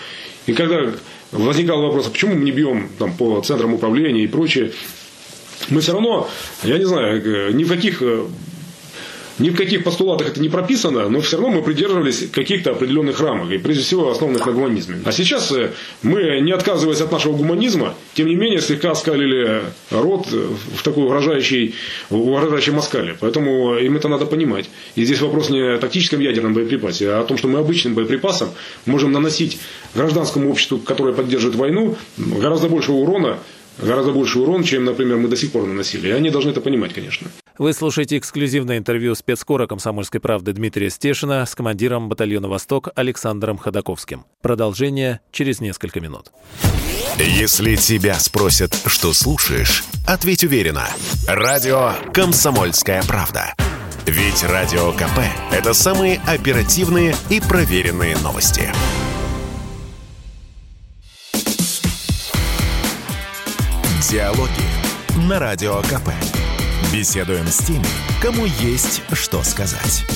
И 0.46 0.52
когда 0.52 0.92
возникал 1.32 1.82
вопрос, 1.82 2.06
а 2.06 2.10
почему 2.10 2.34
мы 2.34 2.44
не 2.44 2.52
бьем 2.52 2.88
там, 2.98 3.12
по 3.14 3.40
центрам 3.40 3.74
управления 3.74 4.24
и 4.24 4.28
прочее, 4.28 4.72
мы 5.70 5.80
все 5.80 5.92
равно, 5.92 6.28
я 6.62 6.78
не 6.78 6.86
знаю, 6.86 7.22
э, 7.24 7.52
ни 7.52 7.64
в 7.64 7.68
каких 7.68 8.00
э, 8.00 8.26
ни 9.38 9.50
в 9.50 9.56
каких 9.56 9.84
постулатах 9.84 10.28
это 10.28 10.40
не 10.40 10.48
прописано, 10.48 11.08
но 11.08 11.20
все 11.20 11.36
равно 11.36 11.56
мы 11.56 11.62
придерживались 11.62 12.28
каких-то 12.30 12.72
определенных 12.72 13.20
рамок, 13.20 13.50
и 13.50 13.58
прежде 13.58 13.82
всего 13.82 14.10
основанных 14.10 14.46
на 14.46 14.52
гуманизме. 14.52 15.00
А 15.04 15.12
сейчас 15.12 15.52
э, 15.52 15.72
мы, 16.02 16.40
не 16.40 16.52
отказываясь 16.52 17.00
от 17.00 17.12
нашего 17.12 17.36
гуманизма, 17.36 17.94
тем 18.14 18.26
не 18.26 18.34
менее 18.34 18.60
слегка 18.60 18.94
скалили 18.94 19.62
рот 19.90 20.26
в 20.28 20.82
такой 20.82 21.04
угрожающей, 21.04 21.74
угрожающей 22.10 22.72
маскале. 22.72 23.16
Поэтому 23.20 23.76
им 23.76 23.96
это 23.96 24.08
надо 24.08 24.26
понимать. 24.26 24.68
И 24.96 25.04
здесь 25.04 25.20
вопрос 25.20 25.50
не 25.50 25.60
о 25.60 25.78
тактическом 25.78 26.20
ядерном 26.20 26.54
боеприпасе, 26.54 27.10
а 27.10 27.20
о 27.20 27.24
том, 27.24 27.38
что 27.38 27.48
мы 27.48 27.58
обычным 27.58 27.94
боеприпасом 27.94 28.50
можем 28.86 29.12
наносить 29.12 29.58
гражданскому 29.94 30.50
обществу, 30.50 30.78
которое 30.78 31.14
поддерживает 31.14 31.56
войну, 31.56 31.96
гораздо 32.16 32.68
больше 32.68 32.92
урона, 32.92 33.38
гораздо 33.80 34.12
больше 34.12 34.38
урон, 34.38 34.64
чем, 34.64 34.84
например, 34.84 35.18
мы 35.18 35.28
до 35.28 35.36
сих 35.36 35.52
пор 35.52 35.66
наносили. 35.66 36.08
И 36.08 36.10
они 36.10 36.30
должны 36.30 36.50
это 36.50 36.60
понимать, 36.60 36.92
конечно. 36.92 37.28
Вы 37.58 37.72
слушаете 37.72 38.18
эксклюзивное 38.18 38.78
интервью 38.78 39.16
спецкора 39.16 39.66
«Комсомольской 39.66 40.20
правды» 40.20 40.52
Дмитрия 40.52 40.90
Стешина 40.90 41.44
с 41.44 41.56
командиром 41.56 42.08
батальона 42.08 42.48
«Восток» 42.48 42.90
Александром 42.94 43.58
Ходаковским. 43.58 44.26
Продолжение 44.40 45.20
через 45.32 45.60
несколько 45.60 46.00
минут. 46.00 46.30
Если 47.18 47.74
тебя 47.74 48.14
спросят, 48.14 48.80
что 48.86 49.12
слушаешь, 49.12 49.82
ответь 50.06 50.44
уверенно. 50.44 50.86
Радио 51.26 51.94
«Комсомольская 52.14 53.02
правда». 53.02 53.54
Ведь 54.06 54.44
Радио 54.44 54.92
КП– 54.92 55.18
это 55.52 55.74
самые 55.74 56.20
оперативные 56.28 57.16
и 57.28 57.40
проверенные 57.40 58.16
новости. 58.18 58.70
Диалоги 64.08 65.26
на 65.28 65.40
Радио 65.40 65.82
КП. 65.82 66.37
Беседуем 66.90 67.46
с 67.46 67.58
теми, 67.58 67.84
кому 68.22 68.46
есть 68.46 69.02
что 69.12 69.42
сказать. 69.42 70.06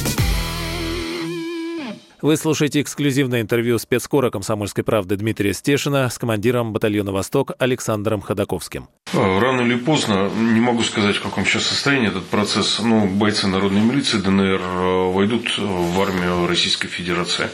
Вы 2.22 2.38
слушаете 2.38 2.80
эксклюзивное 2.80 3.42
интервью 3.42 3.78
спецкора 3.78 4.30
«Комсомольской 4.30 4.82
правды» 4.82 5.16
Дмитрия 5.16 5.52
Стешина 5.52 6.08
с 6.08 6.16
командиром 6.16 6.72
батальона 6.72 7.12
«Восток» 7.12 7.52
Александром 7.58 8.22
Ходаковским. 8.22 8.88
Рано 9.12 9.60
или 9.60 9.76
поздно, 9.76 10.30
не 10.30 10.60
могу 10.60 10.82
сказать, 10.82 11.16
в 11.16 11.22
каком 11.22 11.44
сейчас 11.44 11.64
состоянии 11.64 12.08
этот 12.08 12.24
процесс, 12.24 12.80
но 12.80 13.04
бойцы 13.06 13.48
народной 13.48 13.82
милиции 13.82 14.16
ДНР 14.16 14.60
э, 14.62 15.12
войдут 15.12 15.58
в 15.58 16.00
армию 16.00 16.46
Российской 16.46 16.88
Федерации. 16.88 17.50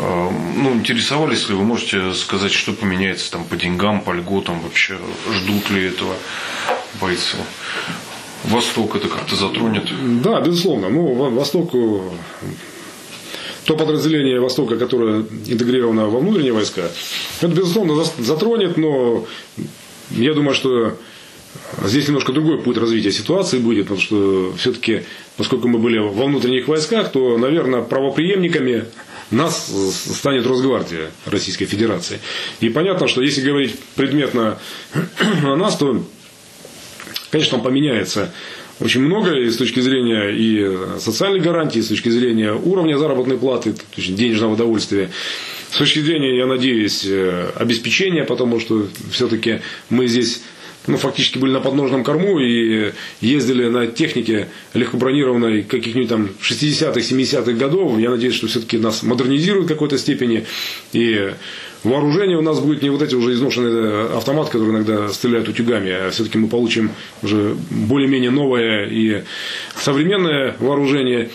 Э, 0.00 0.30
ну, 0.56 0.74
интересовались 0.74 1.48
ли 1.48 1.54
вы, 1.54 1.62
можете 1.62 2.12
сказать, 2.14 2.50
что 2.50 2.72
поменяется 2.72 3.30
там 3.30 3.44
по 3.44 3.56
деньгам, 3.56 4.00
по 4.00 4.10
льготам, 4.10 4.58
вообще 4.62 4.98
ждут 5.30 5.70
ли 5.70 5.84
этого 5.84 6.16
бойцы? 7.00 7.36
Восток 8.44 8.96
это 8.96 9.08
как-то 9.08 9.36
затронет? 9.36 9.84
Да, 10.22 10.40
безусловно. 10.40 10.88
Ну, 10.88 11.30
Восток 11.30 11.72
то 13.64 13.76
подразделение 13.76 14.40
Востока, 14.40 14.76
которое 14.76 15.20
интегрировано 15.46 16.08
во 16.08 16.18
внутренние 16.18 16.52
войска, 16.52 16.82
это, 17.40 17.54
безусловно, 17.54 18.02
затронет, 18.18 18.76
но 18.76 19.24
я 20.10 20.34
думаю, 20.34 20.54
что 20.54 20.98
здесь 21.84 22.08
немножко 22.08 22.32
другой 22.32 22.60
путь 22.60 22.76
развития 22.76 23.12
ситуации 23.12 23.58
будет, 23.58 23.84
потому 23.84 24.00
что 24.00 24.52
все-таки, 24.58 25.02
поскольку 25.36 25.68
мы 25.68 25.78
были 25.78 25.98
во 25.98 26.26
внутренних 26.26 26.66
войсках, 26.66 27.12
то, 27.12 27.38
наверное, 27.38 27.82
правоприемниками 27.82 28.86
нас 29.30 29.70
станет 30.16 30.46
Росгвардия 30.46 31.10
Российской 31.26 31.64
Федерации. 31.64 32.20
И 32.60 32.68
понятно, 32.68 33.08
что 33.08 33.22
если 33.22 33.40
говорить 33.42 33.76
предметно 33.94 34.58
о 35.44 35.56
нас, 35.56 35.76
то 35.76 36.04
Конечно, 37.32 37.56
там 37.56 37.62
поменяется 37.64 38.30
очень 38.78 39.00
многое 39.00 39.50
с 39.50 39.56
точки 39.56 39.80
зрения 39.80 40.28
и 40.28 41.00
социальных 41.00 41.42
гарантий, 41.42 41.80
с 41.80 41.88
точки 41.88 42.10
зрения 42.10 42.52
уровня 42.52 42.98
заработной 42.98 43.38
платы, 43.38 43.74
денежного 43.96 44.52
удовольствия. 44.52 45.10
С 45.70 45.78
точки 45.78 46.00
зрения, 46.00 46.36
я 46.36 46.46
надеюсь, 46.46 47.06
э, 47.06 47.52
обеспечения, 47.56 48.24
потому 48.24 48.60
что 48.60 48.86
все-таки 49.10 49.60
мы 49.88 50.08
здесь 50.08 50.42
ну, 50.86 50.98
фактически 50.98 51.38
были 51.38 51.52
на 51.52 51.60
подножном 51.60 52.04
корму 52.04 52.38
и 52.38 52.92
ездили 53.22 53.66
на 53.68 53.86
технике 53.86 54.48
легкобронированной 54.74 55.62
каких-нибудь 55.62 56.10
там 56.10 56.30
60-х, 56.42 57.00
70-х 57.00 57.52
годов. 57.52 57.98
Я 57.98 58.10
надеюсь, 58.10 58.34
что 58.34 58.46
все-таки 58.46 58.76
нас 58.76 59.02
модернизируют 59.02 59.66
в 59.66 59.68
какой-то 59.68 59.96
степени. 59.96 60.44
И 60.92 61.32
вооружение 61.84 62.38
у 62.38 62.42
нас 62.42 62.60
будет 62.60 62.82
не 62.82 62.90
вот 62.90 63.02
эти 63.02 63.14
уже 63.14 63.32
изношенные 63.32 64.16
автоматы, 64.16 64.52
которые 64.52 64.70
иногда 64.70 65.08
стреляют 65.08 65.48
утюгами, 65.48 65.90
а 65.90 66.10
все-таки 66.10 66.38
мы 66.38 66.48
получим 66.48 66.90
уже 67.22 67.56
более-менее 67.70 68.30
новое 68.30 68.86
и 68.86 69.24
современное 69.76 70.56
вооружение 70.58 71.30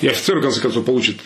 и 0.00 0.06
офицер, 0.06 0.38
в 0.38 0.42
конце 0.42 0.60
концов, 0.60 0.84
получит 0.84 1.16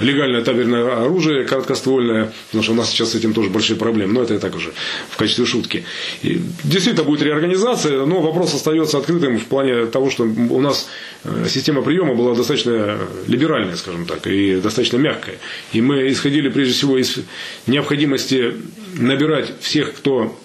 легальное 0.00 0.42
табельное 0.42 1.02
оружие 1.02 1.44
короткоствольное, 1.44 2.32
потому 2.46 2.62
что 2.62 2.72
у 2.72 2.76
нас 2.76 2.90
сейчас 2.90 3.10
с 3.10 3.14
этим 3.14 3.34
тоже 3.34 3.50
большие 3.50 3.76
проблемы, 3.76 4.14
но 4.14 4.22
это 4.22 4.34
я 4.34 4.40
так 4.40 4.54
уже 4.54 4.72
в 5.10 5.16
качестве 5.16 5.44
шутки. 5.44 5.84
И 6.22 6.40
действительно 6.62 7.04
будет 7.04 7.22
реорганизация, 7.22 8.06
но 8.06 8.20
вопрос 8.22 8.54
остается 8.54 8.98
открытым 8.98 9.38
в 9.38 9.44
плане 9.44 9.86
того, 9.86 10.10
что 10.10 10.24
у 10.24 10.60
нас 10.60 10.88
э, 11.24 11.46
система 11.48 11.82
приема 11.82 12.14
была 12.14 12.34
достаточно 12.34 12.98
либеральная, 13.26 13.76
скажем 13.76 14.06
так, 14.06 14.26
и 14.26 14.56
достаточно 14.56 14.96
мягкая. 14.96 15.36
И 15.72 15.82
мы 15.82 16.10
исходили 16.10 16.48
прежде 16.48 16.72
всего 16.72 16.96
из 16.96 17.18
необходимости 17.66 18.54
набирать 18.94 19.52
всех, 19.60 19.94
кто 19.94 20.38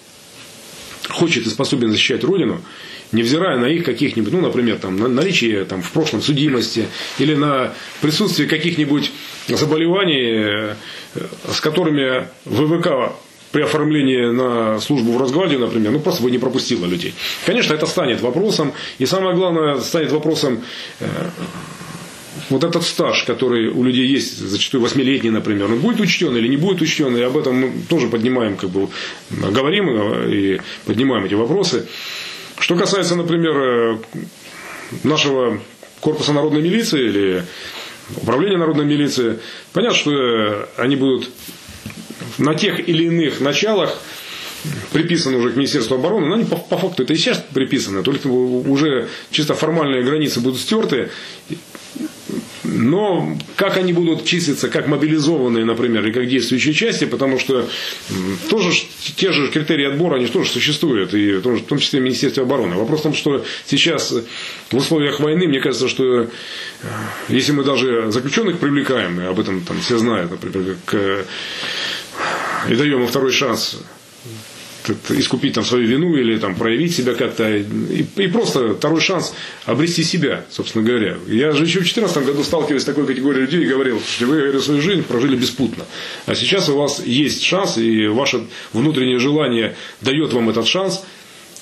хочет 1.08 1.46
и 1.46 1.50
способен 1.50 1.90
защищать 1.90 2.24
Родину, 2.24 2.62
невзирая 3.12 3.58
на 3.58 3.66
их 3.66 3.84
каких-нибудь, 3.84 4.32
ну, 4.32 4.40
например, 4.40 4.78
там, 4.78 4.96
на 4.96 5.08
наличие 5.08 5.64
там, 5.64 5.82
в 5.82 5.90
прошлом 5.90 6.22
судимости 6.22 6.86
или 7.18 7.34
на 7.34 7.72
присутствие 8.00 8.48
каких-нибудь 8.48 9.12
заболеваний, 9.48 10.74
э, 10.74 10.74
с 11.52 11.60
которыми 11.60 12.28
ВВК 12.44 13.12
при 13.52 13.62
оформлении 13.62 14.30
на 14.30 14.80
службу 14.80 15.12
в 15.12 15.18
Росгвардию, 15.18 15.60
например, 15.60 15.90
ну 15.90 16.00
просто 16.00 16.22
бы 16.22 16.30
не 16.30 16.38
пропустила 16.38 16.86
людей. 16.86 17.14
Конечно, 17.46 17.74
это 17.74 17.86
станет 17.86 18.20
вопросом, 18.20 18.72
и 18.98 19.06
самое 19.06 19.34
главное, 19.34 19.80
станет 19.80 20.12
вопросом 20.12 20.62
э, 21.00 21.06
вот 22.48 22.64
этот 22.64 22.84
стаж, 22.84 23.24
который 23.24 23.68
у 23.68 23.82
людей 23.82 24.06
есть, 24.06 24.38
зачастую 24.38 24.82
восьмилетний, 24.82 25.30
например, 25.30 25.66
он 25.66 25.80
будет 25.80 26.00
учтен 26.00 26.36
или 26.36 26.48
не 26.48 26.56
будет 26.56 26.80
учтен, 26.80 27.16
и 27.16 27.22
об 27.22 27.36
этом 27.36 27.56
мы 27.56 27.72
тоже 27.88 28.08
поднимаем, 28.08 28.56
как 28.56 28.70
бы, 28.70 28.88
говорим 29.30 29.88
э, 29.88 30.32
и 30.32 30.60
поднимаем 30.86 31.24
эти 31.24 31.34
вопросы. 31.34 31.88
Что 32.60 32.76
касается, 32.76 33.16
например, 33.16 33.56
э, 33.56 33.98
нашего 35.02 35.60
корпуса 36.00 36.32
народной 36.32 36.62
милиции 36.62 37.02
или 37.02 37.44
управления 38.16 38.58
народной 38.58 38.84
милиции, 38.84 39.38
понятно, 39.72 39.96
что 39.96 40.12
э, 40.12 40.66
они 40.76 40.96
будут 40.96 41.30
на 42.38 42.54
тех 42.54 42.86
или 42.86 43.04
иных 43.04 43.40
началах 43.40 43.98
приписаны 44.92 45.38
уже 45.38 45.52
к 45.52 45.56
Министерству 45.56 45.94
обороны, 45.94 46.26
но 46.26 46.34
они 46.34 46.44
по, 46.44 46.56
по 46.56 46.76
факту 46.76 47.02
это 47.02 47.14
и 47.14 47.16
сейчас 47.16 47.42
приписаны, 47.54 48.02
только 48.02 48.26
уже 48.26 49.08
чисто 49.30 49.54
формальные 49.54 50.02
границы 50.02 50.40
будут 50.40 50.60
стерты, 50.60 51.10
но 52.72 53.36
как 53.56 53.76
они 53.76 53.92
будут 53.92 54.24
числиться 54.24 54.68
как 54.68 54.86
мобилизованные, 54.86 55.64
например, 55.64 56.06
и 56.06 56.12
как 56.12 56.26
действующие 56.28 56.74
части, 56.74 57.04
потому 57.04 57.38
что 57.38 57.68
тоже 58.48 58.72
те 59.16 59.32
же 59.32 59.48
критерии 59.48 59.86
отбора, 59.86 60.16
они 60.16 60.26
тоже 60.26 60.50
существуют, 60.50 61.14
и 61.14 61.34
в 61.34 61.62
том 61.62 61.78
числе 61.78 62.00
в 62.00 62.04
Министерстве 62.04 62.42
обороны. 62.42 62.76
Вопрос 62.76 63.00
в 63.00 63.02
том, 63.04 63.14
что 63.14 63.44
сейчас 63.66 64.14
в 64.70 64.76
условиях 64.76 65.20
войны, 65.20 65.48
мне 65.48 65.60
кажется, 65.60 65.88
что 65.88 66.22
э, 66.22 66.26
если 67.28 67.52
мы 67.52 67.64
даже 67.64 68.10
заключенных 68.10 68.58
привлекаем, 68.58 69.20
и 69.20 69.24
об 69.24 69.40
этом 69.40 69.62
там 69.62 69.80
все 69.80 69.98
знают, 69.98 70.30
например, 70.30 70.76
как, 70.84 71.26
и 72.68 72.74
даем 72.74 73.02
им 73.02 73.06
второй 73.06 73.32
шанс 73.32 73.78
искупить 75.10 75.54
там 75.54 75.64
свою 75.64 75.86
вину 75.86 76.16
или 76.16 76.38
там 76.38 76.54
проявить 76.54 76.94
себя 76.94 77.14
как-то 77.14 77.56
и, 77.56 78.04
и 78.16 78.26
просто 78.28 78.74
второй 78.74 79.00
шанс 79.00 79.34
обрести 79.64 80.02
себя, 80.02 80.44
собственно 80.50 80.84
говоря. 80.84 81.16
Я 81.26 81.52
же 81.52 81.64
еще 81.64 81.80
в 81.80 81.82
2014 81.82 82.26
году 82.26 82.44
сталкиваюсь 82.44 82.82
с 82.82 82.86
такой 82.86 83.06
категорией 83.06 83.42
людей 83.42 83.62
и 83.62 83.66
говорил, 83.66 84.00
что 84.00 84.26
вы 84.26 84.40
говорю, 84.40 84.60
свою 84.60 84.80
жизнь 84.80 85.02
прожили 85.02 85.36
беспутно. 85.36 85.84
А 86.26 86.34
сейчас 86.34 86.68
у 86.68 86.76
вас 86.76 87.04
есть 87.04 87.42
шанс, 87.42 87.78
и 87.78 88.06
ваше 88.06 88.46
внутреннее 88.72 89.18
желание 89.18 89.76
дает 90.00 90.32
вам 90.32 90.50
этот 90.50 90.66
шанс 90.66 91.02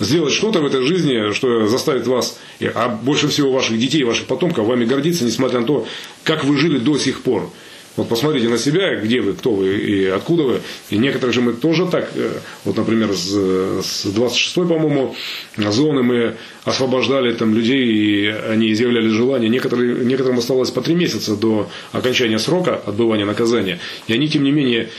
сделать 0.00 0.32
что-то 0.32 0.60
в 0.60 0.66
этой 0.66 0.86
жизни, 0.86 1.32
что 1.32 1.66
заставит 1.66 2.06
вас, 2.06 2.38
а 2.60 2.88
больше 2.88 3.28
всего 3.28 3.50
ваших 3.50 3.78
детей, 3.78 4.04
ваших 4.04 4.26
потомков, 4.26 4.66
вами 4.66 4.84
гордиться, 4.84 5.24
несмотря 5.24 5.60
на 5.60 5.66
то, 5.66 5.86
как 6.24 6.44
вы 6.44 6.56
жили 6.56 6.78
до 6.78 6.98
сих 6.98 7.22
пор. 7.22 7.50
Вот 7.99 8.09
посмотрите 8.09 8.49
на 8.49 8.59
себя, 8.59 8.94
где 8.94 9.20
вы, 9.20 9.32
кто 9.32 9.51
вы 9.51 9.76
и 9.76 10.07
откуда 10.07 10.44
вы. 10.44 10.61
И 10.88 10.99
некоторых 10.99 11.34
же 11.34 11.40
мы 11.40 11.53
тоже 11.53 11.84
так, 11.86 12.09
э, 12.14 12.30
вот, 12.64 12.76
например, 12.76 13.12
с, 13.12 13.26
с 13.26 14.07
26-й, 14.07 14.68
по-моему, 14.68 15.16
зоны 15.57 16.05
мы 16.05 16.36
освобождали 16.64 17.32
там 17.32 17.57
людей, 17.57 17.84
и 17.84 18.26
они 18.28 18.70
изъявляли 18.72 19.09
желание. 19.09 19.51
Некоторые, 19.51 20.05
некоторым 20.05 20.38
осталось 20.38 20.70
по 20.70 20.80
три 20.80 20.94
месяца 20.94 21.34
до 21.34 21.68
окончания 21.90 22.38
срока 22.38 22.76
отбывания 22.76 23.26
наказания. 23.26 23.80
И 24.07 24.12
они, 24.12 24.28
тем 24.28 24.44
не 24.44 24.53
менее, 24.53 24.90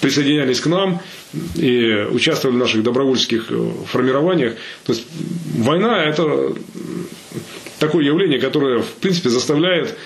присоединялись 0.00 0.60
к 0.60 0.66
нам 0.68 1.02
и 1.56 2.06
участвовали 2.10 2.56
в 2.56 2.60
наших 2.60 2.82
добровольческих 2.82 3.50
э, 3.50 3.70
формированиях. 3.86 4.54
То 4.86 4.94
есть 4.94 5.06
война– 5.58 6.02
это 6.06 6.54
такое 7.78 8.06
явление, 8.06 8.40
которое, 8.40 8.78
в 8.78 8.88
принципе, 9.02 9.28
заставляет 9.28 9.98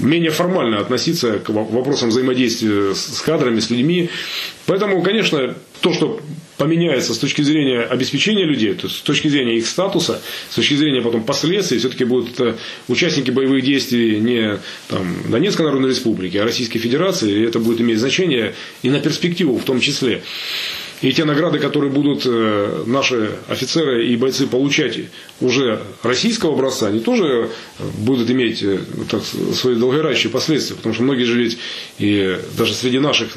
менее 0.00 0.30
формально 0.30 0.78
относиться 0.78 1.38
к 1.38 1.48
вопросам 1.50 2.10
взаимодействия 2.10 2.94
с 2.94 3.20
кадрами, 3.20 3.60
с 3.60 3.70
людьми. 3.70 4.10
Поэтому, 4.66 5.02
конечно, 5.02 5.54
то, 5.80 5.92
что 5.92 6.20
поменяется 6.56 7.14
с 7.14 7.18
точки 7.18 7.42
зрения 7.42 7.80
обеспечения 7.80 8.44
людей, 8.44 8.74
то 8.74 8.86
есть 8.86 8.98
с 8.98 9.02
точки 9.02 9.28
зрения 9.28 9.56
их 9.56 9.66
статуса, 9.66 10.20
с 10.50 10.54
точки 10.54 10.74
зрения 10.74 11.02
потом 11.02 11.24
последствий, 11.24 11.78
все-таки 11.78 12.04
будут 12.04 12.40
э, 12.40 12.54
участники 12.88 13.30
боевых 13.30 13.62
действий 13.62 14.18
не 14.18 14.58
там, 14.88 15.06
Донецкой 15.28 15.66
Народной 15.66 15.90
Республики, 15.90 16.36
а 16.38 16.44
Российской 16.44 16.78
Федерации, 16.78 17.30
и 17.30 17.42
это 17.42 17.58
будет 17.58 17.80
иметь 17.80 17.98
значение 17.98 18.54
и 18.82 18.90
на 18.90 19.00
перспективу 19.00 19.58
в 19.58 19.64
том 19.64 19.80
числе. 19.80 20.22
И 21.02 21.12
те 21.12 21.24
награды, 21.24 21.58
которые 21.58 21.90
будут 21.90 22.22
э, 22.24 22.84
наши 22.86 23.36
офицеры 23.48 24.06
и 24.06 24.16
бойцы 24.16 24.46
получать 24.46 24.98
уже 25.40 25.82
российского 26.02 26.54
образца, 26.54 26.86
они 26.86 27.00
тоже 27.00 27.50
будут 27.98 28.30
иметь 28.30 28.62
э, 28.62 28.78
так, 29.10 29.22
свои 29.54 29.74
долгоиграющие 29.74 30.30
последствия. 30.30 30.76
Потому 30.76 30.94
что 30.94 31.02
многие 31.04 31.24
же 31.24 31.38
ведь 31.38 31.58
и 31.98 32.38
даже 32.56 32.72
среди 32.72 32.98
наших 32.98 33.36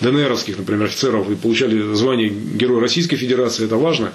ДНРовских, 0.00 0.58
например, 0.58 0.86
офицеров 0.86 1.26
получали 1.40 1.94
звание 1.94 2.28
Героя 2.28 2.80
Российской 2.82 3.16
Федерации, 3.16 3.64
это 3.64 3.76
важно. 3.76 4.12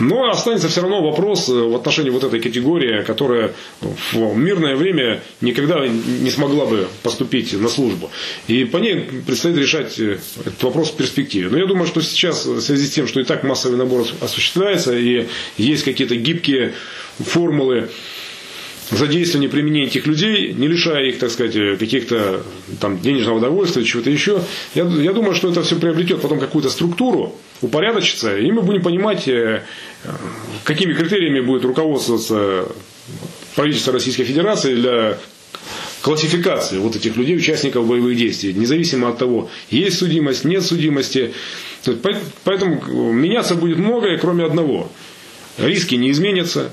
Но 0.00 0.30
останется 0.30 0.68
все 0.68 0.80
равно 0.80 1.02
вопрос 1.02 1.48
э, 1.48 1.52
в 1.52 1.74
отношении 1.76 2.10
вот 2.10 2.24
этой 2.24 2.40
категории, 2.40 3.02
которая 3.02 3.52
в 3.80 4.36
мирное 4.36 4.74
время 4.74 5.22
никогда 5.40 5.86
не 5.86 6.30
смогла 6.30 6.64
бы 6.64 6.88
поступить 7.02 7.52
на 7.52 7.68
службу. 7.68 8.10
И 8.48 8.64
по 8.64 8.78
ней 8.78 9.06
предстоит 9.26 9.56
решать 9.56 9.98
э, 9.98 10.18
этот 10.40 10.62
вопрос 10.62 10.90
в 10.90 10.96
перспективе. 10.96 11.50
Но 11.50 11.58
я 11.58 11.66
думаю, 11.66 11.86
что 11.86 12.00
сейчас 12.00 12.46
в 12.46 12.60
связи 12.60 12.86
с 12.86 12.90
тем, 12.90 13.06
что 13.06 13.20
и 13.20 13.24
так 13.24 13.44
массовый 13.44 13.76
набор 13.76 14.06
осуществляется, 14.20 14.96
и 14.96 15.26
есть 15.58 15.84
какие-то 15.84 16.16
гибкие 16.16 16.72
формулы 17.18 17.90
задействование 18.90 19.50
применения 19.50 19.86
этих 19.86 20.06
людей, 20.06 20.52
не 20.52 20.66
лишая 20.66 21.06
их, 21.06 21.18
так 21.18 21.30
сказать, 21.30 21.78
каких-то 21.78 22.42
там 22.80 23.00
денежного 23.00 23.38
удовольствия, 23.38 23.84
чего-то 23.84 24.10
еще, 24.10 24.42
я, 24.74 24.84
я 24.84 25.12
думаю, 25.12 25.34
что 25.34 25.50
это 25.50 25.62
все 25.62 25.76
приобретет 25.76 26.20
потом 26.20 26.40
какую-то 26.40 26.70
структуру, 26.70 27.36
упорядочится, 27.62 28.36
и 28.36 28.50
мы 28.50 28.62
будем 28.62 28.82
понимать, 28.82 29.28
э, 29.28 29.62
какими 30.64 30.92
критериями 30.92 31.40
будет 31.40 31.64
руководствоваться 31.64 32.66
правительство 33.54 33.92
Российской 33.92 34.24
Федерации 34.24 34.74
для 34.74 35.18
классификации 36.02 36.78
вот 36.78 36.96
этих 36.96 37.16
людей, 37.16 37.36
участников 37.36 37.86
боевых 37.86 38.16
действий, 38.16 38.52
независимо 38.54 39.08
от 39.08 39.18
того, 39.18 39.50
есть 39.68 39.98
судимость, 39.98 40.44
нет 40.44 40.64
судимости. 40.64 41.32
Поэтому 42.44 43.12
меняться 43.12 43.54
будет 43.54 43.78
многое, 43.78 44.18
кроме 44.18 44.44
одного. 44.44 44.90
Риски 45.58 45.96
не 45.96 46.10
изменятся, 46.10 46.70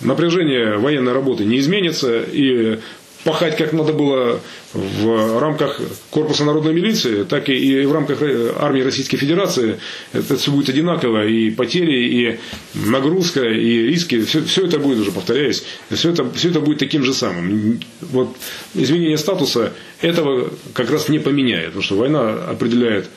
напряжение 0.00 0.76
военной 0.76 1.12
работы 1.12 1.44
не 1.44 1.58
изменится, 1.58 2.20
и 2.20 2.80
пахать 3.24 3.56
как 3.56 3.72
надо 3.72 3.92
было 3.92 4.40
в 4.72 5.40
рамках 5.40 5.80
корпуса 6.10 6.44
народной 6.44 6.72
милиции, 6.72 7.24
так 7.24 7.48
и 7.48 7.84
в 7.84 7.92
рамках 7.92 8.22
армии 8.58 8.82
Российской 8.82 9.16
Федерации. 9.16 9.78
Это 10.12 10.36
все 10.36 10.50
будет 10.50 10.68
одинаково, 10.68 11.26
и 11.26 11.50
потери, 11.50 12.06
и 12.06 12.40
нагрузка, 12.74 13.44
и 13.44 13.88
риски, 13.88 14.22
все, 14.22 14.42
все 14.42 14.66
это 14.66 14.78
будет 14.78 14.98
уже, 14.98 15.12
повторяюсь, 15.12 15.64
все 15.90 16.10
это, 16.10 16.30
все 16.32 16.50
это 16.50 16.60
будет 16.60 16.78
таким 16.78 17.04
же 17.04 17.12
самым. 17.12 17.80
Вот 18.00 18.36
изменение 18.74 19.18
статуса 19.18 19.72
этого 20.00 20.50
как 20.72 20.90
раз 20.90 21.08
не 21.08 21.18
поменяет, 21.18 21.66
потому 21.66 21.82
что 21.82 21.96
война 21.96 22.32
определяет, 22.44 23.08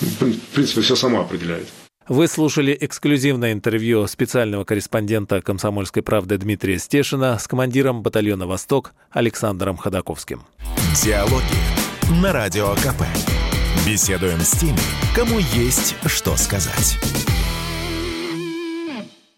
в 0.00 0.54
принципе, 0.54 0.80
все 0.80 0.96
сама 0.96 1.20
определяет. 1.20 1.66
Вы 2.08 2.26
слушали 2.26 2.76
эксклюзивное 2.80 3.52
интервью 3.52 4.06
специального 4.08 4.64
корреспондента 4.64 5.40
«Комсомольской 5.40 6.02
правды» 6.02 6.36
Дмитрия 6.36 6.78
Стешина 6.78 7.38
с 7.38 7.46
командиром 7.46 8.02
батальона 8.02 8.46
«Восток» 8.46 8.92
Александром 9.10 9.76
Ходаковским. 9.76 10.42
Диалоги 11.02 12.20
на 12.20 12.32
Радио 12.32 12.74
КП. 12.74 13.02
Беседуем 13.86 14.40
с 14.40 14.50
теми, 14.52 14.78
кому 15.14 15.38
есть 15.38 15.96
что 16.06 16.36
сказать. 16.36 16.98